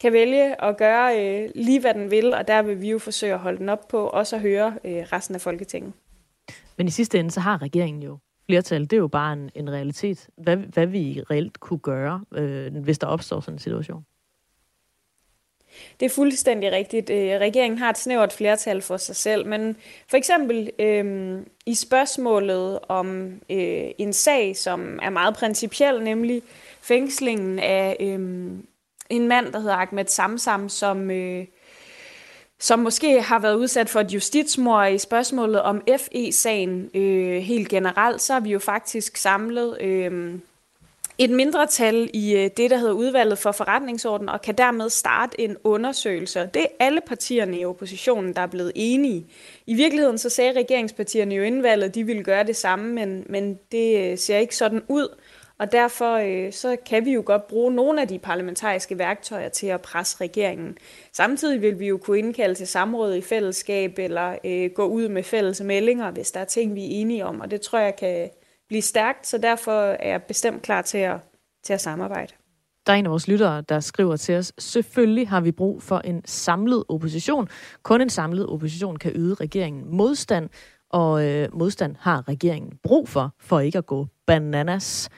[0.00, 3.32] kan vælge at gøre øh, lige, hvad den vil, og der vil vi jo forsøge
[3.32, 5.92] at holde den op på, også at høre øh, resten af Folketinget.
[6.78, 8.82] Men i sidste ende, så har regeringen jo flertal.
[8.82, 10.28] Det er jo bare en, en realitet.
[10.36, 14.04] Hvad, hvad vi reelt kunne gøre, øh, hvis der opstår sådan en situation?
[16.00, 17.10] Det er fuldstændig rigtigt.
[17.10, 19.76] Øh, regeringen har et snævert flertal for sig selv, men
[20.08, 26.42] for eksempel øh, i spørgsmålet om øh, en sag, som er meget principiel, nemlig
[26.80, 28.50] fængslingen af øh,
[29.10, 31.46] en mand, der hedder Ahmed Samsam, som, øh,
[32.58, 38.20] som måske har været udsat for et justitsmord i spørgsmålet om FE-sagen øh, helt generelt,
[38.22, 39.82] så har vi jo faktisk samlet...
[39.82, 40.38] Øh,
[41.24, 45.56] et mindretal i øh, det, der hedder udvalget for forretningsorden, og kan dermed starte en
[45.64, 46.50] undersøgelse.
[46.54, 49.26] Det er alle partierne i oppositionen, der er blevet enige.
[49.66, 53.24] I virkeligheden så sagde regeringspartierne jo inden valget, at de ville gøre det samme, men,
[53.28, 55.08] men det øh, ser ikke sådan ud.
[55.58, 59.66] Og derfor øh, så kan vi jo godt bruge nogle af de parlamentariske værktøjer til
[59.66, 60.78] at presse regeringen.
[61.12, 65.22] Samtidig vil vi jo kunne indkalde til samråd i fællesskab eller øh, gå ud med
[65.22, 67.40] fælles meldinger, hvis der er ting, vi er enige om.
[67.40, 68.30] Og det tror jeg kan,
[68.68, 71.20] blive stærkt, så derfor er jeg bestemt klar til at,
[71.62, 72.34] til at samarbejde.
[72.86, 75.98] Der er en af vores lyttere, der skriver til os, selvfølgelig har vi brug for
[75.98, 77.48] en samlet opposition.
[77.82, 80.48] Kun en samlet opposition kan yde regeringen modstand,
[80.90, 85.10] og øh, modstand har regeringen brug for, for ikke at gå bananas.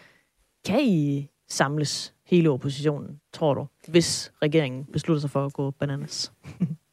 [0.65, 6.33] Kan I samles hele oppositionen, tror du, hvis regeringen beslutter sig for at gå bananas?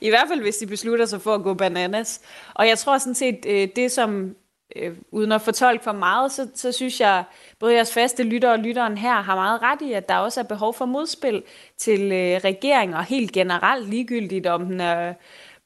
[0.00, 2.20] I hvert fald, hvis de beslutter sig for at gå bananas.
[2.54, 4.36] Og jeg tror sådan set, øh, det som
[4.76, 7.24] øh, uden at fortolke for meget, så, så synes jeg,
[7.58, 10.44] både jeres faste lytter og lytteren her har meget ret i, at der også er
[10.44, 11.42] behov for modspil
[11.76, 15.14] til øh, regeringen, og helt generelt ligegyldigt, om den er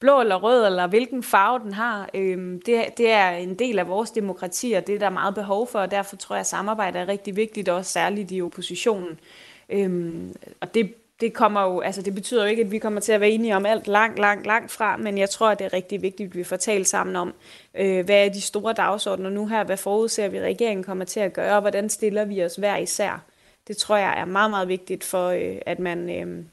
[0.00, 2.08] blå eller rød, eller hvilken farve den har.
[2.14, 5.66] Øh, det, det er en del af vores demokrati, og det er der meget behov
[5.66, 9.20] for, og derfor tror jeg, at samarbejde er rigtig vigtigt, også særligt i oppositionen.
[9.68, 10.14] Øh,
[10.60, 13.20] og det det, kommer jo, altså det betyder jo ikke, at vi kommer til at
[13.20, 16.02] være enige om alt langt, langt, langt fra, men jeg tror, at det er rigtig
[16.02, 17.34] vigtigt, at vi får talt sammen om,
[17.74, 21.20] øh, hvad er de store dagsordner nu her, hvad forudser vi, at regeringen kommer til
[21.20, 23.24] at gøre, og hvordan stiller vi os hver især.
[23.68, 26.44] Det tror jeg er meget, meget vigtigt for, øh, at man øh,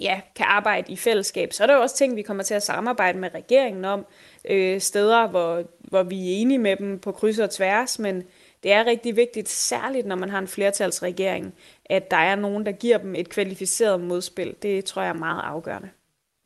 [0.00, 1.52] ja, kan arbejde i fællesskab.
[1.52, 4.06] Så er der jo også ting, vi kommer til at samarbejde med regeringen om,
[4.50, 8.22] øh, steder, hvor, hvor vi er enige med dem på kryds og tværs, men
[8.62, 11.54] det er rigtig vigtigt, særligt når man har en flertalsregering,
[11.90, 14.54] at der er nogen, der giver dem et kvalificeret modspil.
[14.62, 15.88] Det tror jeg er meget afgørende.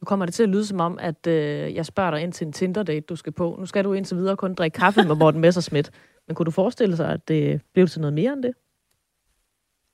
[0.01, 2.47] Nu kommer det til at lyde som om, at øh, jeg spørger dig ind til
[2.47, 3.57] en Tinder-date, du skal på.
[3.59, 5.91] Nu skal du indtil videre kun drikke kaffe med Morten Messersmith.
[6.27, 8.55] Men kunne du forestille sig, at det blev til noget mere end det?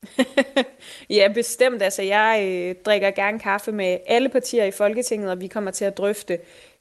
[1.16, 1.82] ja, bestemt.
[1.82, 5.84] Altså, jeg øh, drikker gerne kaffe med alle partier i Folketinget, og vi kommer til
[5.84, 6.38] at drøfte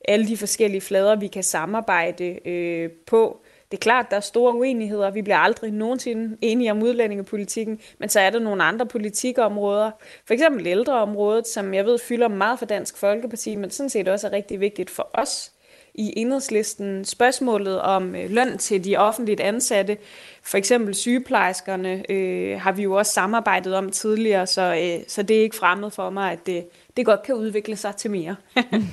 [0.07, 3.41] alle de forskellige flader, vi kan samarbejde øh, på.
[3.72, 5.11] Det er klart, der er store uenigheder.
[5.11, 9.91] Vi bliver aldrig nogensinde enige om udlændingepolitikken, men så er der nogle andre politikområder.
[10.26, 14.28] For eksempel ældreområdet, som jeg ved fylder meget for Dansk Folkeparti, men sådan set også
[14.28, 15.51] er rigtig vigtigt for os
[15.93, 17.05] i enhedslisten.
[17.05, 19.97] Spørgsmålet om øh, løn til de offentligt ansatte,
[20.43, 25.38] for eksempel sygeplejerskerne, øh, har vi jo også samarbejdet om tidligere, så, øh, så det
[25.38, 26.65] er ikke fremmed for mig, at det,
[26.99, 28.35] det godt kan udvikle sig til mere.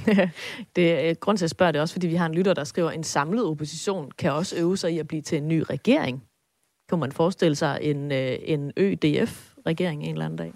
[0.77, 2.91] det er grund til at spørge det også, fordi vi har en lytter, der skriver,
[2.91, 6.23] en samlet opposition kan også øve sig i at blive til en ny regering.
[6.89, 10.53] Kan man forestille sig en, øh, en ØDF-regering en eller anden dag?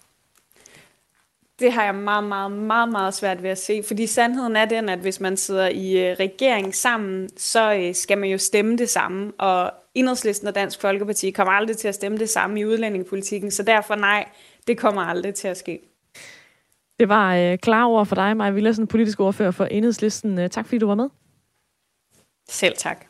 [1.59, 4.89] Det har jeg meget, meget, meget, meget svært ved at se, fordi sandheden er den,
[4.89, 8.91] at hvis man sidder i øh, regering sammen, så øh, skal man jo stemme det
[8.91, 13.51] samme, og Enhedslisten og Dansk Folkeparti kommer aldrig til at stemme det samme i udlændingepolitikken,
[13.51, 14.29] så derfor nej,
[14.67, 15.90] det kommer aldrig til at ske.
[17.01, 20.39] Det var øh, klare ord for dig, Maja Villersen, politisk ordfører for Enhedslisten.
[20.39, 21.09] Øh, tak fordi du var med.
[22.49, 23.05] Selv tak.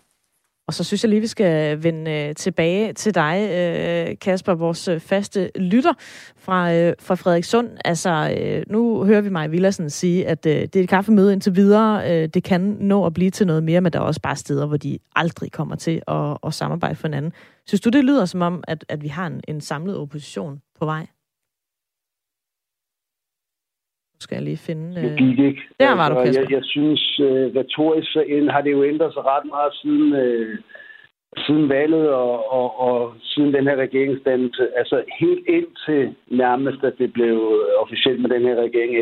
[0.69, 4.89] Og så synes jeg lige, vi skal vende øh, tilbage til dig, øh, Kasper, vores
[4.89, 5.93] øh, faste lytter
[6.37, 7.69] fra, øh, fra Frederikssund.
[7.85, 11.57] Altså, øh, nu hører vi mig Villersen sige, at øh, det er et kaffemøde indtil
[11.57, 12.13] videre.
[12.13, 14.67] Øh, det kan nå at blive til noget mere, men der er også bare steder,
[14.67, 17.33] hvor de aldrig kommer til at, at samarbejde for hinanden.
[17.67, 20.85] Synes du, det lyder som om, at, at vi har en, en samlet opposition på
[20.85, 21.07] vej?
[24.21, 25.03] Skal jeg lige finde...
[25.03, 25.63] Det gik ikke.
[25.81, 26.43] Der var du, altså, Kasper.
[26.43, 30.13] jeg, jeg synes, uh, retorisk så ind, har det jo ændret sig ret meget siden,
[30.13, 30.59] uh,
[31.45, 34.69] siden valget og, og, og siden den her regeringsdannelse.
[34.77, 37.37] Altså helt indtil nærmest, at det blev
[37.83, 38.93] officielt med den her regering,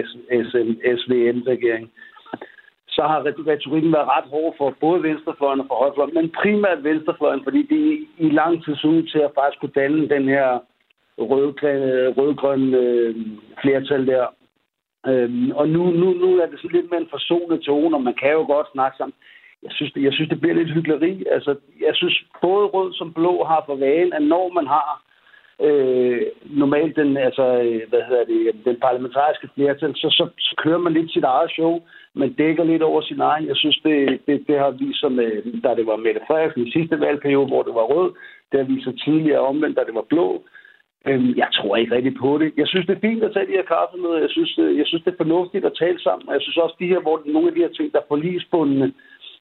[1.01, 1.91] SVM-regering,
[2.89, 3.21] så har
[3.53, 7.81] retorikken været ret hård for både venstrefløjen og for højrefløjen, men primært venstrefløjen, fordi de
[8.27, 10.49] i lang tid så til at faktisk kunne danne den her
[11.19, 12.35] rødgrønne rød
[12.83, 13.17] øh,
[13.63, 14.27] flertal der.
[15.07, 18.15] Øhm, og nu, nu, nu er det sådan lidt mere en forsonet tone, og man
[18.15, 19.15] kan jo godt snakke sammen.
[19.63, 21.25] Jeg synes, det, jeg synes, det bliver lidt hyggeleri.
[21.31, 25.03] Altså, jeg synes, både rød som blå har for vane, at når man har
[25.67, 30.79] øh, normalt den, altså, øh, hvad hedder det, den parlamentariske flertal, så, så, så kører
[30.79, 31.81] man lidt sit eget show.
[32.15, 33.49] Man dækker lidt over sin egen.
[33.49, 36.73] Jeg synes, det, det, det har vist sig med, da det var Mette Frederiksen i
[36.73, 38.13] sidste valgperiode, hvor det var rød.
[38.53, 40.45] Det har vist sig tidligere omvendt, da det var blå.
[41.07, 42.53] Øhm, jeg tror ikke rigtig på det.
[42.57, 44.19] Jeg synes, det er fint at tage de her kaffemøder.
[44.19, 46.29] Jeg synes, øh, jeg synes, det er fornuftigt at tale sammen.
[46.29, 48.93] Og jeg synes også, de her, hvor nogle af de her ting, der er forlisbundne,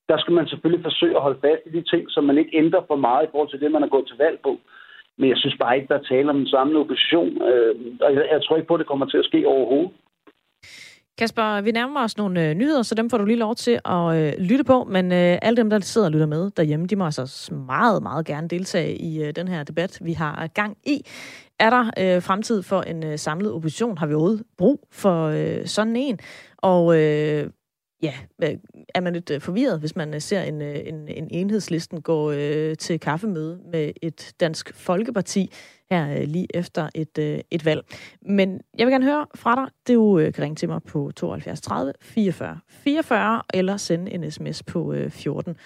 [0.10, 2.82] der skal man selvfølgelig forsøge at holde fast i de ting, så man ikke ændrer
[2.88, 4.60] for meget i forhold til det, man har gået til valg på.
[5.18, 7.42] Men jeg synes bare ikke, der er tale om den samlet opposition.
[7.50, 9.92] Øh, og jeg, jeg tror ikke på, at det kommer til at ske overhovedet.
[11.18, 14.16] Kasper, vi nærmer os nogle øh, nyheder, så dem får du lige lov til at
[14.16, 14.84] øh, lytte på.
[14.84, 18.26] Men øh, alle dem, der sidder og lytter med derhjemme, de må altså meget, meget
[18.26, 21.06] gerne deltage i øh, den her debat, vi har gang i.
[21.60, 23.98] Er der øh, fremtid for en øh, samlet opposition?
[23.98, 26.20] Har vi overhovedet brug for øh, sådan en?
[26.58, 27.50] Og øh,
[28.02, 28.56] ja, øh,
[28.96, 32.78] er man lidt øh, forvirret, hvis man øh, ser en, en, en enhedslisten gå øh,
[32.78, 35.52] til kaffemøde med et dansk folkeparti
[35.90, 37.86] her øh, lige efter et, øh, et valg.
[38.22, 39.96] Men jeg vil gerne høre fra dig.
[39.96, 44.64] Du øh, kan ringe til mig på 72 30 44 44 eller sende en sms
[44.64, 45.58] på øh, 14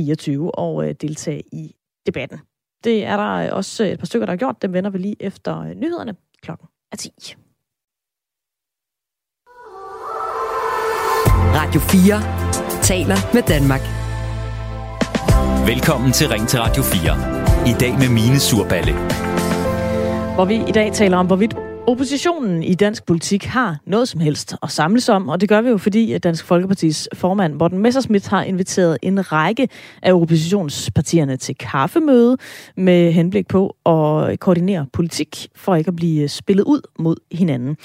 [0.00, 2.38] 24 og øh, deltage i debatten.
[2.84, 4.62] Det er der også et par stykker, der har gjort.
[4.62, 7.36] Dem vender vi lige efter nyhederne klokken er 10.
[11.62, 13.80] Radio 4 taler med Danmark.
[15.68, 17.70] Velkommen til Ring til Radio 4.
[17.70, 18.92] I dag med Mine Surballe.
[20.34, 21.54] Hvor vi i dag taler om, hvorvidt
[21.86, 25.68] oppositionen i dansk politik har noget som helst at samles om, og det gør vi
[25.68, 29.68] jo, fordi Dansk Folkepartis formand Morten Messerschmidt har inviteret en række
[30.02, 32.36] af oppositionspartierne til kaffemøde
[32.76, 37.76] med henblik på at koordinere politik for ikke at blive spillet ud mod hinanden.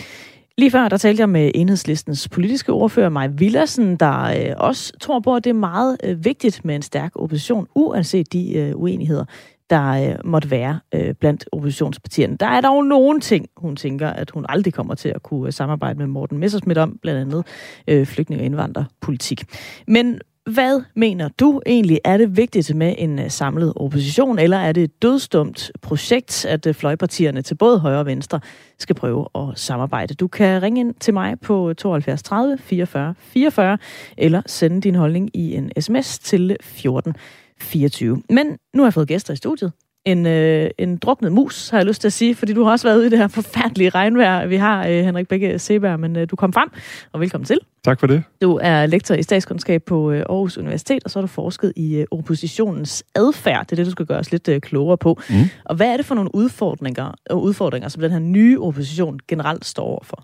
[0.60, 5.20] Lige før, der talte jeg med enhedslistens politiske ordfører, Maj Villersen, der øh, også tror
[5.20, 9.26] på, at det er meget øh, vigtigt med en stærk opposition, uanset de øh, uenigheder,
[9.70, 12.38] der øh, måtte være øh, blandt oppositionspartierne.
[12.38, 15.54] Der er dog nogle ting, hun tænker, at hun aldrig kommer til at kunne øh,
[15.54, 17.46] samarbejde med Morten Messersmith om, blandt andet
[17.88, 19.44] øh, flygtning- og indvandrerpolitik.
[19.88, 20.20] Men
[20.54, 22.00] hvad mener du egentlig?
[22.04, 26.68] Er det vigtigt med en øh, samlet opposition, eller er det et dødstumt projekt, at
[26.68, 28.40] øh, fløjpartierne til både højre og venstre
[28.78, 30.14] skal prøve at samarbejde?
[30.14, 33.78] Du kan ringe ind til mig på 72 30 44 44,
[34.18, 37.16] eller sende din holdning i en sms til øh, 14
[37.60, 38.22] 24.
[38.30, 39.72] Men nu har jeg fået gæster i studiet
[40.08, 42.88] en, øh, en druknet mus, har jeg lyst til at sige, fordi du har også
[42.88, 44.48] været ude i det her forfærdelige regnvejr.
[44.48, 46.70] Vi har øh, Henrik Bække Seberg, men øh, du kom frem,
[47.12, 47.60] og velkommen til.
[47.86, 48.24] Tak for det.
[48.42, 51.96] Du er lektor i statskundskab på øh, Aarhus Universitet, og så har du forsket i
[51.96, 53.66] øh, oppositionens adfærd.
[53.66, 55.20] Det er det, du skal gøre os lidt øh, klogere på.
[55.30, 55.36] Mm.
[55.66, 59.66] Og hvad er det for nogle udfordringer, øh, udfordringer, som den her nye opposition generelt
[59.66, 60.24] står overfor?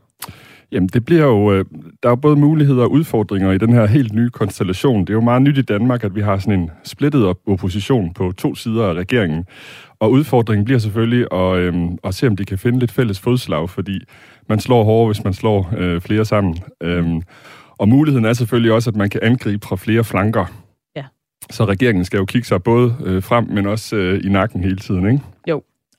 [0.74, 1.54] Jamen, det bliver jo...
[1.54, 1.66] Øh,
[2.04, 5.02] der er både muligheder og udfordringer i den her helt nye konstellation.
[5.02, 8.32] Det er jo meget nyt i Danmark, at vi har sådan en splittet opposition på
[8.38, 9.46] to sider af regeringen.
[10.00, 13.70] Og udfordringen bliver selvfølgelig at, øh, at se, om de kan finde lidt fælles fodslag,
[13.70, 14.00] fordi
[14.50, 16.58] man slår hårdere, hvis man slår øh, flere sammen.
[16.84, 17.22] Øh,
[17.78, 20.46] og muligheden er selvfølgelig også, at man kan angribe fra flere flanker.
[20.96, 21.04] Ja.
[21.52, 24.78] Så regeringen skal jo kigge sig både øh, frem, men også øh, i nakken hele
[24.78, 25.24] tiden, ikke?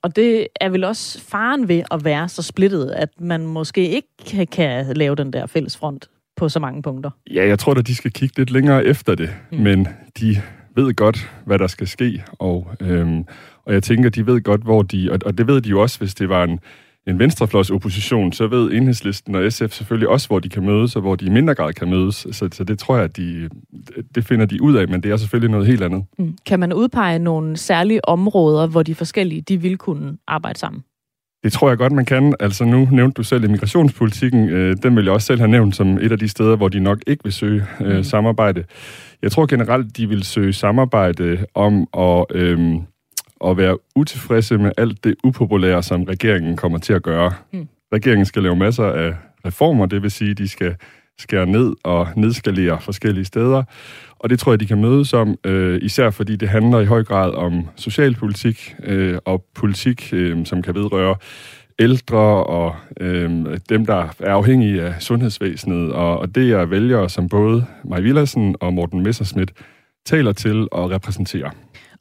[0.05, 4.45] Og det er vel også faren ved at være så splittet, at man måske ikke
[4.45, 7.09] kan lave den der fælles front på så mange punkter.
[7.31, 9.57] Ja, jeg tror at de skal kigge lidt længere efter det, mm.
[9.57, 9.87] men
[10.19, 10.41] de
[10.75, 13.25] ved godt, hvad der skal ske, og, øhm,
[13.65, 15.99] og jeg tænker, de ved godt, hvor de, og, og det ved de jo også,
[15.99, 16.59] hvis det var en,
[17.07, 21.01] en venstrefløjs opposition, så ved Enhedslisten og SF selvfølgelig også, hvor de kan mødes, og
[21.01, 22.15] hvor de i mindre grad kan mødes.
[22.31, 23.49] Så, så det tror jeg, at de,
[24.15, 26.05] det finder de ud af, men det er selvfølgelig noget helt andet.
[26.17, 26.37] Mm.
[26.45, 30.83] Kan man udpege nogle særlige områder, hvor de forskellige de vil kunne arbejde sammen?
[31.43, 32.33] Det tror jeg godt, man kan.
[32.39, 34.49] Altså nu nævnte du selv immigrationspolitikken.
[34.49, 36.79] Øh, den vil jeg også selv have nævnt som et af de steder, hvor de
[36.79, 38.03] nok ikke vil søge øh, mm.
[38.03, 38.63] samarbejde.
[39.21, 42.25] Jeg tror generelt, de vil søge samarbejde om at...
[42.31, 42.75] Øh,
[43.49, 47.33] at være utilfredse med alt det upopulære, som regeringen kommer til at gøre.
[47.53, 47.67] Mm.
[47.93, 49.13] Regeringen skal lave masser af
[49.45, 50.75] reformer, det vil sige, at de skal
[51.17, 53.63] skære ned og nedskalere forskellige steder.
[54.19, 57.03] Og det tror jeg, de kan mødes om, øh, især fordi det handler i høj
[57.03, 61.15] grad om socialpolitik øh, og politik, øh, som kan vedrøre
[61.79, 63.29] ældre og øh,
[63.69, 65.93] dem, der er afhængige af sundhedsvæsenet.
[65.93, 69.51] Og, og det er vælgere, som både Maj Villersen og Morten Messerschmidt
[70.05, 71.49] taler til og repræsenterer.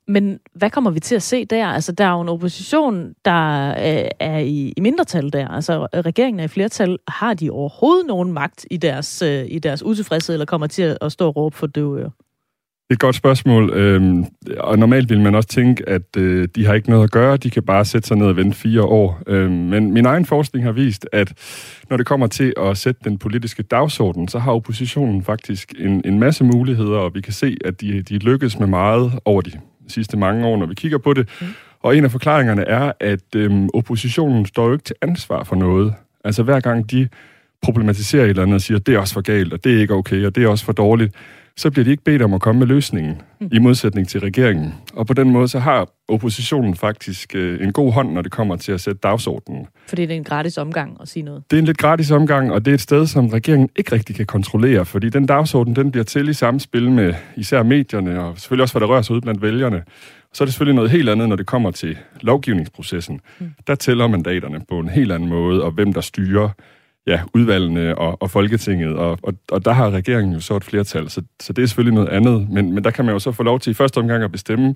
[0.09, 1.67] Men hvad kommer vi til at se der?
[1.67, 5.49] Altså, der er jo en opposition, der øh, er i, i mindretal der.
[5.49, 6.99] Altså, regeringen er i flertal.
[7.09, 11.13] Har de overhovedet nogen magt i deres, øh, i deres utilfredshed, eller kommer til at
[11.13, 12.11] stå og råbe for døve ører?
[12.91, 13.71] Et godt spørgsmål.
[13.71, 14.25] Øhm,
[14.59, 17.37] og normalt vil man også tænke, at øh, de har ikke noget at gøre.
[17.37, 19.23] De kan bare sætte sig ned og vente fire år.
[19.27, 21.33] Øhm, men min egen forskning har vist, at
[21.91, 26.19] når det kommer til at sætte den politiske dagsorden, så har oppositionen faktisk en, en
[26.19, 29.53] masse muligheder, og vi kan se, at de, de lykkes med meget over de
[29.89, 31.29] sidste mange år, når vi kigger på det.
[31.41, 31.47] Mm.
[31.81, 35.95] Og en af forklaringerne er, at øhm, oppositionen står jo ikke til ansvar for noget.
[36.25, 37.09] Altså hver gang de
[37.63, 39.95] problematiserer et eller andet og siger, det er også for galt, og det er ikke
[39.95, 41.15] okay, og det er også for dårligt,
[41.57, 43.49] så bliver de ikke bedt om at komme med løsningen, mm.
[43.53, 44.75] i modsætning til regeringen.
[44.95, 48.57] Og på den måde, så har oppositionen faktisk øh, en god hånd, når det kommer
[48.57, 49.67] til at sætte dagsordenen.
[49.89, 51.43] Fordi det er en gratis omgang at sige noget.
[51.51, 54.17] Det er en lidt gratis omgang, og det er et sted, som regeringen ikke rigtig
[54.17, 58.63] kan kontrollere, fordi den dagsorden, den bliver til i samspil med især medierne, og selvfølgelig
[58.63, 59.83] også, hvad der rører sig ud blandt vælgerne.
[60.33, 63.21] Så er det selvfølgelig noget helt andet, når det kommer til lovgivningsprocessen.
[63.39, 63.51] Mm.
[63.67, 66.49] Der tæller mandaterne på en helt anden måde, og hvem der styrer
[67.07, 71.11] ja, udvalgene og, og Folketinget, og, og, og der har regeringen jo så et flertal,
[71.11, 73.43] så, så det er selvfølgelig noget andet, men, men der kan man jo så få
[73.43, 74.75] lov til i første omgang at bestemme,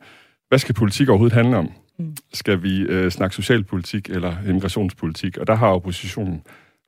[0.48, 1.70] hvad skal politik overhovedet handle om?
[1.98, 2.16] Mm.
[2.32, 5.38] Skal vi øh, snakke socialpolitik eller immigrationspolitik?
[5.38, 6.42] Og der har oppositionen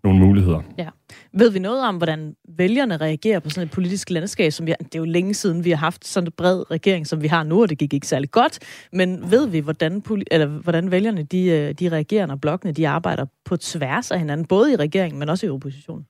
[0.05, 0.63] nogle muligheder.
[0.79, 0.89] Ja.
[1.33, 4.95] Ved vi noget om, hvordan vælgerne reagerer på sådan et politisk landskab, som vi, det
[4.95, 7.63] er jo længe siden, vi har haft sådan en bred regering, som vi har nu,
[7.63, 8.59] og det gik ikke særlig godt,
[8.93, 13.27] men ved vi, hvordan, eller, hvordan vælgerne de, øh, de reagerer, når blokkene de arbejder
[13.45, 16.07] på tværs af hinanden, både i regeringen, men også i oppositionen?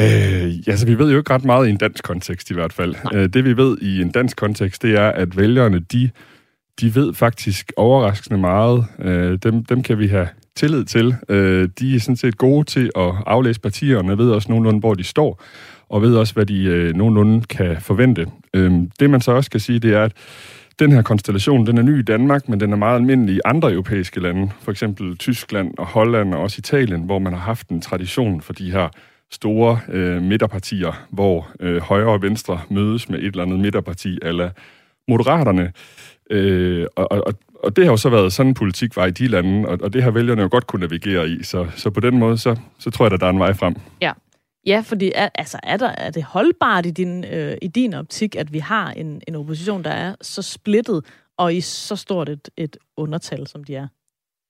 [0.00, 2.72] Øh, ja, så vi ved jo ikke ret meget i en dansk kontekst i hvert
[2.72, 2.94] fald.
[3.14, 6.10] Øh, det vi ved i en dansk kontekst, det er, at vælgerne, de,
[6.80, 8.86] de ved faktisk overraskende meget.
[8.98, 11.14] Øh, dem, dem kan vi have tillid til.
[11.28, 15.04] Øh, de er sådan set gode til at aflæse partierne, ved også nogenlunde, hvor de
[15.04, 15.42] står,
[15.88, 18.26] og ved også, hvad de øh, nogenlunde kan forvente.
[18.54, 20.12] Øh, det man så også kan sige, det er, at
[20.78, 23.72] den her konstellation, den er ny i Danmark, men den er meget almindelig i andre
[23.72, 27.80] europæiske lande, for eksempel Tyskland og Holland og også Italien, hvor man har haft en
[27.80, 28.88] tradition for de her
[29.30, 34.50] store øh, midterpartier, hvor øh, højre og venstre mødes med et eller andet midterparti, eller
[35.08, 35.72] Moderaterne.
[36.30, 37.34] Øh, og, og, og
[37.76, 40.02] det har jo så været sådan en politik var i de lande, og, og det
[40.02, 41.42] har vælgerne jo godt kunne navigere i.
[41.42, 43.74] Så, så på den måde, så, så tror jeg, at der er en vej frem.
[44.00, 44.12] Ja,
[44.66, 48.36] Ja, fordi er, altså, er, der, er det holdbart i din, øh, i din optik,
[48.36, 51.04] at vi har en, en opposition, der er så splittet
[51.38, 53.86] og i så stort et, et undertal, som de er?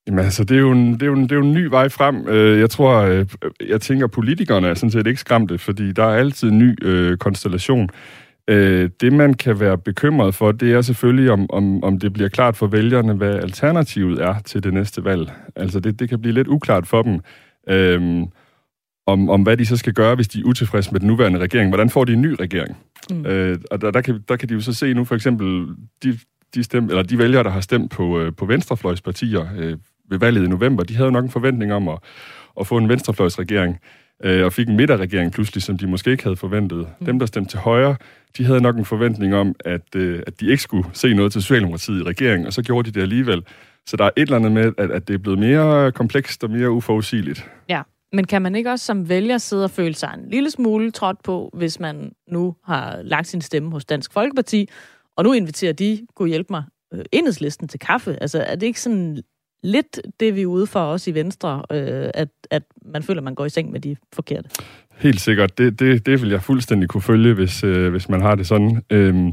[0.06, 1.64] Jamen altså, det er jo en, det er jo en, det er jo en ny
[1.64, 2.28] vej frem.
[2.28, 3.26] Øh, jeg tror, øh,
[3.68, 7.18] jeg tænker, politikerne er sådan set ikke skræmte, fordi der er altid en ny øh,
[7.18, 7.90] konstellation.
[8.48, 12.28] Øh, det, man kan være bekymret for, det er selvfølgelig, om, om, om det bliver
[12.28, 15.32] klart for vælgerne, hvad alternativet er til det næste valg.
[15.56, 17.20] Altså, det, det kan blive lidt uklart for dem,
[17.68, 18.26] øh,
[19.06, 21.70] om, om hvad de så skal gøre, hvis de er utilfredse med den nuværende regering.
[21.70, 22.76] Hvordan får de en ny regering?
[23.10, 23.26] Mm.
[23.26, 25.66] Øh, og der, der, kan, der kan de jo så se nu, for eksempel,
[26.02, 26.18] de,
[26.54, 29.76] de, stem, eller de vælgere, der har stemt på, øh, på venstrefløjspartier øh,
[30.10, 31.98] ved valget i november, de havde nok en forventning om at,
[32.60, 33.78] at få en venstrefløjsregering
[34.22, 36.88] øh, og fik en midterregering pludselig, som de måske ikke havde forventet.
[37.00, 37.06] Mm.
[37.06, 37.96] Dem, der stemte til højre,
[38.38, 41.42] de havde nok en forventning om, at, øh, at de ikke skulle se noget til
[41.42, 43.42] Socialdemokratiet i regeringen, og så gjorde de det alligevel.
[43.86, 46.50] Så der er et eller andet med, at, at det er blevet mere komplekst og
[46.50, 47.50] mere uforudsigeligt.
[47.68, 50.90] Ja, men kan man ikke også som vælger sidde og føle sig en lille smule
[50.90, 54.68] trådt på, hvis man nu har lagt sin stemme hos Dansk Folkeparti,
[55.16, 58.18] og nu inviterer de, kunne hjælpe mig, øh, enhedslisten til kaffe?
[58.20, 59.22] Altså er det ikke sådan
[59.64, 63.24] lidt det, vi er ude for os i Venstre, øh, at, at man føler, at
[63.24, 64.48] man går i seng med de forkerte?
[64.96, 65.58] Helt sikkert.
[65.58, 68.82] Det, det, det vil jeg fuldstændig kunne følge, hvis, øh, hvis man har det sådan.
[68.90, 69.32] Øhm,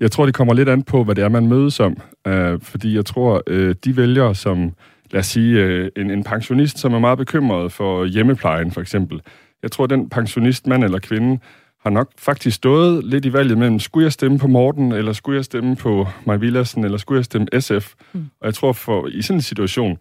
[0.00, 1.96] jeg tror, det kommer lidt an på, hvad det er, man mødes om.
[2.26, 4.72] Øh, fordi jeg tror, øh, de vælgere, som,
[5.10, 9.20] lad os sige, øh, en, en pensionist, som er meget bekymret for hjemmeplejen, for eksempel.
[9.62, 11.40] Jeg tror, den pensionist, mand eller kvinde,
[11.88, 15.36] har nok faktisk stået lidt i valget mellem, skulle jeg stemme på Morten, eller skulle
[15.36, 17.94] jeg stemme på Maj Villersen, eller skulle jeg stemme SF?
[18.12, 18.26] Mm.
[18.40, 19.98] Og jeg tror, for i sådan en situation,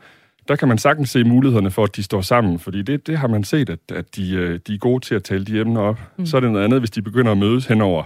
[0.48, 3.28] der kan man sagtens se mulighederne for, at de står sammen, fordi det, det har
[3.28, 6.00] man set, at, at de, øh, de er gode til at tale de emner op.
[6.18, 6.26] Mm.
[6.26, 8.04] Så er det noget andet, hvis de begynder at mødes hen over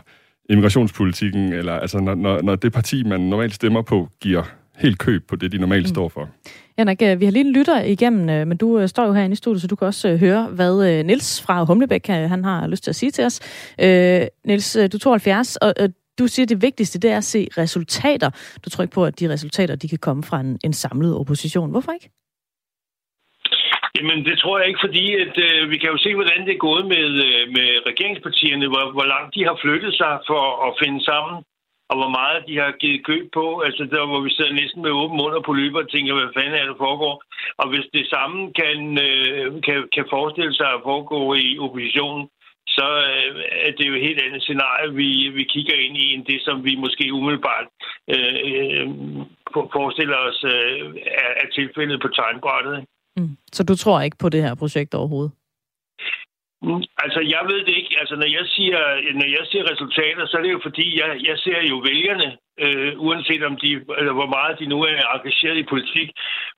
[0.50, 4.44] immigrationspolitikken, eller altså når, når, når det parti, man normalt stemmer på, giver
[4.78, 5.94] helt køb på det, de normalt mm.
[5.94, 6.30] står for.
[6.82, 9.34] Henrik, øh, vi har lige en lytter igennem, øh, men du øh, står jo herinde
[9.34, 12.92] i studiet, så du kan også høre, hvad Nils fra Humlebæk han har lyst til
[12.92, 13.38] at sige til os.
[13.86, 15.74] Øh, Nils, du er 72, og
[16.20, 18.30] du siger, at det vigtigste det er at se resultater.
[18.64, 21.72] Du tror ikke på, at de resultater de kan komme fra en, en samlet opposition.
[21.72, 22.10] Hvorfor ikke?
[23.98, 26.66] Jamen, det tror jeg ikke, fordi at, øh, vi kan jo se, hvordan det er
[26.70, 31.00] gået med, øh, med regeringspartierne, hvor, hvor langt de har flyttet sig for at finde
[31.10, 31.36] sammen,
[31.92, 33.46] og hvor meget de har givet køb på.
[33.68, 36.34] Altså, der hvor vi sidder næsten med åben mund og på løber og tænker, hvad
[36.36, 37.16] fanden er det foregår?
[37.62, 38.78] Og hvis det samme kan,
[39.08, 42.24] øh, kan, kan forestille sig at foregå i oppositionen,
[42.78, 43.32] så øh,
[43.68, 46.56] er det jo et helt andet scenarie, vi, vi kigger ind i, end det, som
[46.68, 47.68] vi måske umiddelbart
[48.14, 48.88] øh, øh
[49.78, 50.80] forestiller os øh,
[51.24, 52.86] er, er tilfældet på tegnbrættet.
[53.18, 53.38] Mm.
[53.52, 55.32] Så du tror ikke på det her projekt overhovedet?
[56.68, 56.84] Mm.
[57.03, 57.95] Altså, jeg ved det ikke.
[58.01, 58.80] Altså, når jeg siger,
[59.20, 62.30] når jeg siger resultater, så er det jo fordi, jeg, jeg ser jo vælgerne,
[62.66, 66.09] øh, uanset om de, eller hvor meget de nu er engageret i politik.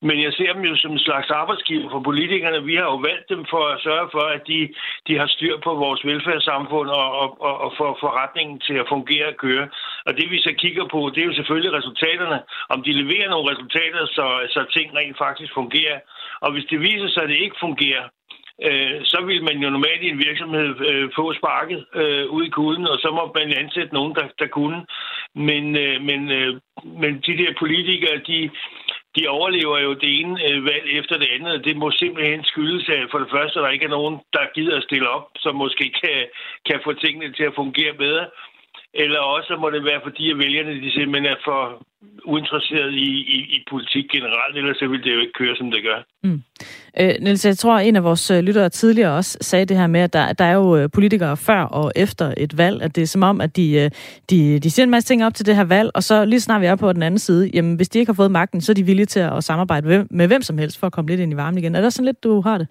[0.07, 2.65] Men jeg ser dem jo som en slags arbejdsgiver for politikerne.
[2.71, 4.59] Vi har jo valgt dem for at sørge for, at de,
[5.07, 9.27] de har styr på vores velfærdssamfund og, og, og, og for forretningen til at fungere
[9.27, 9.65] og køre.
[10.07, 12.39] Og det vi så kigger på, det er jo selvfølgelig resultaterne.
[12.73, 15.99] Om de leverer nogle resultater, så, så ting rent faktisk fungerer.
[16.41, 18.05] Og hvis det viser sig, at det ikke fungerer,
[18.61, 22.49] øh, så vil man jo normalt i en virksomhed øh, få sparket øh, ud i
[22.49, 24.85] kulden, og så må man ansætte nogen, der, der kunne.
[25.35, 28.49] Men, øh, men, øh, men de der politikere, de,
[29.15, 32.89] de overlever jo det ene øh, valg efter det andet, og det må simpelthen skyldes
[32.89, 35.55] af for det første, at der ikke er nogen, der gider at stille op, som
[35.55, 36.19] måske kan,
[36.65, 38.25] kan få tingene til at fungere bedre.
[38.93, 41.59] Eller også må det være, fordi at vælgerne de simpelthen er for
[42.25, 45.83] uinteresseret i, i, i politik generelt, ellers så vil det jo ikke køre, som det
[45.83, 45.99] gør.
[46.23, 46.41] Mm.
[46.99, 50.01] Øh, Niels, jeg tror, en af vores øh, lyttere tidligere også sagde det her med,
[50.01, 53.07] at der, der er jo øh, politikere før og efter et valg, at det er
[53.07, 53.91] som om, at de, øh,
[54.29, 56.61] de, de siger en masse ting op til det her valg, og så lige snart
[56.61, 58.73] vi er på den anden side, jamen hvis de ikke har fået magten, så er
[58.73, 61.33] de villige til at samarbejde med, med hvem som helst for at komme lidt ind
[61.33, 61.75] i varmen igen.
[61.75, 62.67] Er det sådan lidt, du har det?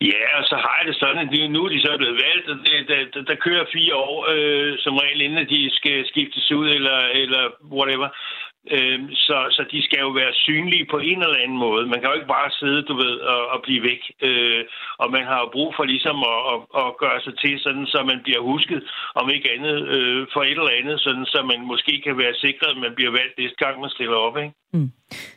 [0.00, 2.56] Ja, og så har jeg det sådan, at nu er de så blevet valgt, og
[2.66, 6.68] det, der, der, der kører fire år øh, som regel, inden de skal skiftes ud,
[6.68, 7.42] eller, eller
[7.76, 8.08] whatever.
[8.76, 11.86] Øh, så, så de skal jo være synlige på en eller anden måde.
[11.86, 14.02] Man kan jo ikke bare sidde, du ved, og, og blive væk.
[14.28, 14.64] Øh,
[14.98, 17.98] og man har jo brug for ligesom at, at, at gøre sig til, sådan så
[18.10, 18.80] man bliver husket,
[19.14, 22.70] om ikke andet, øh, for et eller andet, sådan så man måske kan være sikret,
[22.74, 24.36] at man bliver valgt næste gang, man stiller op.
[24.38, 24.54] Ikke?
[24.72, 24.90] Mm.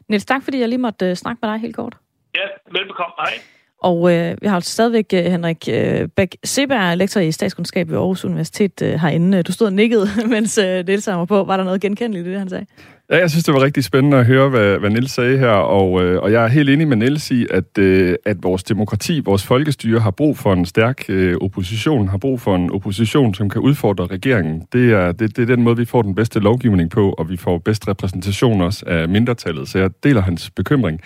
[0.09, 1.95] Niels, tak fordi jeg lige måtte uh, snakke med dig helt kort.
[2.35, 2.47] Ja,
[2.77, 3.15] velbekomme.
[3.19, 3.35] Hej.
[3.83, 7.97] Og øh, vi har altså stadigvæk øh, Henrik øh, Bæk Seberg, lektor i statskundskab ved
[7.97, 9.43] Aarhus Universitet, øh, herinde.
[9.43, 11.43] Du stod og nikkede, mens øh, Niels var på.
[11.43, 12.65] Var der noget genkendeligt i det, han sagde?
[13.09, 16.03] Ja, jeg synes, det var rigtig spændende at høre, hvad, hvad Niels sagde her, og,
[16.03, 19.43] øh, og jeg er helt enig med Niels i, at, øh, at vores demokrati, vores
[19.43, 23.61] folkestyre har brug for en stærk øh, opposition, har brug for en opposition, som kan
[23.61, 24.63] udfordre regeringen.
[24.73, 27.37] Det er, det, det er den måde, vi får den bedste lovgivning på, og vi
[27.37, 31.01] får bedst repræsentation også af mindretallet, så jeg deler hans bekymring.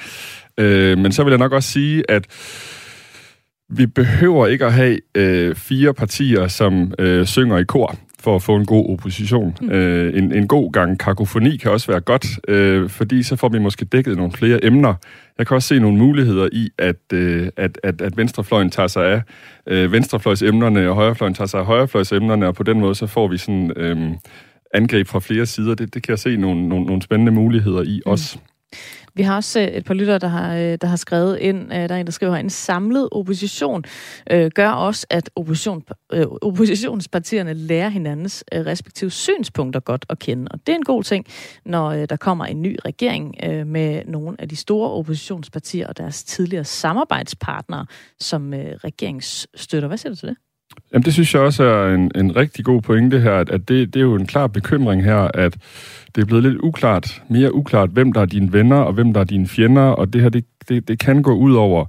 [0.57, 2.27] Øh, men så vil jeg nok også sige, at
[3.69, 8.41] vi behøver ikke at have øh, fire partier, som øh, synger i kor for at
[8.41, 9.55] få en god opposition.
[9.61, 9.69] Mm.
[9.69, 13.59] Øh, en, en god gang kakofoni kan også være godt, øh, fordi så får vi
[13.59, 14.93] måske dækket nogle flere emner.
[15.37, 19.05] Jeg kan også se nogle muligheder i, at, øh, at, at, at venstrefløjen tager sig
[19.05, 19.21] af
[19.67, 23.37] øh, venstrefløjsemnerne, og højrefløjen tager sig af højrefløjsemnerne, og på den måde så får vi
[23.37, 24.11] sådan øh,
[24.73, 25.75] angreb fra flere sider.
[25.75, 28.11] Det, det kan jeg se nogle, nogle, nogle spændende muligheder i mm.
[28.11, 28.37] også.
[29.13, 31.89] Vi har også øh, et par lyttere, der har, øh, der har skrevet ind, øh,
[31.89, 33.83] der er en, der skriver her, en samlet opposition
[34.31, 40.47] øh, gør også, at opposition, øh, oppositionspartierne lærer hinandens øh, respektive synspunkter godt at kende.
[40.51, 41.25] Og det er en god ting,
[41.65, 45.97] når øh, der kommer en ny regering øh, med nogle af de store oppositionspartier og
[45.97, 47.85] deres tidligere samarbejdspartnere
[48.19, 49.87] som øh, regeringsstøtter.
[49.87, 50.37] Hvad siger du til det?
[50.93, 53.93] Jamen, det synes jeg også er en, en rigtig god pointe her, at, at det,
[53.93, 55.57] det er jo en klar bekymring her, at
[56.17, 59.19] det er blevet lidt uklart, mere uklart, hvem der er dine venner, og hvem der
[59.19, 61.85] er dine fjender, og det her, det, det, det kan gå ud over,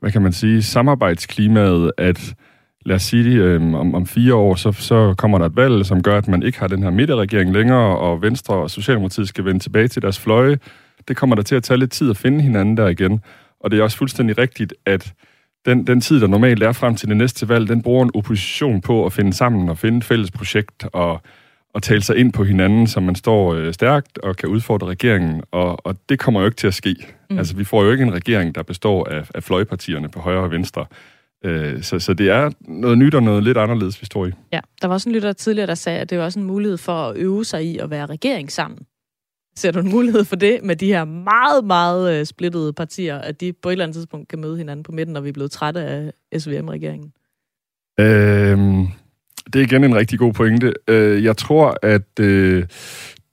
[0.00, 2.34] hvad kan man sige, samarbejdsklimaet, at
[2.86, 6.02] lad os sige, øh, om, om fire år, så, så kommer der et valg, som
[6.02, 9.60] gør, at man ikke har den her midterregering længere, og Venstre og Socialdemokratiet skal vende
[9.60, 10.58] tilbage til deres fløje.
[11.08, 13.20] Det kommer der til at tage lidt tid at finde hinanden der igen.
[13.60, 15.12] Og det er også fuldstændig rigtigt, at
[15.66, 18.80] den, den tid, der normalt er frem til det næste valg, den bruger en opposition
[18.80, 21.20] på at finde sammen og finde et fælles projekt og,
[21.76, 25.42] og tale sig ind på hinanden, så man står øh, stærkt og kan udfordre regeringen.
[25.50, 26.96] Og, og det kommer jo ikke til at ske.
[27.30, 27.38] Mm.
[27.38, 30.50] Altså, vi får jo ikke en regering, der består af, af fløjpartierne på højre og
[30.50, 30.86] venstre.
[31.44, 34.30] Øh, så, så det er noget nyt og noget lidt anderledes, vi står i.
[34.52, 36.78] Ja, der var også en lytter tidligere, der sagde, at det var også en mulighed
[36.78, 38.78] for at øve sig i at være regering sammen.
[39.56, 43.40] Ser du en mulighed for det med de her meget, meget uh, splittede partier, at
[43.40, 45.50] de på et eller andet tidspunkt kan møde hinanden på midten, når vi er blevet
[45.50, 47.12] trætte af SVM-regeringen?
[48.00, 48.86] Øhm,
[49.52, 50.72] det er igen en rigtig god pointe.
[50.88, 52.64] Øh, jeg tror, at øh,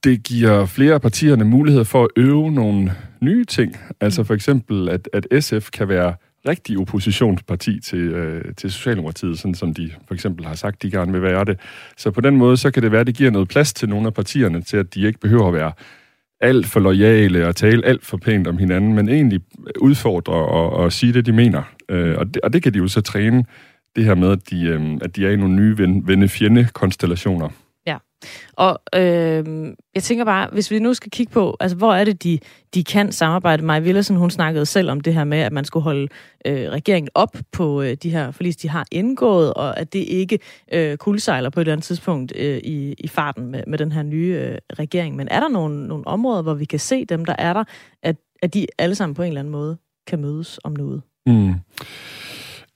[0.03, 2.91] det giver flere af partierne mulighed for at øve nogle
[3.22, 3.78] nye ting.
[4.01, 6.14] Altså for eksempel, at, at SF kan være
[6.47, 11.11] rigtig oppositionsparti til, øh, til Socialdemokratiet, sådan som de for eksempel har sagt, de gerne
[11.11, 11.59] vil være det.
[11.97, 14.07] Så på den måde, så kan det være, at det giver noget plads til nogle
[14.07, 15.72] af partierne, til at de ikke behøver at være
[16.41, 19.39] alt for lojale og tale alt for pænt om hinanden, men egentlig
[19.80, 21.64] udfordre og, og sige det, de mener.
[21.89, 23.43] Øh, og, det, og det kan de jo så træne,
[23.96, 27.50] det her med, at de, øh, at de er i nogle nye venne-fjende-konstellationer.
[28.54, 32.24] Og øh, jeg tænker bare, hvis vi nu skal kigge på, altså hvor er det,
[32.24, 32.39] de,
[32.74, 33.66] de kan samarbejde?
[33.66, 36.08] Maja Villersen, hun snakkede selv om det her med, at man skulle holde
[36.46, 40.39] øh, regeringen op på øh, de her forlis, de har indgået, og at det ikke
[40.74, 44.04] øh, kuldsejler på et eller andet tidspunkt øh, i, i farten med, med den her
[44.04, 45.16] nye øh, regering.
[45.16, 47.64] Men er der nogle, nogle områder, hvor vi kan se dem, der er der,
[48.04, 49.78] at, at de alle sammen på en eller anden måde
[50.08, 51.02] kan mødes om noget?
[51.26, 51.54] Mm.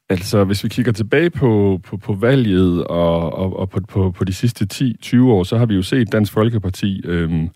[0.10, 4.24] Altså, hvis vi kigger tilbage på, på, på valget og, og, og på, på, på
[4.24, 7.50] de sidste 10-20 år, så har vi jo set Dansk Folkeparti øhm,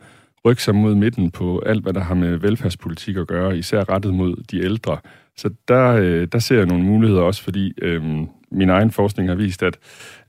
[0.46, 4.14] rykke sig mod midten på alt, hvad der har med velfærdspolitik at gøre, især rettet
[4.14, 4.98] mod de ældre.
[5.38, 9.36] Så der, øh, der ser jeg nogle muligheder også, fordi øhm, min egen forskning har
[9.36, 9.78] vist, at,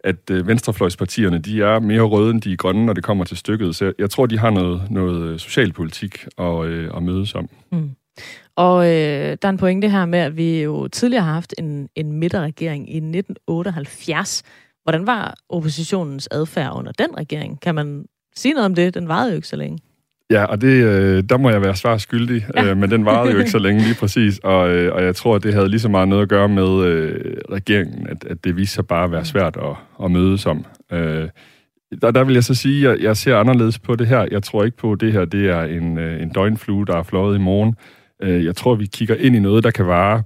[0.05, 3.37] at øh, venstrefløjspartierne, de er mere røde, end de er grønne, når det kommer til
[3.37, 3.77] stykket.
[3.77, 7.49] Så jeg, jeg tror, de har noget, noget øh, socialpolitik at, øh, at mødes om.
[7.73, 7.91] Mm.
[8.57, 11.89] Og øh, der er en pointe her med, at vi jo tidligere har haft en,
[11.97, 14.43] en midterregering i 1978.
[14.83, 17.61] Hvordan var oppositionens adfærd under den regering?
[17.61, 18.05] Kan man
[18.37, 18.95] sige noget om det?
[18.95, 19.79] Den varede jo ikke så længe.
[20.31, 22.65] Ja, og det, øh, der må jeg være svar skyldig, ja.
[22.65, 25.35] øh, men den varede jo ikke så længe lige præcis, og, øh, og jeg tror,
[25.35, 28.57] at det havde lige så meget noget at gøre med øh, regeringen, at, at det
[28.57, 30.65] viste sig bare at være svært at, at mødes om.
[30.93, 31.29] Øh,
[32.03, 34.27] der, der vil jeg så sige, at jeg, jeg ser anderledes på det her.
[34.31, 37.03] Jeg tror ikke på, at det her det er en, øh, en døgnflue, der er
[37.03, 37.75] fløjet i morgen.
[38.23, 40.23] Øh, jeg tror, vi kigger ind i noget, der kan vare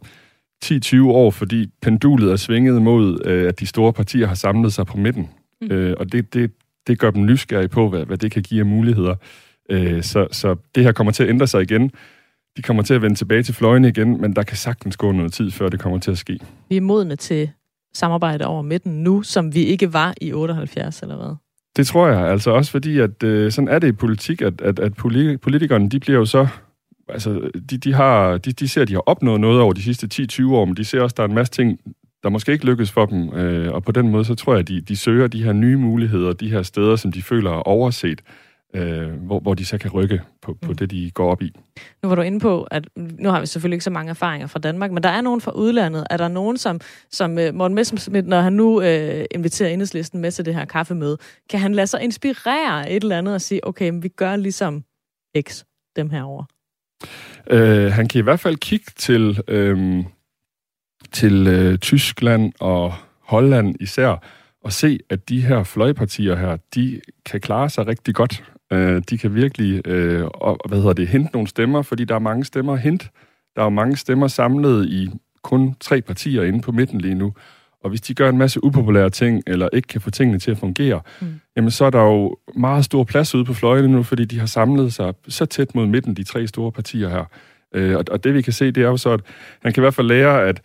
[0.65, 4.87] 10-20 år, fordi pendulet er svinget mod, øh, at de store partier har samlet sig
[4.87, 5.29] på midten.
[5.61, 5.71] Mm.
[5.71, 6.53] Øh, og det, det,
[6.87, 9.15] det gør dem nysgerrige på, hvad, hvad det kan give af muligheder.
[9.71, 11.91] Øh, så, så det her kommer til at ændre sig igen.
[12.57, 15.33] De kommer til at vende tilbage til fløjene igen, men der kan sagtens gå noget
[15.33, 16.39] tid, før det kommer til at ske.
[16.69, 17.51] Vi er modne til
[17.95, 21.35] samarbejde over midten nu, som vi ikke var i 78, eller hvad?
[21.77, 24.79] Det tror jeg, altså også fordi, at øh, sådan er det i politik, at, at,
[24.79, 24.95] at
[25.43, 26.49] politikerne, de bliver jo så
[27.09, 30.27] altså, de, de, har, de, de ser, at de har opnået noget over de sidste
[30.33, 31.81] 10-20 år, men de ser også, at der er en masse ting,
[32.23, 33.35] der måske ikke lykkes for dem.
[33.35, 35.77] Øh, og på den måde, så tror jeg, at de, de søger de her nye
[35.77, 38.23] muligheder, de her steder, som de føler er overset,
[38.75, 40.77] øh, hvor, hvor de så kan rykke på, på mm.
[40.77, 41.53] det, de går op i.
[42.03, 44.59] Nu var du inde på, at nu har vi selvfølgelig ikke så mange erfaringer fra
[44.59, 46.07] Danmark, men der er nogen fra udlandet.
[46.11, 46.81] Er der nogen, som,
[47.11, 48.85] som uh, Morten Messerschmidt, når han nu uh,
[49.31, 51.19] inviterer enhedslisten med til det her kaffemøde,
[51.51, 54.85] kan han lade sig inspirere et eller andet og sige, okay, vi gør ligesom
[55.41, 55.65] X
[55.97, 56.45] dem herover?
[57.51, 60.05] Øh, han kan i hvert fald kigge til, øh,
[61.13, 64.23] til øh, Tyskland og Holland især,
[64.65, 68.45] og se, at de her fløjpartier her, de kan klare sig rigtig godt.
[68.73, 72.19] Øh, de kan virkelig, øh, og, hvad hedder det, hente nogle stemmer, fordi der er
[72.19, 73.09] mange stemmer at hente.
[73.57, 75.11] Der er mange stemmer samlet i
[75.43, 77.35] kun tre partier inde på midten lige nu.
[77.85, 80.59] Og hvis de gør en masse upopulære ting, eller ikke kan få tingene til at
[80.59, 81.27] fungere, mm.
[81.57, 84.47] jamen så er der jo meget stor plads ude på fløjene nu, fordi de har
[84.47, 87.24] samlet sig så tæt mod midten, de tre store partier her.
[87.74, 89.20] Øh, og, og det vi kan se, det er jo så, at
[89.62, 90.62] han kan i hvert fald lære, at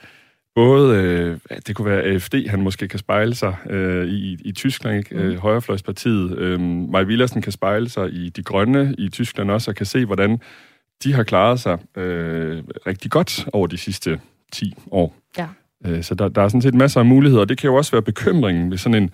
[0.55, 1.38] både, øh,
[1.68, 5.16] det kunne være AFD, han måske kan spejle sig øh, i, i Tyskland, ikke?
[5.16, 5.22] Mm.
[5.22, 6.38] Øh, Højrefløjspartiet.
[6.38, 10.05] Øh, Maj Villersen kan spejle sig i De Grønne i Tyskland også, og kan se,
[10.05, 10.39] hvordan
[11.03, 14.20] de har klaret sig øh, rigtig godt over de sidste
[14.51, 15.16] 10 år.
[15.38, 15.47] Ja.
[15.86, 17.92] Øh, så der, der er sådan set masser af muligheder, og det kan jo også
[17.92, 19.10] være bekymringen ved sådan en,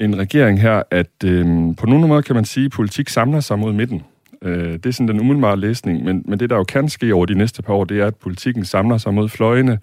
[0.00, 1.46] en regering her, at øh,
[1.76, 4.02] på nogle måder kan man sige, at politik samler sig mod midten.
[4.42, 7.26] Øh, det er sådan den umiddelbare læsning, men, men det, der jo kan ske over
[7.26, 9.78] de næste par år, det er, at politikken samler sig mod fløjene,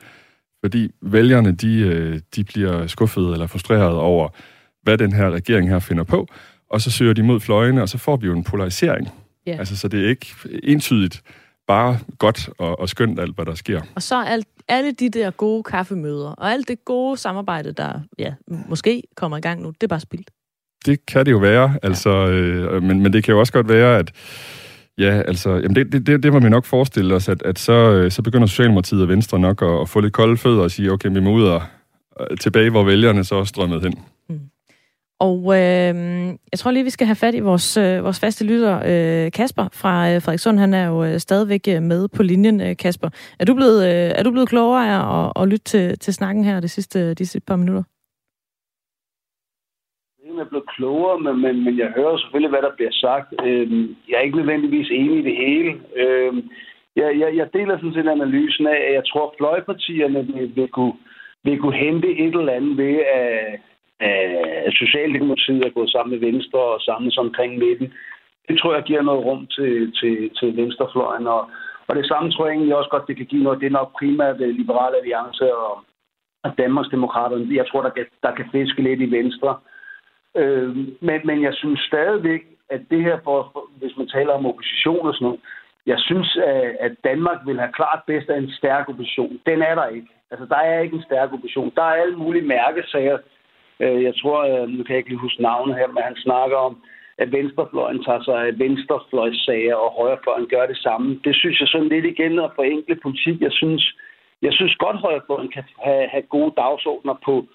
[0.64, 4.30] fordi vælgerne, de, øh, de bliver skuffede eller frustrerede over,
[4.84, 6.28] hvad den her regering her finder på,
[6.70, 9.10] og så søger de mod fløjene, og så får vi jo en polarisering.
[9.48, 9.60] Yeah.
[9.60, 10.28] Altså, så det er ikke
[10.64, 11.22] entydigt
[11.72, 13.82] bare godt og, og skønt alt, hvad der sker.
[13.96, 18.34] Og så alt, alle de der gode kaffemøder, og alt det gode samarbejde, der ja,
[18.48, 20.32] måske kommer i gang nu, det er bare spildt.
[20.86, 23.98] Det kan det jo være, altså, øh, men, men det kan jo også godt være,
[23.98, 24.12] at
[24.98, 27.74] Ja, altså, jamen det, det, det, det må vi nok forestille os, at, at så,
[27.74, 30.92] øh, så begynder Socialdemokratiet og Venstre nok at, at få lidt kolde fødder og sige,
[30.92, 31.62] okay, vi må ud og
[32.40, 33.94] tilbage, hvor vælgerne så er strømmet hen.
[35.28, 35.94] Og øh,
[36.52, 39.66] jeg tror lige, vi skal have fat i vores, øh, vores faste lytter, øh, Kasper
[39.82, 40.60] fra øh, Frederikssund.
[40.60, 43.10] Han er jo øh, stadigvæk øh, med på linjen, øh, Kasper.
[43.40, 46.44] Er du blevet, øh, er du blevet klogere af at, at lytte til, til snakken
[46.44, 47.84] her de sidste, de sidste par minutter?
[50.26, 53.28] Jeg er blevet klogere, men, men, men jeg hører selvfølgelig, hvad der bliver sagt.
[53.46, 55.72] Øh, jeg er ikke nødvendigvis enig i det hele.
[56.02, 56.34] Øh,
[56.96, 60.68] jeg, jeg, jeg deler sådan set analysen af, at jeg tror, at fløjpartierne vil, vil,
[60.68, 60.94] kunne,
[61.44, 63.60] vil kunne hente et eller andet ved at
[64.08, 67.94] Øh, at Socialdemokratiet er gået sammen med Venstre og samlet omkring midten.
[68.48, 71.28] Det tror jeg giver noget rum til, til, til venstrefløjen.
[71.28, 71.42] Og,
[71.88, 73.60] og det samme tror jeg egentlig også godt, det kan give noget.
[73.60, 75.84] Det er nok primært øh, Liberale Alliance og,
[76.44, 77.56] og Danmarksdemokraterne.
[77.56, 79.58] Jeg tror, der kan, der kan fiske lidt i Venstre.
[80.38, 80.76] Øh,
[81.08, 85.14] men, men jeg synes stadigvæk, at det her, for, hvis man taler om opposition og
[85.14, 85.40] sådan noget,
[85.86, 86.38] jeg synes,
[86.80, 89.40] at Danmark vil have klart bedst af en stærk opposition.
[89.46, 90.08] Den er der ikke.
[90.32, 91.72] Altså, der er ikke en stærk opposition.
[91.76, 93.18] Der er alle mulige mærkesager,
[93.82, 96.58] Øh, jeg tror, øh, nu kan jeg ikke lige huske navnet her, men han snakker
[96.58, 96.74] om,
[97.18, 101.20] at venstrefløjen tager sig af venstrefløjssager, og højrefløjen gør det samme.
[101.26, 103.42] Det synes jeg sådan lidt igen at forenkle politik.
[103.42, 103.84] Jeg synes,
[104.42, 107.46] jeg synes godt, at højrefløjen kan have, have gode dagsordner på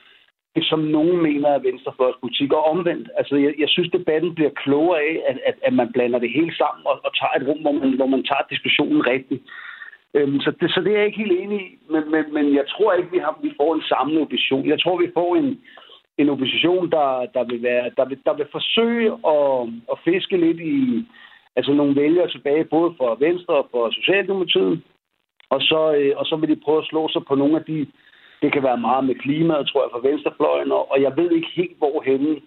[0.57, 3.09] det, som nogen mener er venstrefløjspolitik, og omvendt.
[3.19, 6.55] Altså, jeg, jeg synes, debatten bliver klogere af, at, at, at man blander det hele
[6.55, 9.43] sammen og, og tager et rum, hvor man, hvor man tager diskussionen rigtigt.
[10.15, 12.67] Øhm, så, det, så det er jeg ikke helt enig i, men, men, men jeg
[12.73, 14.69] tror ikke, vi, har, vi får en samlet opposition.
[14.69, 15.61] Jeg tror, vi får en,
[16.19, 20.61] en opposition, der, der, vil være, der, vil, der vil forsøge at, at fiske lidt
[20.61, 21.07] i
[21.57, 24.83] altså nogle vælgere tilbage, både for Venstre og for Socialdemokratiet.
[25.51, 27.87] Og så, øh, og så vil de prøve at slå sig på nogle af de,
[28.43, 31.79] det kan være meget med klimaet, tror jeg, for venstrefløjen, og jeg ved ikke helt,
[31.79, 32.43] hvorhen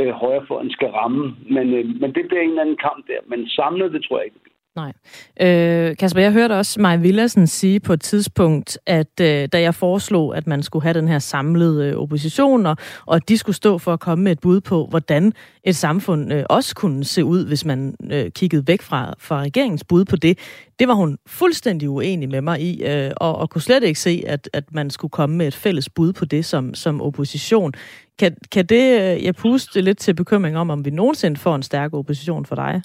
[0.00, 1.36] øh, højrefløjen skal ramme.
[1.50, 3.20] Men, øh, men det bliver en eller anden kamp der.
[3.26, 4.41] Men samlet, det tror jeg ikke,
[4.76, 4.92] Nej.
[5.40, 9.74] Øh, Kasper, jeg hørte også Maja Villersen sige på et tidspunkt, at øh, da jeg
[9.74, 12.76] foreslog, at man skulle have den her samlede øh, opposition, og,
[13.06, 15.32] og at de skulle stå for at komme med et bud på, hvordan
[15.64, 19.84] et samfund øh, også kunne se ud, hvis man øh, kiggede væk fra, fra regeringens
[19.84, 20.38] bud på det,
[20.78, 24.22] det var hun fuldstændig uenig med mig i, øh, og, og kunne slet ikke se,
[24.26, 27.72] at, at man skulle komme med et fælles bud på det som, som opposition.
[28.18, 31.62] Kan, kan det øh, jeg puste lidt til bekymring om, om vi nogensinde får en
[31.62, 32.82] stærk opposition for dig?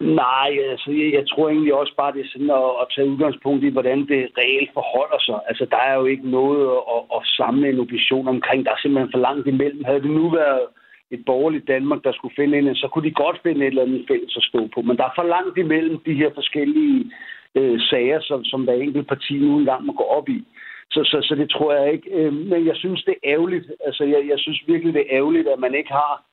[0.00, 3.64] Nej, altså jeg, jeg tror egentlig også bare, det er sådan at, at tage udgangspunkt
[3.64, 5.38] i, hvordan det reelt forholder sig.
[5.48, 6.60] Altså der er jo ikke noget
[6.94, 8.64] at, at samle en opposition omkring.
[8.64, 9.84] Der er simpelthen for langt imellem.
[9.84, 10.62] Havde det nu været
[11.10, 14.04] et borgerligt Danmark, der skulle finde en, så kunne de godt finde et eller andet
[14.08, 14.82] fælles at stå på.
[14.82, 17.12] Men der er for langt imellem de her forskellige
[17.54, 20.44] øh, sager, som, som hver enkelt parti nu engang må gå op i.
[20.90, 22.10] Så, så, så det tror jeg ikke.
[22.10, 23.72] Øh, men jeg synes, det er ærgerligt.
[23.86, 26.29] Altså jeg, jeg synes virkelig, det er ærgerligt, at man ikke har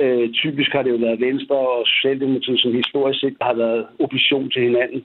[0.00, 4.50] Øh, typisk har det jo været Venstre og Socialdemokratiet, som historisk set har været opposition
[4.50, 5.04] til hinanden.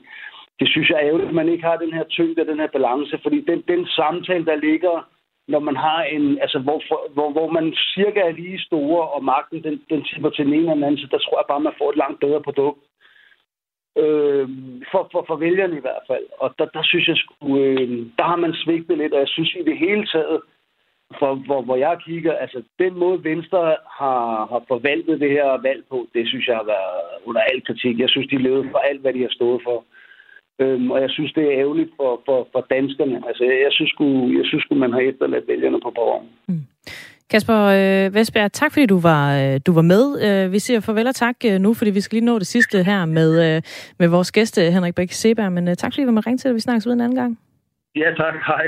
[0.60, 2.70] Det synes jeg er ærgerligt, at man ikke har den her tyngde og den her
[2.76, 5.08] balance, fordi den, den samtale, der ligger,
[5.48, 6.78] når man har en, altså hvor,
[7.14, 10.62] hvor, hvor man cirka er lige store, og magten den, den tipper til den ene
[10.62, 12.80] eller den anden, så der tror jeg bare, man får et langt bedre produkt.
[14.02, 14.48] Øh,
[14.90, 16.26] for, for, for vælgerne i hvert fald.
[16.38, 19.54] Og der, der synes jeg sgu, øh, der har man svigtet lidt, og jeg synes
[19.54, 20.40] i det hele taget,
[21.18, 23.60] for, hvor, hvor jeg kigger, altså den måde Venstre
[23.98, 27.98] har, har forvaltet det her valg på, det synes jeg har været under al kritik.
[27.98, 29.84] Jeg synes, de levede for alt, hvad de har stået for.
[30.62, 33.16] Øhm, og jeg synes, det er ærgerligt for, for, for danskerne.
[33.28, 34.06] Altså, jeg, jeg synes, sgu,
[34.38, 36.28] jeg synes sgu, man har efterladt vælgerne på borgen.
[36.48, 36.64] Mm.
[37.30, 40.04] Kasper øh, Vestberg, tak fordi du var, øh, du var med.
[40.26, 42.84] Øh, vi siger farvel og tak øh, nu, fordi vi skal lige nå det sidste
[42.84, 43.62] her med, øh,
[43.98, 45.52] med vores gæst, Henrik Bæk Seberg.
[45.52, 47.18] Men øh, tak fordi du var med ringe til, at vi snakkes ud en anden
[47.18, 47.38] gang.
[47.96, 48.34] Ja, tak.
[48.46, 48.66] Hej.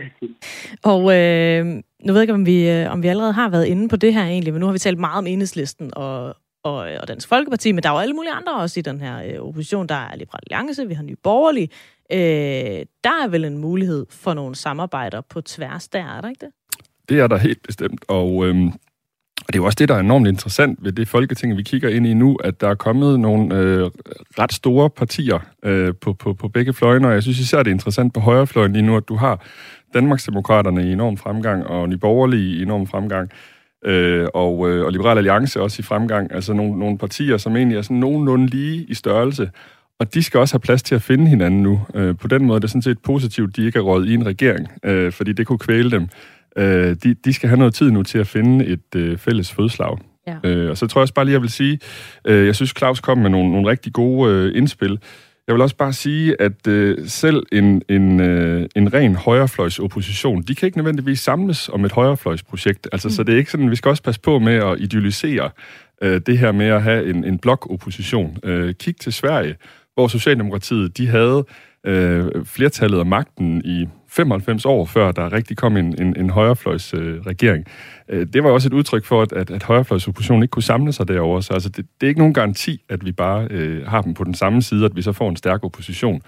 [0.83, 1.67] Og øh,
[2.05, 4.15] nu ved jeg ikke, om vi, øh, om vi allerede har været inde på det
[4.15, 7.73] her egentlig, men nu har vi talt meget om enhedslisten og, og, og Dansk Folkeparti,
[7.73, 9.87] men der er jo alle mulige andre også i den her øh, opposition.
[9.87, 11.69] Der er Liberal Alliance, vi har Nye Borgerlige.
[12.13, 16.47] Øh, der er vel en mulighed for nogle samarbejder på tværs der, er der ikke
[16.47, 16.53] det?
[17.09, 18.73] Det er der helt bestemt, og øhm,
[19.41, 21.89] og det er jo også det, der er enormt interessant ved det folketing, vi kigger
[21.89, 23.91] ind i nu, at der er kommet nogle øh,
[24.39, 27.75] ret store partier øh, på, på, på begge fløjene, og jeg synes især, det er
[27.75, 29.45] interessant på højrefløjen lige nu, at du har
[29.95, 33.31] Danmarksdemokraterne i enorm fremgang, og Nye Borgerlige i enorm fremgang,
[33.85, 36.35] øh, og, øh, og Liberal Alliance også i fremgang.
[36.35, 39.51] Altså nogle, nogle partier, som egentlig er sådan nogenlunde lige i størrelse,
[39.99, 41.81] og de skal også have plads til at finde hinanden nu.
[41.95, 44.27] Øh, på den måde er det sådan set positivt, de ikke er råd i en
[44.27, 46.09] regering, øh, fordi det kunne kvæle dem.
[46.57, 49.99] Øh, de, de skal have noget tid nu til at finde et øh, fælles fodslag.
[50.27, 50.37] Ja.
[50.45, 51.79] Øh, og så tror jeg også bare lige, jeg vil sige,
[52.25, 54.99] øh, jeg synes, Claus kom med nogle, nogle rigtig gode øh, indspil.
[55.47, 60.55] Jeg vil også bare sige, at øh, selv en, en, øh, en ren højrefløjsopposition, de
[60.55, 62.89] kan ikke nødvendigvis samles om et højrefløjsprojekt.
[62.93, 63.13] Altså, mm.
[63.13, 65.51] Så det er ikke sådan, vi skal også passe på med at idealisere
[66.03, 68.39] øh, det her med at have en, en blokopposition.
[68.45, 69.57] Øh, kig til Sverige,
[69.95, 71.45] hvor Socialdemokratiet, de havde
[71.87, 76.95] øh, flertallet af magten i 95 år før der rigtig kom en, en, en højrefløjs
[76.95, 77.65] øh, regering.
[78.09, 81.09] Øh, det var også et udtryk for, at, at, at højrefløjsoppositionen ikke kunne samle sig
[81.09, 81.41] derover.
[81.41, 84.25] Så altså, det, det er ikke nogen garanti, at vi bare øh, har dem på
[84.25, 86.23] den samme side, at vi så får en stærk opposition.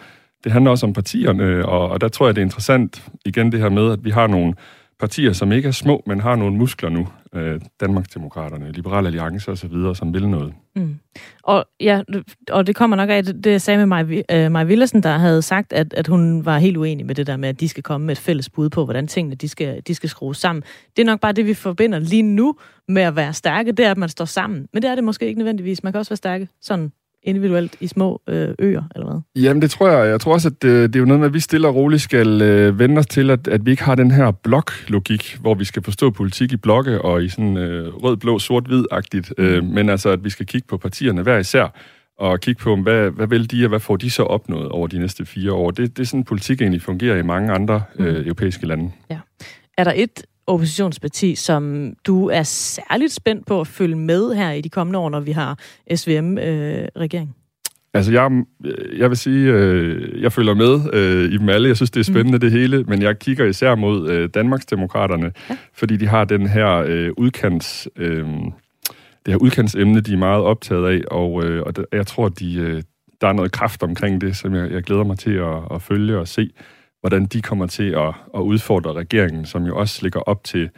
[0.45, 3.53] Det handler også om partierne, øh, og, og der tror jeg, det er interessant igen
[3.53, 4.55] det her med, at vi har nogle
[5.01, 7.09] partier, som ikke er små, men har nogle muskler nu.
[7.35, 10.55] Øh, Danmarksdemokraterne, Liberale Alliance osv., som vil noget.
[10.77, 10.99] Mm.
[11.43, 12.03] Og, ja,
[12.51, 15.43] og det kommer nok af det, jeg sagde med Maja, øh, Maja Villersen, der havde
[15.43, 18.07] sagt, at, at hun var helt uenig med det der med, at de skal komme
[18.07, 20.63] med et fælles bud på, hvordan tingene de skal, de skal skrues sammen.
[20.97, 22.57] Det er nok bare det, vi forbinder lige nu
[22.89, 24.69] med at være stærke, det er, at man står sammen.
[24.73, 25.83] Men det er det måske ikke nødvendigvis.
[25.83, 26.93] Man kan også være stærke sådan
[27.25, 29.43] individuelt i små øh, øer, eller hvad?
[29.43, 30.11] Jamen, det tror jeg.
[30.11, 31.75] Jeg tror også, at det, øh, det er jo noget med, at vi stille og
[31.75, 35.55] roligt skal øh, vende os til, at, at vi ikke har den her bloklogik, hvor
[35.55, 39.33] vi skal forstå politik i blokke og i sådan øh, rød, blå, sort, hvid-agtigt.
[39.39, 39.69] Øh, mm.
[39.69, 41.75] men altså, at vi skal kigge på partierne hver især,
[42.19, 44.99] og kigge på, hvad, hvad vil de, og hvad får de så opnået over de
[44.99, 45.71] næste fire år.
[45.71, 48.05] Det, det er sådan, politik egentlig fungerer i mange andre mm.
[48.05, 48.91] øh, europæiske lande.
[49.11, 49.19] Ja.
[49.79, 54.61] Er der et oppositionsparti, som du er særligt spændt på at følge med her i
[54.61, 55.59] de kommende år, når vi har
[55.95, 57.29] SVM-regering?
[57.29, 58.31] Øh, altså, jeg,
[58.97, 61.69] jeg vil sige, øh, jeg følger med øh, i dem alle.
[61.69, 62.41] Jeg synes, det er spændende, mm.
[62.41, 62.85] det hele.
[62.85, 65.57] Men jeg kigger især mod øh, Danmarksdemokraterne, ja.
[65.73, 67.89] fordi de har den her øh, udkants...
[67.97, 68.27] Øh,
[69.27, 72.83] det her udkantsemne, de er meget optaget af, og, øh, og jeg tror, de, øh,
[73.21, 76.19] der er noget kraft omkring det, som jeg, jeg glæder mig til at, at følge
[76.19, 76.51] og se,
[77.05, 80.71] hvordan de kommer til at, at udfordre regeringen, som jo også ligger op til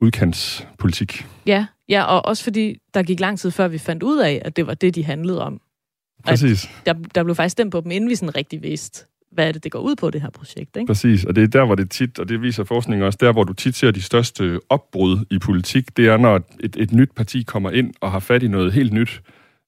[0.00, 1.26] udkantspolitik.
[1.46, 4.56] Ja, ja, og også fordi der gik lang tid før vi fandt ud af, at
[4.56, 5.60] det var det, de handlede om.
[6.24, 6.70] Præcis.
[6.86, 9.64] der, der blev faktisk stemt på dem, inden vi sådan rigtig vidste, hvad er det,
[9.64, 10.76] det går ud på, det her projekt.
[10.76, 10.86] Ikke?
[10.86, 13.44] Præcis, og det er der, hvor det tit, og det viser forskningen også, der hvor
[13.44, 17.42] du tit ser de største opbrud i politik, det er, når et, et nyt parti
[17.42, 19.22] kommer ind og har fat i noget helt nyt,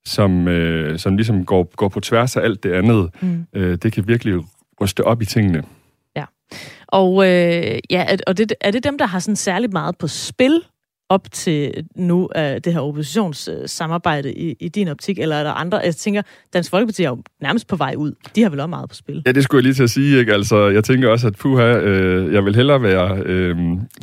[0.04, 3.10] som, øh, som ligesom går, går på tværs af alt det andet.
[3.20, 3.46] Mm.
[3.52, 4.40] Øh, det kan virkelig
[4.80, 5.64] ryste op i tingene.
[6.86, 10.62] Og, øh, ja, og det, er det dem, der har sådan særligt meget på spil?
[11.08, 15.78] Op til nu af det her oppositionssamarbejde i, i din optik, eller er der andre?
[15.84, 16.22] Jeg tænker,
[16.52, 18.12] Dansk Folkeparti er jo nærmest på vej ud.
[18.36, 19.22] De har vel også meget på spil.
[19.26, 20.18] Ja, det skulle jeg lige til at sige.
[20.18, 20.32] Ikke?
[20.32, 23.56] Altså, jeg tænker også, at puha, øh, jeg vil hellere være øh,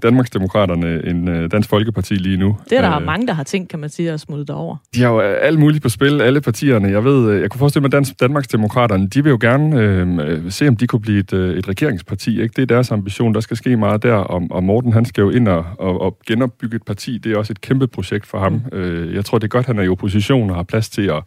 [0.03, 2.57] Danmarksdemokraterne end øh, Dansk Folkeparti lige nu.
[2.69, 4.77] Det er der øh, mange, der har tænkt, kan man sige, at smuttet over.
[4.95, 6.91] De har jo alt muligt på spil, alle partierne.
[6.91, 10.51] Jeg ved, øh, jeg kunne forestille mig, at Dansk, Danmarksdemokraterne, de vil jo gerne øh,
[10.51, 12.41] se, om de kunne blive et, øh, et regeringsparti.
[12.41, 12.53] Ikke?
[12.55, 13.33] Det er deres ambition.
[13.33, 16.17] Der skal ske meget der, og, og Morten, han skal jo ind og, og, og
[16.27, 16.94] genopbygge et parti.
[16.95, 18.61] Det er også et kæmpe projekt for ham.
[18.71, 18.77] Mm.
[18.77, 21.23] Øh, jeg tror, det er godt, han er i opposition og har plads til at,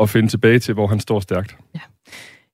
[0.00, 1.56] at finde tilbage til, hvor han står stærkt.
[1.74, 1.80] Ja.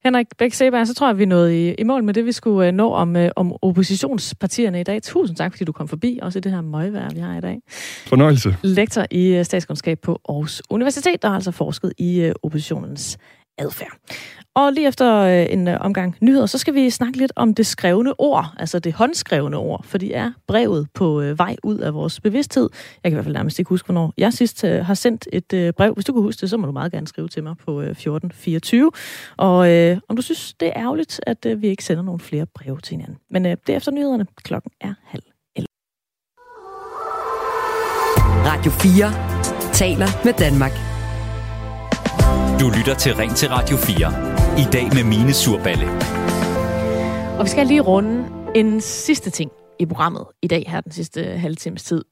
[0.05, 2.33] Henrik Bæk Seberg, så tror jeg, vi er nået i, i mål med det, vi
[2.33, 5.03] skulle uh, nå om, uh, om oppositionspartierne i dag.
[5.03, 7.61] Tusind tak, fordi du kom forbi, også i det her møgvær, vi har i dag.
[8.07, 8.57] Fornøjelse.
[8.63, 13.19] Lektor i statskundskab på Aarhus Universitet, der har altså forsket i oppositionens
[13.61, 13.93] adfærd.
[14.55, 17.67] Og lige efter øh, en øh, omgang nyheder, så skal vi snakke lidt om det
[17.67, 21.95] skrevne ord, altså det håndskrevne ord, for det er brevet på øh, vej ud af
[21.95, 22.69] vores bevidsthed.
[23.05, 25.95] Jeg kan i hvert fald nærmest ikke huske, hvornår jeg sidst har sendt et brev.
[25.95, 28.91] Hvis du kan huske det, så må du meget gerne skrive til mig på 1424.
[29.37, 32.47] Og øh, om du synes, det er ærgerligt, at øh, vi ikke sender nogle flere
[32.55, 33.17] breve til hinanden.
[33.31, 34.27] Men øh, det er efter nyhederne.
[34.37, 35.23] Klokken er halv
[35.57, 35.67] 11.
[38.47, 40.90] Radio 4 taler med Danmark.
[42.61, 43.97] Du lytter til Ring til Radio 4.
[44.59, 45.87] I dag med Mine Surballe.
[47.39, 51.25] Og vi skal lige runde en sidste ting i programmet i dag, her den sidste
[51.25, 52.05] halve times tid.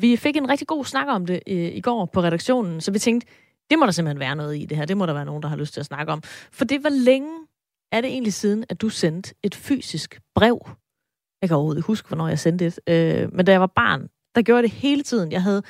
[0.00, 2.98] Vi fik en rigtig god snak om det i, i går på redaktionen, så vi
[2.98, 3.26] tænkte,
[3.70, 4.84] det må der simpelthen være noget i det her.
[4.84, 6.22] Det må der være nogen, der har lyst til at snakke om.
[6.52, 7.32] For det var længe
[7.92, 10.68] er det egentlig siden, at du sendte et fysisk brev.
[11.42, 12.80] Jeg kan overhovedet ikke huske, hvornår jeg sendte det.
[12.86, 15.32] Øh, men da jeg var barn, der gjorde jeg det hele tiden.
[15.32, 15.62] Jeg havde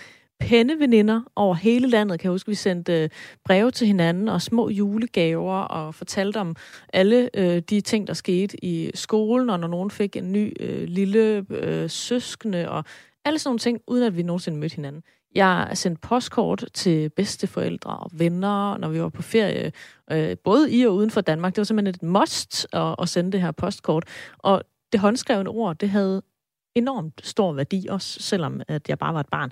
[0.78, 2.20] veninder over hele landet.
[2.20, 3.08] Kan jeg huske, vi sendte øh,
[3.44, 6.56] breve til hinanden og små julegaver og fortalte om
[6.92, 10.88] alle øh, de ting, der skete i skolen, og når nogen fik en ny øh,
[10.88, 12.84] lille øh, søskende og
[13.24, 15.02] alle sådan nogle ting, uden at vi nogensinde mødte hinanden.
[15.34, 19.72] Jeg sendte postkort til bedsteforældre og venner, når vi var på ferie,
[20.12, 21.52] øh, både i og uden for Danmark.
[21.52, 24.04] Det var simpelthen et must at, at sende det her postkort.
[24.38, 24.62] Og
[24.92, 26.22] det håndskrevne ord, det havde
[26.74, 29.50] enormt stor værdi, også selvom at jeg bare var et barn.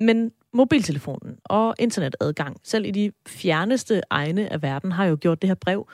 [0.00, 5.48] Men mobiltelefonen og internetadgang, selv i de fjerneste egne af verden, har jo gjort det
[5.50, 5.88] her brev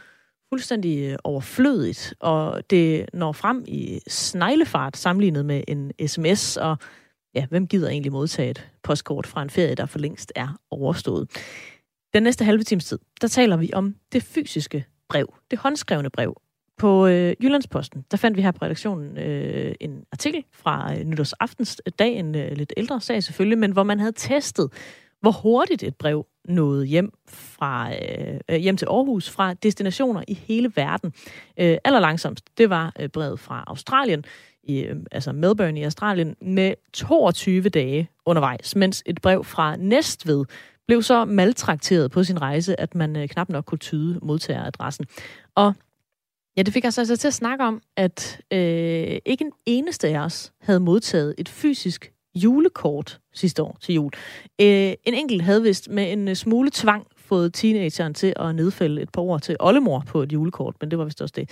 [0.52, 6.76] fuldstændig øh, overflødigt, og det når frem i sneglefart sammenlignet med en sms, og
[7.34, 11.30] ja, hvem gider egentlig modtage et postkort fra en ferie, der for længst er overstået.
[12.14, 16.36] Den næste halve times tid, der taler vi om det fysiske brev, det håndskrevne brev,
[16.82, 21.82] på øh, Jyllandsposten, der fandt vi her på redaktionen øh, en artikel fra øh, nytårsaftens
[21.86, 24.72] øh, dag, en øh, lidt ældre sag selvfølgelig, men hvor man havde testet,
[25.20, 30.34] hvor hurtigt et brev nåede hjem fra øh, øh, hjem til Aarhus fra destinationer i
[30.34, 31.12] hele verden.
[31.56, 34.24] Øh, allerlangsomst, det var øh, brevet fra Australien,
[34.62, 40.44] i, øh, altså Melbourne i Australien, med 22 dage undervejs, mens et brev fra Næstved
[40.86, 45.06] blev så maltrakteret på sin rejse, at man øh, knap nok kunne tyde modtageradressen.
[45.54, 45.74] Og
[46.56, 50.18] Ja, det fik os altså til at snakke om, at øh, ikke en eneste af
[50.18, 54.10] os havde modtaget et fysisk julekort sidste år til jul.
[54.60, 59.02] Øh, en enkelt havde vist med en øh, smule tvang fået teenageren til at nedfælde
[59.02, 61.50] et par ord til oldemor på et julekort, men det var vist også det.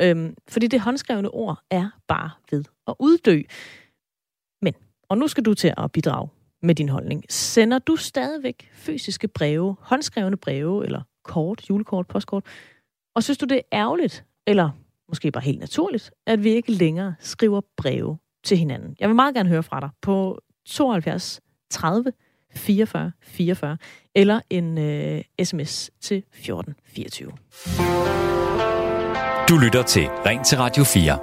[0.00, 3.42] Øhm, fordi det håndskrevne ord er bare ved at uddø.
[4.62, 4.74] Men,
[5.08, 6.28] og nu skal du til at bidrage
[6.62, 7.24] med din holdning.
[7.28, 12.44] Sender du stadigvæk fysiske breve, håndskrevne breve, eller kort, julekort, postkort,
[13.14, 14.70] og synes du, det er ærgerligt, eller
[15.08, 18.96] måske bare helt naturligt, at vi ikke længere skriver breve til hinanden.
[19.00, 21.40] Jeg vil meget gerne høre fra dig på 72
[21.70, 22.12] 30
[22.54, 23.76] 44 44
[24.14, 27.30] eller en øh, sms til 14 24.
[29.48, 31.18] Du lytter til Ring til Radio 4.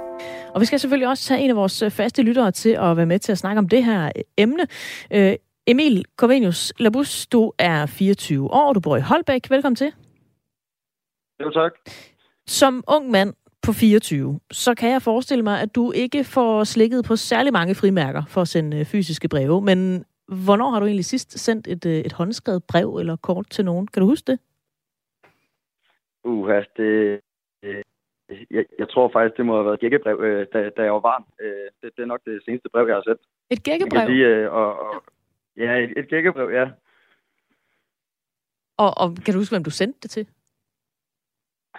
[0.54, 3.06] Og vi skal selvfølgelig også tage en af vores øh, faste lyttere til at være
[3.06, 4.66] med til at snakke om det her øh, emne.
[5.10, 5.36] Øh,
[5.66, 9.50] Emil Corvenius Labus, du er 24 år, du bor i Holbæk.
[9.50, 9.92] Velkommen til.
[11.40, 11.72] Jo, tak.
[12.58, 17.04] Som ung mand på 24, så kan jeg forestille mig, at du ikke får slikket
[17.04, 20.04] på særlig mange frimærker for at sende øh, fysiske breve, men
[20.46, 23.86] hvornår har du egentlig sidst sendt et, øh, et håndskrevet brev eller kort til nogen?
[23.86, 24.38] Kan du huske det?
[26.24, 27.20] Uha, det,
[27.62, 27.82] øh,
[28.50, 31.24] jeg, jeg tror faktisk, det må have været gækkebrev, øh, da, da jeg var barn.
[31.40, 33.20] Øh, det, det er nok det seneste brev, jeg har sendt.
[33.50, 34.06] Et gækkebrev?
[34.06, 35.02] Sige, øh, og, og,
[35.56, 36.66] ja, et, et gækkebrev, ja.
[38.76, 40.26] Og, og kan du huske, hvem du sendte det til?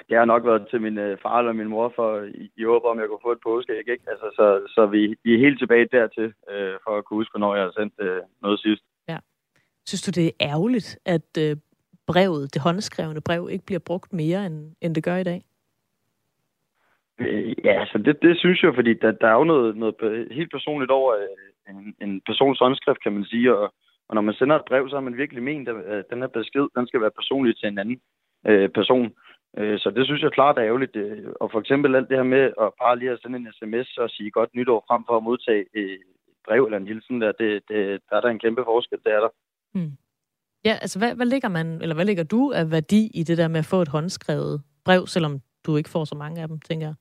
[0.10, 3.00] Det har nok været til min øh, far eller min mor, for i, håb om,
[3.00, 4.04] jeg kunne få et påskeæg, ikke?
[4.08, 7.56] Altså, så, så vi, vi er helt tilbage dertil, øh, for at kunne huske, hvornår
[7.56, 8.84] jeg har sendt øh, noget sidst.
[9.08, 9.18] Ja.
[9.86, 11.58] Synes du, det er ærgerligt, at øh,
[12.08, 15.42] brevet, det håndskrevne brev, ikke bliver brugt mere, end, end det gør i dag?
[17.20, 20.52] Øh, ja, altså det, det synes jeg, fordi der, der er jo noget, noget helt
[20.52, 23.74] personligt over øh, en, en persons håndskrift, kan man sige, og,
[24.08, 26.68] og når man sender et brev, så har man virkelig ment, at den her besked,
[26.76, 28.02] den skal være personlig til en anden
[28.48, 29.14] øh, person.
[29.58, 30.96] Øh, så det synes jeg klart er ærgerligt.
[30.96, 33.98] Øh, og for eksempel alt det her med at bare lige at sende en sms
[33.98, 36.00] og sige godt nytår frem for at modtage et
[36.46, 39.20] brev eller en hilsen, der, det, det, der er der en kæmpe forskel, det er
[39.20, 39.30] der.
[39.74, 39.92] Hmm.
[40.66, 43.48] Ja, altså hvad, hvad ligger man, eller hvad ligger du af værdi i det der
[43.48, 46.88] med at få et håndskrevet brev, selvom du ikke får så mange af dem, tænker
[46.88, 46.96] jeg?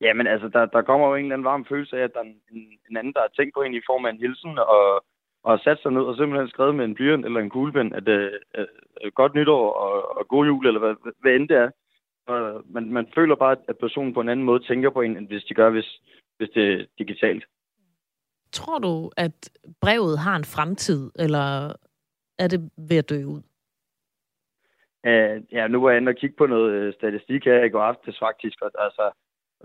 [0.00, 2.24] Jamen altså, der, der kommer jo en eller anden varm følelse af, at der er
[2.24, 5.04] en, en anden, der har tænkt på en i form af en hilsen, og,
[5.46, 8.08] og har sat sig ned og simpelthen skrevet med en blyant eller en kuglepen, at
[8.08, 11.70] øh, øh, godt nytår og, og god jul, eller hvad, hvad end det er.
[12.26, 15.26] Og man, man føler bare, at personen på en anden måde tænker på en, end
[15.28, 16.00] hvis de gør, hvis,
[16.36, 17.44] hvis det er digitalt.
[18.52, 19.50] Tror du, at
[19.80, 21.72] brevet har en fremtid, eller
[22.38, 23.42] er det ved at dø ud?
[25.08, 27.82] Uh, ja, nu var jeg inde og kigge på noget øh, statistik her i går
[27.82, 29.10] aftes faktisk, og altså,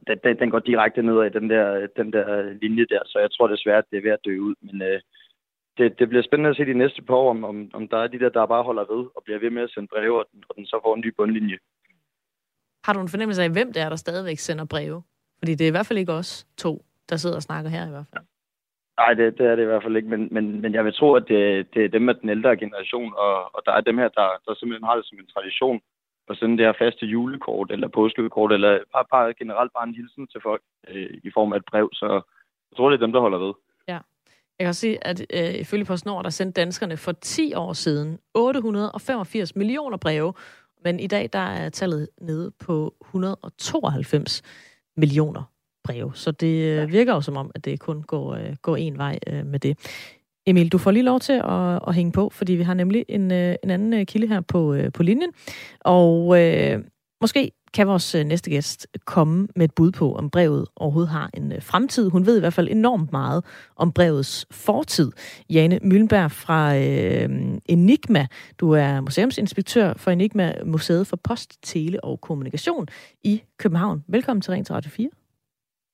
[0.08, 3.32] den, den, den går direkte ned af den der, den der linje der, så jeg
[3.32, 4.56] tror desværre, at det er ved at dø ud.
[4.62, 5.00] Men uh,
[5.78, 8.08] det, det bliver spændende at se de næste par år, om, om, om der er
[8.08, 10.44] de der, der bare holder ved og bliver ved med at sende breve, og den,
[10.50, 11.58] og den så får en ny bundlinje.
[12.86, 15.04] Har du en fornemmelse af, hvem det er, der stadigvæk sender breve?
[15.40, 17.90] Fordi det er i hvert fald ikke os to, der sidder og snakker her i
[17.90, 18.26] hvert fald.
[18.98, 21.14] Nej, det, det er det i hvert fald ikke, men, men, men jeg vil tro,
[21.14, 24.10] at det, det er dem af den ældre generation, og, og der er dem her,
[24.10, 25.82] der, der simpelthen har det som en tradition
[26.30, 30.28] at sende det her faste julekort eller påskekort, eller bare, bare generelt bare en hilsen
[30.28, 32.08] til folk øh, i form af et brev, så
[32.70, 33.54] jeg tror, det er dem, der holder ved.
[34.62, 38.18] Jeg kan også sige, at øh, ifølge PostNord, der sendte danskerne for 10 år siden
[38.34, 40.34] 885 millioner breve,
[40.84, 44.42] men i dag der er tallet nede på 192
[44.98, 45.44] millioner
[45.84, 46.12] breve.
[46.16, 49.20] Så det øh, virker jo som om, at det kun går, øh, går en vej
[49.28, 49.78] øh, med det.
[50.46, 53.32] Emil, du får lige lov til at, at hænge på, fordi vi har nemlig en,
[53.32, 55.32] øh, en anden øh, kilde her på, øh, på linjen.
[55.80, 56.84] Og øh,
[57.22, 61.30] måske kan vores øh, næste gæst komme med et bud på, om brevet overhovedet har
[61.34, 62.10] en øh, fremtid.
[62.10, 65.12] Hun ved i hvert fald enormt meget om brevets fortid.
[65.50, 67.30] Jane Møllenberg fra øh,
[67.66, 68.28] Enigma.
[68.60, 72.88] Du er museumsinspektør for Enigma, Museet for Post, Tele og Kommunikation
[73.24, 74.04] i København.
[74.08, 75.10] Velkommen til Ring til Radio 4.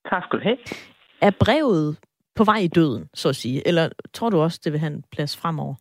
[0.09, 0.57] Tak skal du have.
[1.21, 1.97] Er brevet
[2.35, 3.67] på vej i døden, så at sige?
[3.67, 5.75] Eller tror du også, det vil have en plads fremover?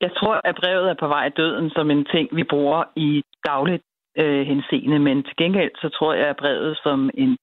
[0.00, 3.22] Jeg tror, at brevet er på vej i døden som en ting, vi bruger i
[3.44, 3.82] dagligt
[4.18, 7.36] øh, henseende, men til gengæld så tror jeg, at brevet som en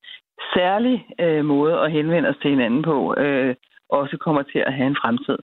[0.55, 3.55] særlig øh, måde at henvende os til hinanden på, øh,
[3.89, 5.37] også kommer til at have en fremtid.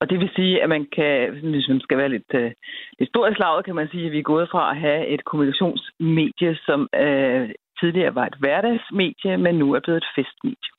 [0.00, 2.52] Og det vil sige, at man kan, hvis man skal være lidt, øh,
[2.98, 5.24] lidt stor i slaget, kan man sige, at vi er gået fra at have et
[5.24, 7.50] kommunikationsmedie, som øh,
[7.80, 10.70] tidligere var et hverdagsmedie, men nu er blevet et festmedie.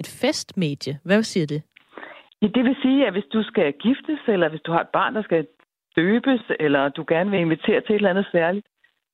[0.00, 0.94] Et festmedie?
[1.04, 1.62] Hvad siger det?
[2.42, 5.14] Ja, det vil sige, at hvis du skal giftes, eller hvis du har et barn,
[5.14, 5.46] der skal
[5.96, 8.66] døbes, eller du gerne vil invitere til et eller andet særligt,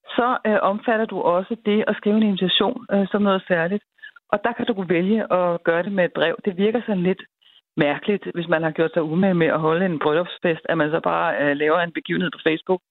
[0.05, 3.83] så øh, omfatter du også det at skrive en invitation øh, som noget særligt.
[4.31, 6.35] Og der kan du vælge at gøre det med et brev.
[6.45, 7.21] Det virker sådan lidt
[7.77, 10.99] mærkeligt, hvis man har gjort sig umage med at holde en bryllupsfest, at man så
[10.99, 12.81] bare øh, laver en begivenhed på Facebook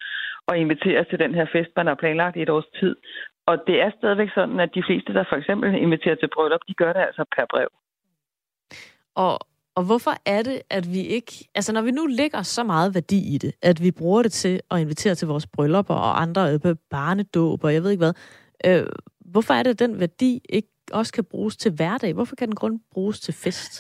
[0.47, 2.97] og inviterer til den her fest, man har planlagt i et års tid.
[3.47, 6.75] Og det er stadigvæk sådan, at de fleste, der for eksempel inviterer til bryllup, de
[6.75, 7.69] gør det altså per brev.
[9.15, 9.39] Og,
[9.81, 11.33] og hvorfor er det, at vi ikke...
[11.55, 14.61] Altså, når vi nu lægger så meget værdi i det, at vi bruger det til
[14.71, 18.17] at invitere til vores bryllupper og andre øh, barnedåb og jeg ved ikke hvad,
[18.67, 18.87] øh,
[19.33, 22.15] hvorfor er det, at den værdi ikke også kan bruges til hverdag?
[22.15, 23.73] Hvorfor kan den grund bruges til fest?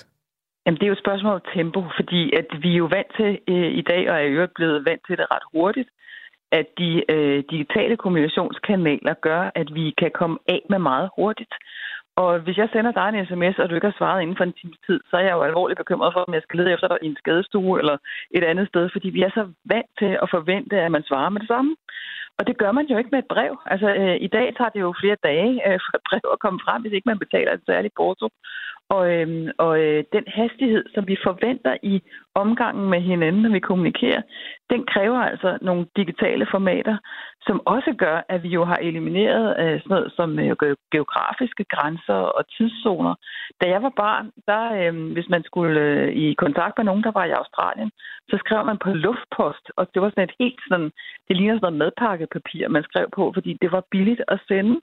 [0.66, 3.38] Jamen, det er jo et spørgsmål om tempo, fordi at vi er jo vant til
[3.48, 5.88] øh, i dag, og er jo blevet vant til det ret hurtigt,
[6.52, 11.54] at de øh, digitale kommunikationskanaler gør, at vi kan komme af med meget hurtigt.
[12.20, 14.58] Og hvis jeg sender dig en sms, og du ikke har svaret inden for en
[14.60, 16.98] times tid, så er jeg jo alvorligt bekymret for, om jeg skal lede efter dig
[17.02, 17.96] i en skadestue eller
[18.36, 21.40] et andet sted, fordi vi er så vant til at forvente, at man svarer med
[21.40, 21.76] det samme.
[22.38, 23.52] Og det gør man jo ikke med et brev.
[23.72, 26.60] Altså, øh, i dag tager det jo flere dage øh, for et brev at komme
[26.64, 28.26] frem, hvis ikke man betaler et særligt porto.
[28.96, 32.02] Og, øhm, og øh, den hastighed, som vi forventer i
[32.34, 34.22] omgangen med hinanden, når vi kommunikerer,
[34.70, 36.96] den kræver altså nogle digitale formater,
[37.46, 40.56] som også gør, at vi jo har elimineret øh, sådan noget som øh,
[40.92, 43.14] geografiske grænser og tidszoner.
[43.60, 47.12] Da jeg var barn, der, øh, hvis man skulle øh, i kontakt med nogen, der
[47.18, 47.90] var i Australien,
[48.30, 50.90] så skrev man på luftpost, og det var sådan et helt sådan,
[51.28, 54.80] det ligner sådan noget madpakkepapir, man skrev på, fordi det var billigt at sende.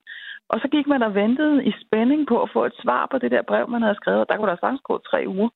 [0.50, 3.32] Og så gik man og ventede i spænding på at få et svar på det
[3.32, 5.50] der brev, man havde skrevet, og der kunne der sagtens gå tre uger.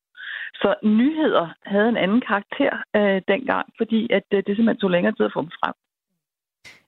[0.61, 5.15] Så nyheder havde en anden karakter øh, dengang, fordi at øh, det simpelthen tog længere
[5.15, 5.73] tid at få dem frem.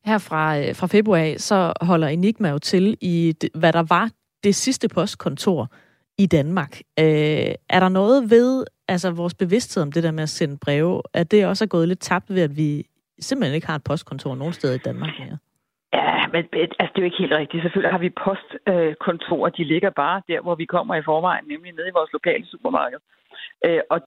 [0.05, 4.09] Her fra, øh, fra februar så holder Enigma jo til i, det, hvad der var
[4.43, 5.67] det sidste postkontor
[6.17, 6.73] i Danmark.
[6.99, 11.01] Øh, er der noget ved altså vores bevidsthed om det der med at sende breve,
[11.13, 12.85] at det også er gået lidt tabt ved, at vi
[13.19, 15.29] simpelthen ikke har et postkontor nogen steder i Danmark mere?
[15.29, 15.37] Ja,
[15.93, 17.63] Ja, men altså, det er jo ikke helt rigtigt.
[17.63, 19.49] Selvfølgelig har vi postkontorer.
[19.49, 22.99] De ligger bare der, hvor vi kommer i forvejen, nemlig nede i vores lokale supermarked.
[23.65, 23.99] Øh, og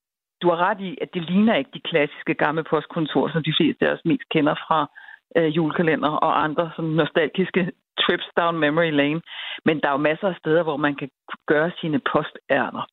[0.42, 3.88] du har ret i, at det ligner ikke de klassiske gamle postkontorer, som de fleste
[3.88, 4.90] af os mest kender fra
[5.36, 7.72] øh, julekalender og andre sådan nostalgiske
[8.04, 9.20] trips down memory lane.
[9.64, 11.10] Men der er jo masser af steder, hvor man kan
[11.46, 12.84] gøre sine postærner.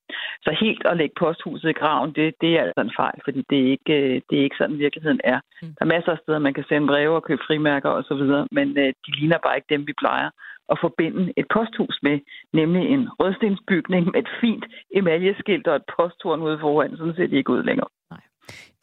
[0.45, 3.57] Så helt at lægge posthuset i graven, det, det er altså en fejl, fordi det
[3.63, 5.39] er ikke, øh, det er ikke sådan, virkeligheden er.
[5.61, 5.67] Mm.
[5.67, 8.93] Der er masser af steder, man kan sende breve og købe frimærker osv., men øh,
[9.03, 10.29] de ligner bare ikke dem, vi plejer
[10.71, 12.19] at forbinde et posthus med,
[12.53, 16.97] nemlig en rødstensbygning med et fint emaljeskilt og et posthorn ude foran.
[16.97, 17.89] Sådan ser det ikke ud længere.
[18.11, 18.21] Nej.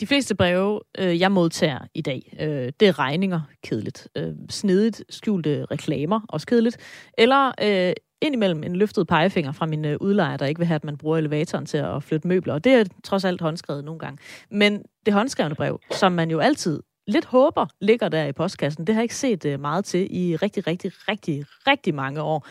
[0.00, 4.08] De fleste breve, øh, jeg modtager i dag, øh, det er regninger, kedeligt.
[4.16, 6.76] Øh, snedigt skjulte reklamer, også kedeligt.
[7.18, 7.92] Eller øh,
[8.22, 11.18] indimellem en løftet pegefinger fra min øh, udlejer, der ikke vil have, at man bruger
[11.18, 12.54] elevatoren til at flytte møbler.
[12.54, 14.18] Og det er trods alt håndskrevet nogle gange.
[14.50, 18.94] Men det håndskrevne brev, som man jo altid lidt håber ligger der i postkassen, det
[18.94, 22.46] har jeg ikke set øh, meget til i rigtig, rigtig, rigtig, rigtig mange år.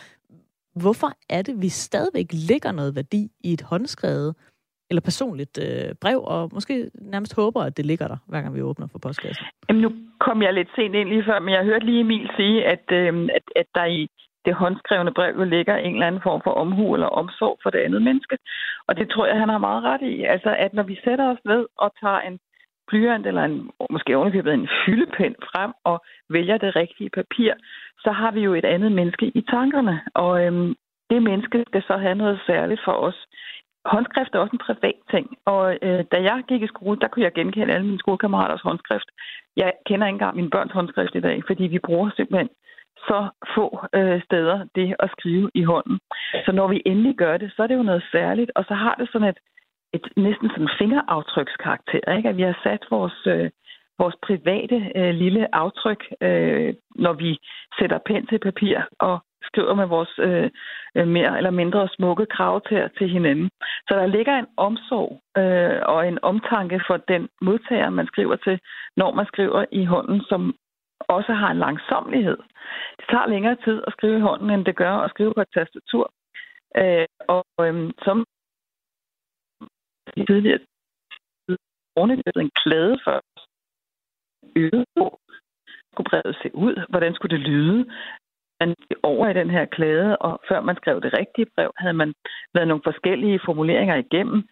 [0.74, 4.34] Hvorfor er det, vi stadigvæk ligger noget værdi i et håndskrevet
[4.90, 8.62] eller personligt øh, brev, og måske nærmest håber, at det ligger der, hver gang vi
[8.62, 9.46] åbner for postkassen?
[9.68, 9.90] Jamen, nu
[10.20, 13.28] kom jeg lidt sent ind lige før, men jeg hørte lige Emil sige, at, øh,
[13.36, 14.08] at, at der i
[14.44, 17.78] det håndskrevne brev jo ligger en eller anden form for omhu eller omsorg for det
[17.78, 18.36] andet menneske.
[18.88, 20.24] Og det tror jeg, han har meget ret i.
[20.24, 22.38] Altså, at når vi sætter os ned og tager en
[22.88, 25.96] blyant eller en, måske ovenikøbet en fyldepind frem og
[26.30, 27.52] vælger det rigtige papir,
[27.98, 30.00] så har vi jo et andet menneske i tankerne.
[30.14, 30.74] Og øhm,
[31.10, 33.18] det menneske skal så have noget særligt for os.
[33.84, 37.24] Håndskrift er også en privat ting, og øh, da jeg gik i skole, der kunne
[37.24, 39.08] jeg genkende alle mine skolekammeraters håndskrift.
[39.56, 42.48] Jeg kender ikke engang min børns håndskrift i dag, fordi vi bruger simpelthen
[43.08, 45.98] så få øh, steder det at skrive i hånden.
[46.44, 48.94] Så når vi endelig gør det, så er det jo noget særligt, og så har
[48.94, 49.38] det sådan et,
[49.92, 52.28] et næsten sådan fingeraftrykskarakter, ikke?
[52.28, 53.50] at vi har sat vores, øh,
[53.98, 57.38] vores private øh, lille aftryk, øh, når vi
[57.78, 60.50] sætter pen til papir og skriver med vores øh,
[60.96, 63.50] øh, mere eller mindre smukke krav til, til hinanden.
[63.88, 65.10] Så der ligger en omsorg
[65.40, 68.60] øh, og en omtanke for den modtager, man skriver til,
[68.96, 70.54] når man skriver i hånden, som
[71.00, 72.38] også har en langsomlighed.
[72.98, 75.54] Det tager længere tid at skrive i hånden, end det gør at skrive på et
[75.54, 76.12] tastatur.
[76.76, 78.24] Øh, og øh, som
[80.26, 80.58] tidligere
[81.96, 83.22] ordentligt en klæde for
[84.56, 85.18] øget på.
[85.92, 86.74] skulle brevet se ud?
[86.88, 87.80] Hvordan skulle det lyde?
[88.60, 92.14] Man over i den her klæde, og før man skrev det rigtige brev, havde man
[92.54, 94.48] været nogle forskellige formuleringer igennem.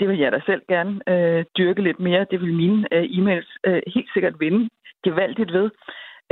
[0.00, 2.26] Det vil jeg da selv gerne øh, dyrke lidt mere.
[2.30, 4.68] Det vil mine øh, e-mails øh, helt sikkert vinde
[5.04, 5.70] gevaldigt ved.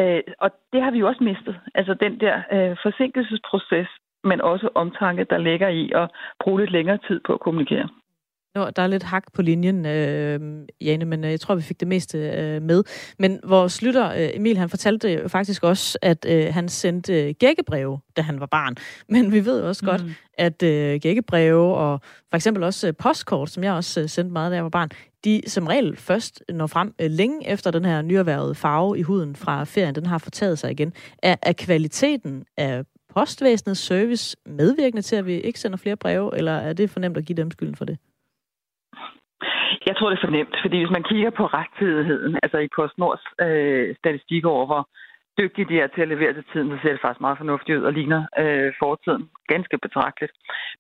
[0.00, 1.60] Øh, og det har vi jo også mistet.
[1.74, 3.88] Altså den der øh, forsinkelsesproces,
[4.24, 6.10] men også omtanke, der ligger i at
[6.40, 7.88] bruge lidt længere tid på at kommunikere.
[8.54, 10.40] Nå, der er lidt hak på linjen, øh,
[10.80, 12.84] Jane, men øh, jeg tror, vi fik det meste øh, med.
[13.18, 17.34] Men vores lytter, øh, Emil, han fortalte jo faktisk også, at øh, han sendte øh,
[17.38, 18.74] gækkebreve, da han var barn.
[19.14, 19.90] Men vi ved også mm.
[19.90, 20.02] godt,
[20.38, 22.00] at øh, gækkebreve og
[22.30, 24.88] for eksempel også øh, postkort, som jeg også øh, sendte meget, da jeg var barn,
[25.24, 29.36] de som regel først når frem øh, længe efter den her nyerhvervede farve i huden
[29.36, 30.92] fra ferien, den har fortaget sig igen.
[31.22, 36.52] Er, er kvaliteten af postvæsenets service medvirkende til, at vi ikke sender flere breve, eller
[36.52, 37.98] er det fornemt at give dem skylden for det?
[39.86, 43.96] Jeg tror, det er fornemt, fordi hvis man kigger på rettidigheden, altså i PostNords øh,
[44.00, 44.82] statistik over, hvor
[45.38, 47.84] dygtige de er til at levere til tiden, så ser det faktisk meget fornuftigt ud
[47.84, 50.32] og ligner øh, fortiden ganske betragteligt.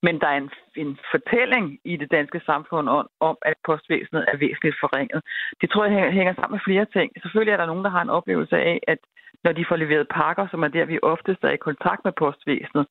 [0.02, 4.36] Men der er en, en fortælling i det danske samfund om, om, at postvæsenet er
[4.36, 5.20] væsentligt forringet.
[5.60, 7.08] Det tror jeg hænger sammen med flere ting.
[7.22, 8.98] Selvfølgelig er der nogen, der har en oplevelse af, at
[9.44, 12.86] når de får leveret pakker, som er der, vi oftest er i kontakt med postvæsenet,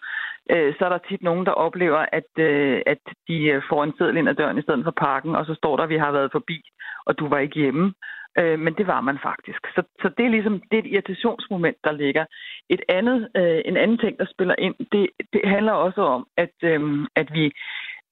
[0.52, 3.94] øh, så er der tit nogen, der oplever, at, øh, at de øh, får en
[3.98, 6.12] seddel ind ad døren i stedet for pakken, og så står der, at vi har
[6.12, 6.58] været forbi,
[7.06, 7.94] og du var ikke hjemme.
[8.40, 9.60] Øh, men det var man faktisk.
[9.76, 12.26] Så, så det er ligesom det er et irritationsmoment, der ligger.
[12.70, 16.56] Et andet, øh, en anden ting, der spiller ind, det, det handler også om, at,
[16.64, 17.52] øh, at vi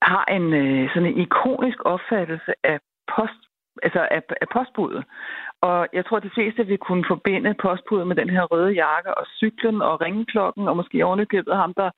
[0.01, 2.79] har en øh, sådan en ikonisk opfattelse af
[3.15, 3.41] post
[3.83, 5.03] altså af, af postbuddet.
[5.61, 9.17] Og jeg tror, at de fleste vil kunne forbinde postbuddet med den her røde jakke
[9.17, 11.89] og cyklen og ringeklokken, og måske ovenikøbet ham, der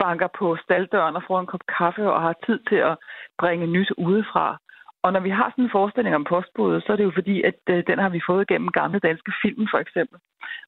[0.00, 2.96] banker på staldøren og får en kop kaffe og har tid til at
[3.38, 4.58] bringe nyt udefra.
[5.04, 7.60] Og når vi har sådan en forestilling om postbuddet, så er det jo fordi, at
[7.70, 10.18] øh, den har vi fået gennem gamle danske film for eksempel,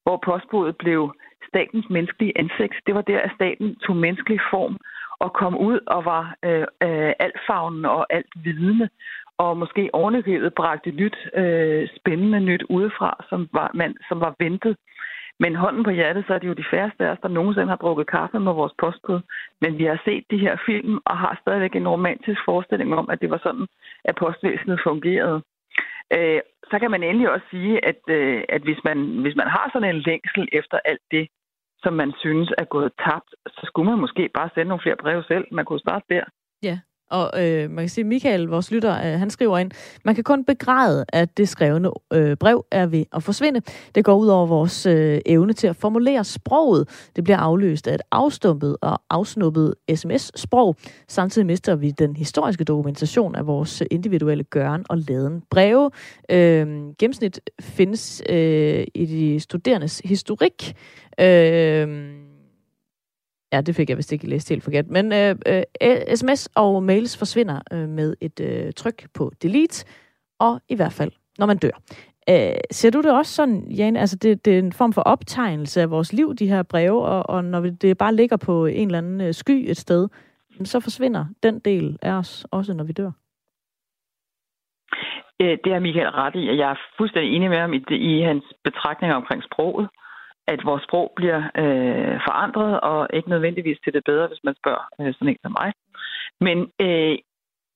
[0.02, 1.14] hvor postbuddet blev
[1.48, 2.74] statens menneskelige ansigt.
[2.86, 4.76] Det var der, at staten tog menneskelig form
[5.18, 8.88] og kom ud og var øh, øh, altfagnen og alt vidende
[9.38, 14.76] og måske ovenikøbet bragte nyt, øh, spændende nyt udefra, som var, man, som var ventet.
[15.40, 17.76] Men hånden på hjertet, så er det jo de færreste af os, der nogensinde har
[17.76, 19.20] drukket kaffe med vores postbud.
[19.60, 23.20] Men vi har set de her film og har stadigvæk en romantisk forestilling om, at
[23.20, 23.66] det var sådan,
[24.04, 25.42] at postvæsenet fungerede.
[26.16, 26.40] Øh,
[26.70, 29.94] så kan man endelig også sige, at, øh, at hvis, man, hvis man har sådan
[29.94, 31.28] en længsel efter alt det,
[31.82, 35.24] som man synes er gået tabt, så skulle man måske bare sende nogle flere breve
[35.24, 35.46] selv.
[35.52, 36.24] Man kunne starte der.
[36.62, 36.78] Ja,
[37.10, 39.70] og øh, man kan sige, Michael, vores lytter, øh, han skriver ind,
[40.04, 43.60] man kan kun begræde, at det skrevne øh, brev er ved at forsvinde.
[43.94, 47.08] Det går ud over vores øh, evne til at formulere sproget.
[47.16, 50.76] Det bliver afløst af et afstumpet og afsnuppet sms-sprog.
[51.08, 55.42] Samtidig mister vi den historiske dokumentation af vores individuelle gøren og laden.
[55.50, 55.90] Breve
[56.30, 56.66] øh,
[56.98, 60.76] gennemsnit findes øh, i de studerendes historik.
[61.20, 62.24] Øh,
[63.54, 64.88] Ja, det fik jeg vist ikke læst helt forkert.
[64.88, 65.36] Men øh,
[65.82, 69.86] øh, sms og mails forsvinder øh, med et øh, tryk på delete,
[70.40, 71.76] og i hvert fald, når man dør.
[72.30, 74.00] Øh, ser du det også sådan, Jane?
[74.00, 77.30] Altså, det, det er en form for optegnelse af vores liv, de her breve, og,
[77.34, 80.08] og når det bare ligger på en eller anden øh, sky et sted,
[80.64, 83.10] så forsvinder den del af os også, når vi dør.
[85.40, 88.22] Øh, det er Michael ret i, og jeg er fuldstændig enig med ham i, i
[88.22, 89.88] hans betragtninger omkring sproget
[90.46, 94.84] at vores sprog bliver øh, forandret, og ikke nødvendigvis til det bedre, hvis man spørger
[95.00, 95.72] øh, sådan en som mig.
[96.40, 97.18] Men øh,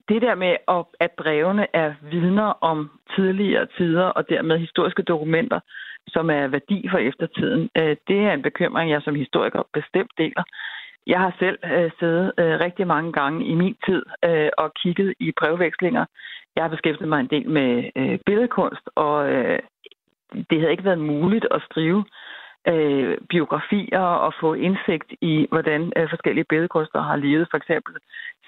[0.09, 0.57] det der med,
[1.01, 5.61] at brevene er vidner om tidligere tider, og dermed historiske dokumenter,
[6.09, 10.43] som er værdi for eftertiden, øh, det er en bekymring, jeg som historiker bestemt deler.
[11.07, 15.15] Jeg har selv øh, siddet øh, rigtig mange gange i min tid øh, og kigget
[15.21, 16.05] i brevvekslinger.
[16.57, 19.59] Jeg har beskæftiget mig en del med øh, billedkunst, og øh,
[20.51, 22.05] det havde ikke været muligt at skrive
[22.73, 27.49] øh, biografier og få indsigt i, hvordan øh, forskellige billedkunstnere har levet.
[27.51, 27.95] For eksempel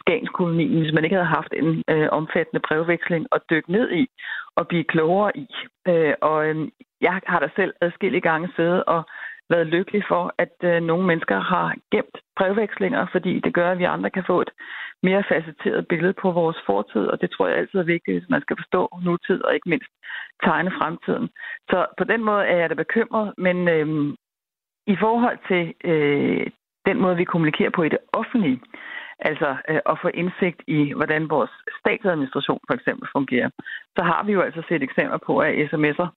[0.01, 4.07] Skagenskolonien, hvis man ikke havde haft en øh, omfattende brevveksling at dykke ned i
[4.57, 5.47] og blive klogere i.
[5.89, 6.69] Øh, og øh,
[7.01, 9.03] jeg har da selv adskillige gange siddet og
[9.51, 13.85] været lykkelig for, at øh, nogle mennesker har gemt brevvekslinger, fordi det gør, at vi
[13.85, 14.51] andre kan få et
[15.03, 18.43] mere facetteret billede på vores fortid, og det tror jeg altid er vigtigt, hvis man
[18.43, 19.93] skal forstå nutid og ikke mindst
[20.45, 21.29] tegne fremtiden.
[21.71, 24.17] Så på den måde er jeg da bekymret, men øh,
[24.87, 26.47] i forhold til øh,
[26.87, 28.61] den måde, vi kommunikerer på i det offentlige,
[29.19, 31.51] altså øh, at få indsigt i, hvordan vores
[31.81, 33.51] statsadministration for eksempel fungerer,
[33.97, 36.09] så har vi jo altså set eksempler på, at sms'er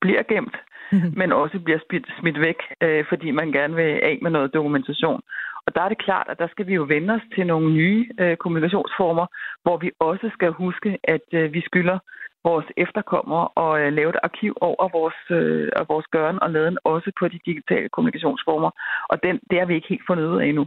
[0.00, 0.56] bliver gemt,
[0.92, 1.12] mm-hmm.
[1.16, 5.20] men også bliver smidt, smidt væk, øh, fordi man gerne vil af med noget dokumentation.
[5.66, 8.08] Og der er det klart, at der skal vi jo vende os til nogle nye
[8.20, 9.26] øh, kommunikationsformer,
[9.62, 11.98] hvor vi også skal huske, at øh, vi skylder
[12.44, 17.12] vores efterkommere og øh, lave et arkiv over vores, øh, vores gøren og laden, også
[17.18, 18.70] på de digitale kommunikationsformer.
[19.08, 20.66] Og den, det er vi ikke helt fundet ud af endnu.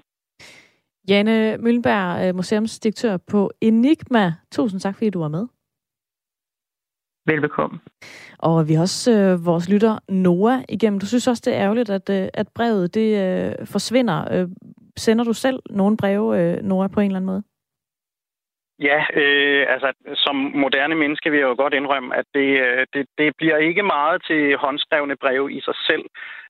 [1.09, 4.33] Jane Møllenberg, øh, museumsdirektør på Enigma.
[4.51, 5.47] Tusind tak, fordi du var med.
[7.25, 7.79] Velbekomme.
[8.39, 10.99] Og vi har også øh, vores lytter Noah igennem.
[10.99, 14.19] Du synes også, det er ærgerligt, at, øh, at brevet det øh, forsvinder.
[14.33, 14.47] Øh,
[14.97, 17.43] sender du selv nogle breve, øh, Noah, på en eller anden måde?
[18.79, 23.05] Ja, øh, altså som moderne menneske vil jeg jo godt indrømme, at det, øh, det,
[23.17, 26.05] det bliver ikke meget til håndskrevne breve i sig selv.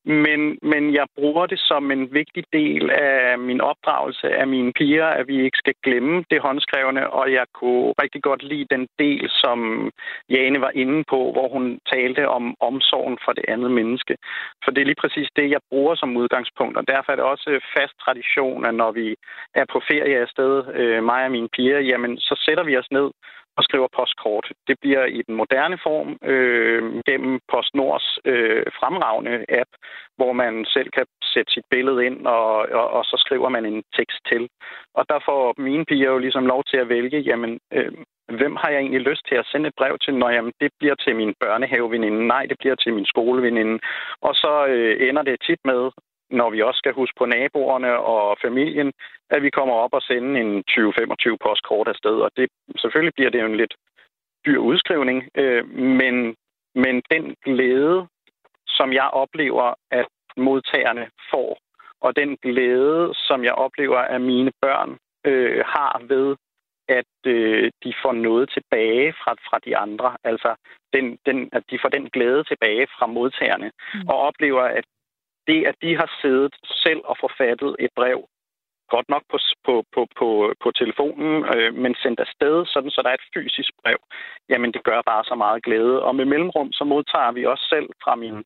[0.05, 5.05] Men, men jeg bruger det som en vigtig del af min opdragelse af mine piger,
[5.05, 9.29] at vi ikke skal glemme det håndskrevne, og jeg kunne rigtig godt lide den del,
[9.29, 9.89] som
[10.29, 14.17] Jane var inde på, hvor hun talte om omsorgen for det andet menneske.
[14.63, 17.59] For det er lige præcis det, jeg bruger som udgangspunkt, og derfor er det også
[17.77, 19.15] fast tradition, at når vi
[19.55, 23.11] er på ferie afsted, øh, mig og mine piger, jamen så sætter vi os ned
[23.57, 24.45] og skriver postkort.
[24.67, 29.71] Det bliver i den moderne form øh, gennem PostNords øh, fremragende app,
[30.17, 33.83] hvor man selv kan sætte sit billede ind, og, og, og så skriver man en
[33.97, 34.49] tekst til.
[34.93, 37.91] Og der får mine piger jo ligesom lov til at vælge, jamen, øh,
[38.39, 40.13] hvem har jeg egentlig lyst til at sende et brev til?
[40.15, 42.27] Når jamen, det bliver til min børnehaveveninde.
[42.27, 43.79] Nej, det bliver til min skoleveninde.
[44.21, 45.91] Og så øh, ender det tit med,
[46.31, 48.91] når vi også skal huske på naboerne og familien,
[49.29, 52.15] at vi kommer op og sender en 20-25 postkort afsted.
[52.25, 53.75] Og det, selvfølgelig bliver det jo en lidt
[54.45, 56.35] dyr udskrivning, øh, men,
[56.75, 58.07] men den glæde,
[58.67, 61.57] som jeg oplever, at modtagerne får,
[62.01, 66.35] og den glæde, som jeg oplever, at mine børn øh, har ved,
[66.87, 70.17] at øh, de får får noget tilbage fra, fra de andre.
[70.23, 70.55] Altså,
[70.93, 74.07] den, den, at de får den glæde tilbage fra modtagerne, mm.
[74.09, 74.85] og oplever, at
[75.47, 76.53] det, at de har siddet
[76.85, 78.19] selv og forfattet et brev,
[78.93, 80.29] godt nok på, på, på, på,
[80.63, 83.99] på telefonen, øh, men sendt afsted, sådan så der er et fysisk brev,
[84.49, 86.03] jamen det gør bare så meget glæde.
[86.07, 88.37] Og med mellemrum, så modtager vi også selv fra min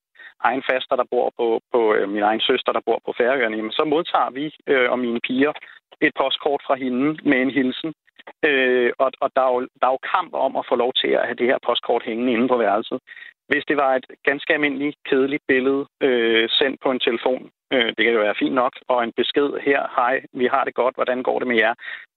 [0.48, 3.72] egen faster, der bor på, på øh, min egen søster, der bor på Færøerne, jamen
[3.80, 5.54] så modtager vi øh, og mine piger
[6.02, 7.94] et postkort fra hende med en hilsen.
[8.50, 11.08] Øh, og og der, er jo, der er jo kamp om at få lov til
[11.08, 13.00] at have det her postkort hængende inde på værelset.
[13.48, 18.02] Hvis det var et ganske almindeligt, kedeligt billede øh, sendt på en telefon, øh, det
[18.04, 21.24] kan jo være fint nok, og en besked her, hej, vi har det godt, hvordan
[21.24, 21.74] går det med jer?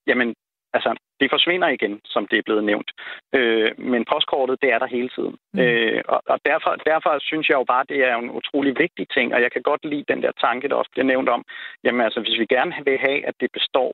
[0.06, 0.34] Jamen,
[0.72, 0.90] altså,
[1.20, 2.90] det forsvinder igen, som det er blevet nævnt.
[3.34, 5.36] Øh, men postkortet, det er der hele tiden.
[5.52, 5.60] Mm.
[5.60, 9.34] Øh, og og derfor, derfor synes jeg jo bare, det er en utrolig vigtig ting,
[9.34, 11.44] og jeg kan godt lide den der tanke, der også bliver nævnt om,
[11.84, 13.92] jamen altså, hvis vi gerne vil have, at det består,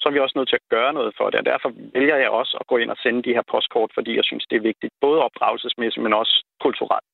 [0.00, 1.38] så er vi også nødt til at gøre noget for det.
[1.40, 4.24] Og derfor vælger jeg også at gå ind og sende de her postkort, fordi jeg
[4.24, 7.08] synes, det er vigtigt, både opdragelsesmæssigt, men også kulturelt.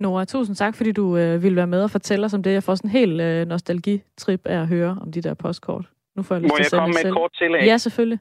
[0.00, 2.52] Nora, tusind tak, fordi du øh, ville være med og fortælle os om det.
[2.52, 5.84] Jeg får sådan en helt øh, nostalgitrip af at høre om de der postkort.
[6.16, 7.62] Nu får jeg Må jeg komme med et kort tillæg?
[7.70, 8.20] Ja, selvfølgelig.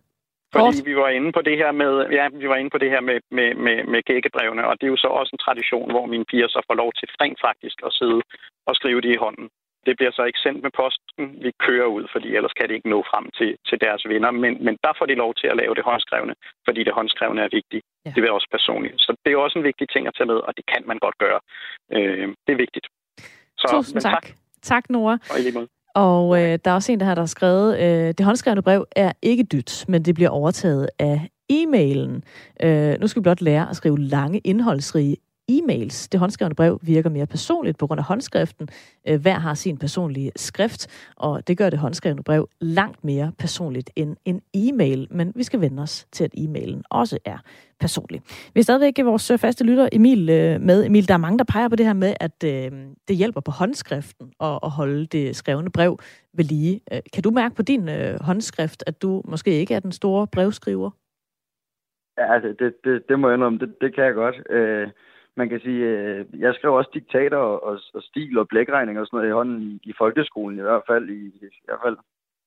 [0.54, 0.86] Fordi Kort.
[0.90, 3.18] vi var inde på det her med, ja, vi var inde på det her med,
[3.38, 6.48] med, med, med gækkebrevene, og det er jo så også en tradition, hvor mine piger
[6.48, 8.22] så får lov til rent faktisk at sidde
[8.70, 9.48] og skrive det i hånden.
[9.86, 11.26] Det bliver så ikke sendt med posten.
[11.46, 14.32] Vi kører ud, fordi ellers kan det ikke nå frem til, til deres venner.
[14.44, 16.34] Men, men der får de lov til at lave det håndskrevne,
[16.68, 17.86] fordi det håndskrevne er vigtigt.
[18.06, 18.12] Ja.
[18.16, 18.96] Det er også personligt.
[19.06, 21.18] Så det er også en vigtig ting at tage med, og det kan man godt
[21.18, 21.40] gøre.
[21.96, 22.88] Øh, det er vigtigt.
[23.62, 24.14] Så, Tusind tak.
[24.14, 24.26] tak.
[24.62, 25.18] Tak, Nora.
[25.34, 25.44] Og i
[25.96, 29.12] Og øh, der er også en, der har der skrevet, øh, det håndskrevne brev er
[29.22, 32.14] ikke dyt, men det bliver overtaget af e-mailen.
[32.64, 35.18] Øh, nu skal vi blot lære at skrive lange, indholdsrige
[35.50, 36.08] e-mails.
[36.12, 38.70] Det håndskrevne brev virker mere personligt på grund af håndskriften.
[39.08, 43.90] Øh, hver har sin personlige skrift, og det gør det håndskrevne brev langt mere personligt
[43.96, 45.08] end en e-mail.
[45.12, 47.38] Men vi skal vende os til, at e-mailen også er
[47.80, 48.22] personlig.
[48.54, 50.86] Vi er stadigvæk vores øh, faste lytter Emil øh, med.
[50.86, 52.42] Emil, der er mange, der peger på det her med, at
[53.08, 56.00] det hjælper på håndskriften at holde det skrevne brev
[56.34, 56.82] ved lige.
[57.14, 57.90] Kan du mærke på din
[58.22, 60.92] håndskrift, at du måske ikke er den store brevskriver?
[62.20, 64.36] Ja, altså, det, det, det må jeg indrømme, det, det kan jeg godt.
[64.50, 64.88] Øh,
[65.38, 69.06] man kan sige, øh, jeg skrev også diktater og, og, og stil og blækregning og
[69.06, 71.98] sådan noget i hånden i, i folkeskolen, i hvert fald i, i hvert fald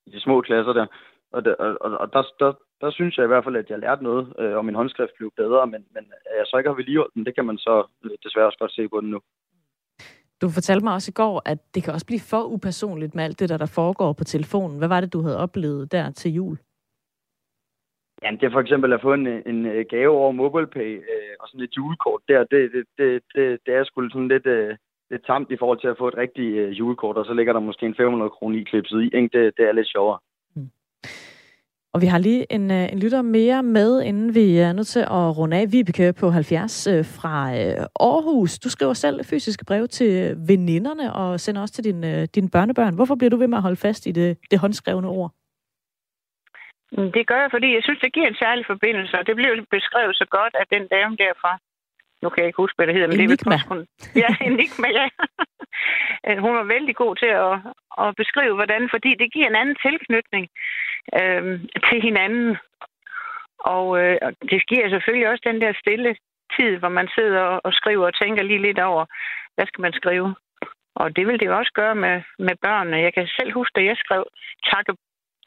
[0.06, 0.86] i de små klasser der.
[1.32, 4.02] Og, der, og, og der, der, der synes jeg i hvert fald, at jeg lærte
[4.02, 7.14] noget, øh, og min håndskrift blev bedre, men, men at jeg så ikke har vedligeholdt
[7.14, 9.20] den, det kan man så øh, desværre også godt se på den nu.
[10.42, 13.40] Du fortalte mig også i går, at det kan også blive for upersonligt med alt
[13.40, 14.78] det, der, der foregår på telefonen.
[14.78, 16.58] Hvad var det, du havde oplevet der til jul?
[18.22, 21.48] Jamen, det er for eksempel at få en, en øh, gave over MobilePay øh, og
[21.48, 24.76] sådan et julekort der, det, det, det, det, det er sgu sådan lidt, øh,
[25.10, 27.60] lidt tamt i forhold til at få et rigtigt øh, julekort, og så ligger der
[27.60, 29.04] måske en 500 kroner i klipset i.
[29.04, 29.30] Ikke?
[29.32, 30.18] Det, det er lidt sjovere.
[30.56, 30.70] Mm.
[31.94, 35.00] Og vi har lige en, øh, en lytter mere med, inden vi er nødt til
[35.00, 35.72] at runde af.
[35.72, 37.54] Vibeke på 70 øh, fra
[38.00, 38.58] Aarhus.
[38.58, 42.94] Du skriver selv fysiske brev til veninderne og sender også til din, dine børnebørn.
[42.94, 45.32] Hvorfor bliver du ved med at holde fast i det, det håndskrevne ord?
[46.96, 49.66] Mm, det gør jeg, fordi jeg synes, det giver en særlig forbindelse, og det blev
[49.76, 51.52] beskrevet så godt af den dame derfra.
[52.22, 53.56] Nu kan jeg ikke huske, hvad det hedder, men Enigma.
[53.56, 53.80] det er hun.
[54.22, 55.06] Ja, Enigma, ja.
[56.44, 57.54] hun var vældig god til at,
[58.04, 60.44] at beskrive, hvordan, fordi det giver en anden tilknytning
[61.20, 61.44] øh,
[61.88, 62.56] til hinanden.
[63.58, 64.16] Og øh,
[64.50, 66.16] det giver selvfølgelig også den der stille
[66.56, 69.04] tid, hvor man sidder og skriver og tænker lige lidt over,
[69.54, 70.34] hvad skal man skrive?
[70.94, 73.04] Og det vil det jo også gøre med, med børnene.
[73.06, 74.24] Jeg kan selv huske, da jeg skrev
[74.72, 74.92] takke,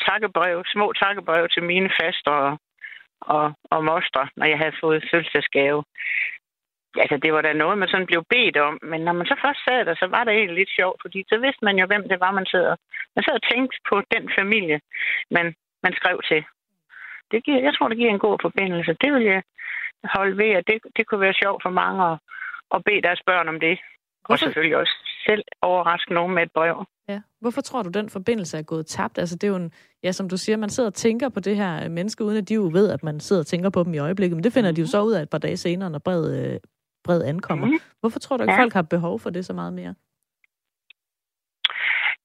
[0.07, 2.57] takkebrev, små takkebrev til mine faster og,
[3.21, 5.83] og, og moster, når jeg havde fået fødselsdagsgave.
[7.03, 9.59] Altså, det var da noget, man sådan blev bedt om, men når man så først
[9.65, 12.19] sad der, så var det egentlig lidt sjovt, fordi så vidste man jo, hvem det
[12.19, 12.75] var, man sad,
[13.15, 14.79] man sad og tænkte på den familie,
[15.31, 16.43] man, man skrev til.
[17.31, 18.97] Det giver, jeg tror, det giver en god forbindelse.
[19.01, 19.41] Det vil jeg
[20.03, 22.17] holde ved, at det, det kunne være sjovt for mange at,
[22.75, 23.79] at bede deres børn om det.
[24.29, 24.95] Og selvfølgelig også
[25.27, 26.85] selv overraske nogen med et brev.
[27.09, 27.21] Ja.
[27.41, 29.17] Hvorfor tror du, den forbindelse er gået tabt?
[29.17, 29.71] Altså, det er jo en,
[30.03, 32.53] ja, som du siger, man sidder og tænker på det her menneske, uden at de
[32.53, 34.37] jo ved, at man sidder og tænker på dem i øjeblikket.
[34.37, 34.75] Men det finder mm-hmm.
[34.75, 34.95] de jo mhm.
[34.95, 36.59] så ud af et par dage senere, når brevet, øh,
[37.03, 37.65] brevet ankommer.
[37.65, 37.79] Mm-hmm.
[37.99, 38.61] Hvorfor tror du ikke, ja.
[38.61, 39.95] folk har behov for det så meget mere?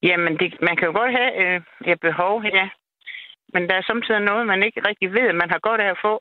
[0.03, 1.61] Jamen, det, man kan jo godt have øh,
[1.93, 2.69] et behov, ja.
[3.55, 6.03] Men der er samtidig noget, man ikke rigtig ved, at man har godt af at
[6.07, 6.15] få.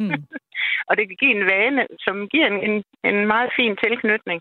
[0.00, 0.22] Mm.
[0.88, 4.40] og det kan give en vane, som giver en, en, en meget fin tilknytning.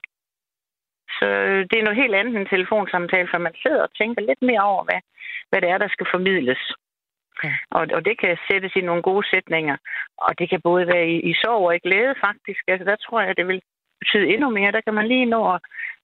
[1.17, 1.27] Så
[1.69, 4.63] det er noget helt andet end en telefonsamtale, for man sidder og tænker lidt mere
[4.71, 5.01] over, hvad,
[5.49, 6.61] hvad det er, der skal formidles.
[7.43, 7.53] Ja.
[7.77, 9.77] Og, og det kan sættes i nogle gode sætninger.
[10.17, 12.61] Og det kan både være i, i sorg og i glæde, faktisk.
[12.67, 13.61] Altså, der tror jeg, det vil
[14.01, 14.71] betyde endnu mere.
[14.71, 15.59] Der kan man lige nå at,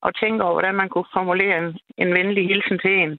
[0.06, 3.18] at tænke over, hvordan man kunne formulere en, en venlig hilsen til en.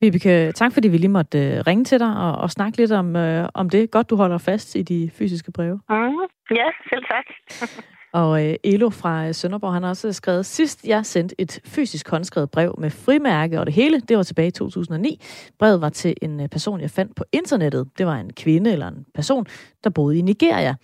[0.00, 3.16] Vibeke, tak fordi vi lige måtte øh, ringe til dig og, og snakke lidt om,
[3.16, 3.90] øh, om det.
[3.90, 5.80] Godt, du holder fast i de fysiske breve.
[5.88, 6.26] Mm,
[6.60, 7.26] ja, selv tak.
[8.12, 12.08] Og øh, Elo fra øh, Sønderborg, han har også skrevet, sidst jeg sendte et fysisk
[12.08, 15.20] håndskrevet brev med frimærke og det hele, det var tilbage i 2009.
[15.58, 17.88] Brevet var til en øh, person, jeg fandt på internettet.
[17.98, 19.46] Det var en kvinde eller en person,
[19.84, 20.74] der boede i Nigeria.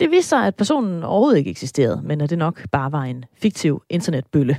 [0.00, 3.24] Det viste sig, at personen overhovedet ikke eksisterede, men at det nok bare var en
[3.34, 4.56] fiktiv internetbølle.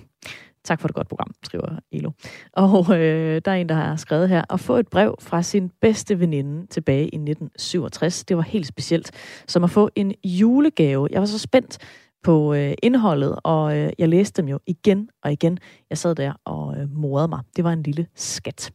[0.64, 2.12] Tak for det godt program, skriver Elo.
[2.54, 5.72] Og øh, der er en, der har skrevet her, at få et brev fra sin
[5.82, 9.12] bedste veninde tilbage i 1967, det var helt specielt,
[9.48, 11.08] som at få en julegave.
[11.12, 11.78] Jeg var så spændt
[12.24, 15.58] på øh, indholdet, og øh, jeg læste dem jo igen og igen.
[15.90, 17.40] Jeg sad der og øh, morede mig.
[17.56, 18.72] Det var en lille skat.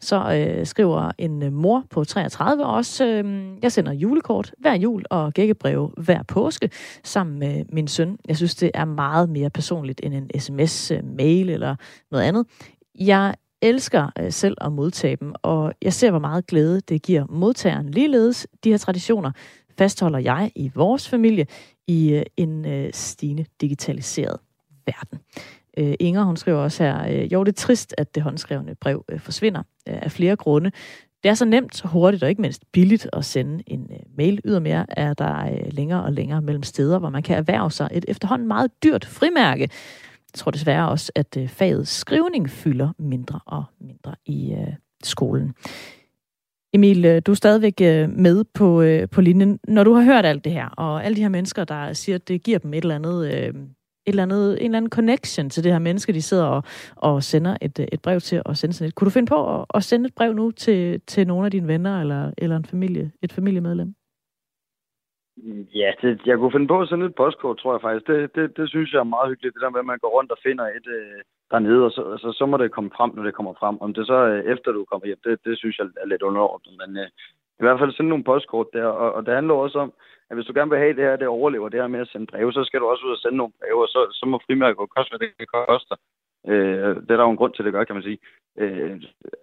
[0.00, 5.04] Så øh, skriver en øh, mor på 33 også, øh, jeg sender julekort hver jul
[5.10, 6.70] og gækkebreve hver påske
[7.04, 8.18] sammen med min søn.
[8.28, 11.76] Jeg synes, det er meget mere personligt end en sms, øh, mail eller
[12.10, 12.46] noget andet.
[13.00, 17.26] Jeg elsker øh, selv at modtage dem, og jeg ser, hvor meget glæde det giver
[17.28, 17.90] modtageren.
[17.90, 19.30] Ligeledes de her traditioner
[19.78, 21.46] fastholder jeg i vores familie
[21.90, 24.36] i øh, en øh, stigende digitaliseret
[24.86, 25.18] verden.
[25.78, 29.04] Øh, Inger, hun skriver også her, øh, jo, det er trist, at det håndskrevne brev
[29.08, 30.70] øh, forsvinder øh, af flere grunde.
[31.22, 34.40] Det er så nemt, hurtigt og ikke mindst billigt at sende en øh, mail.
[34.44, 38.04] Ydermere er der øh, længere og længere mellem steder, hvor man kan erhverve sig et
[38.08, 39.62] efterhånden meget dyrt frimærke.
[40.32, 45.54] Jeg tror desværre også, at øh, faget skrivning fylder mindre og mindre i øh, skolen.
[46.74, 49.58] Emil, øh, du er stadigvæk øh, med på, øh, på linjen.
[49.68, 52.28] Når du har hørt alt det her, og alle de her mennesker, der siger, at
[52.28, 53.20] det giver dem et eller andet,
[54.06, 56.62] et eller andet, en eller anden connection til det her menneske, de sidder og,
[56.96, 58.94] og sender et, et brev til og sende sådan et.
[58.94, 61.68] Kunne du finde på at, at sende et brev nu til, til nogle af dine
[61.68, 63.94] venner eller, eller en familie, et familiemedlem?
[65.74, 68.06] Ja, det, jeg kunne finde på at sende et postkort, tror jeg faktisk.
[68.06, 70.30] Det, det, det synes jeg er meget hyggeligt, det der med, at man går rundt
[70.32, 71.20] og finder et øh,
[71.50, 73.76] dernede, og så, altså, så må det komme frem, når det kommer frem.
[73.80, 76.72] Om det så øh, efter du kommer hjem, det, det synes jeg er lidt underordnet.
[76.80, 77.08] Men øh,
[77.60, 79.92] i hvert fald sende nogle postkort der, og, og det handler også om,
[80.30, 82.26] at hvis du gerne vil have det her, det overlever det her med at sende
[82.26, 84.90] breve, så skal du også ud og sende nogle breve, og så, så må frimærket
[84.96, 85.96] koste, hvad det koster.
[86.48, 88.18] Øh, det er der jo en grund til, det gør, kan man sige.
[88.58, 89.02] Øh,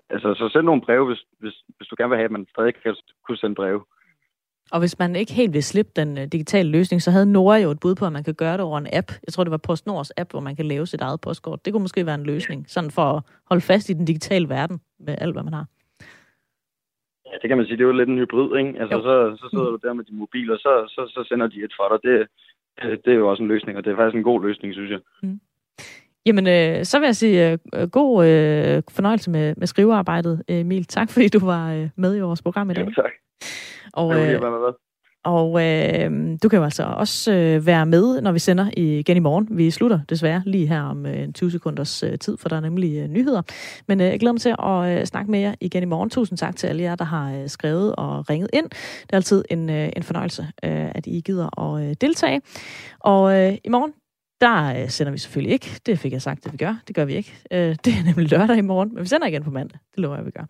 [0.10, 2.76] altså, så send nogle breve, hvis, hvis, hvis du gerne vil have, at man stadig
[2.76, 3.82] kan kunne sende breve.
[4.72, 7.72] Og hvis man ikke helt vil slippe den uh, digitale løsning, så havde Nora jo
[7.72, 9.12] et bud på, at man kan gøre det over en app.
[9.28, 11.66] Jeg tror, det var PostNords app, hvor man kan lave sit eget postkort.
[11.66, 14.82] Det kunne måske være en løsning, sådan for at holde fast i den digitale verden
[15.00, 15.66] med alt, hvad man har.
[17.26, 17.78] Ja, det kan man sige.
[17.78, 18.80] Det er jo lidt en hybrid, ikke?
[18.82, 21.64] Altså, så, så sidder du der med din mobil, og så, så, så sender de
[21.64, 22.00] et for dig.
[22.10, 22.28] Det,
[23.06, 25.00] det er jo også en løsning, og det er faktisk en god løsning, synes jeg.
[25.24, 25.40] Mm.
[26.26, 30.86] Jamen, øh, så vil jeg sige øh, god øh, fornøjelse med, med skrivearbejdet, Emil.
[30.86, 32.86] Tak, fordi du var øh, med i vores program i dag.
[32.86, 33.12] Ja, tak.
[33.98, 34.42] Og, øh,
[35.28, 39.20] og øh, du kan jo altså også øh, være med, når vi sender igen i
[39.20, 39.48] morgen.
[39.52, 42.98] Vi slutter desværre lige her om øh, 20 sekunders øh, tid, for der er nemlig
[42.98, 43.42] øh, nyheder.
[43.88, 46.10] Men øh, jeg glæder mig til at øh, snakke med jer igen i morgen.
[46.10, 48.70] Tusind tak til alle jer, der har øh, skrevet og ringet ind.
[48.70, 52.42] Det er altid en, øh, en fornøjelse, øh, at I gider at øh, deltage.
[53.00, 53.94] Og øh, i morgen,
[54.42, 55.80] der øh, sender vi selvfølgelig ikke.
[55.86, 56.76] Det fik jeg sagt, at vi gør.
[56.88, 57.34] Det gør vi ikke.
[57.52, 59.80] Øh, det er nemlig lørdag i morgen, men vi sender igen på mandag.
[59.92, 60.46] Det lover jeg, vi gør.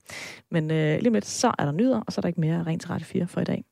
[0.51, 2.81] Men øh, lige med så er der nyheder, og så er der ikke mere rent
[2.81, 3.63] til Radio 4 for i dag.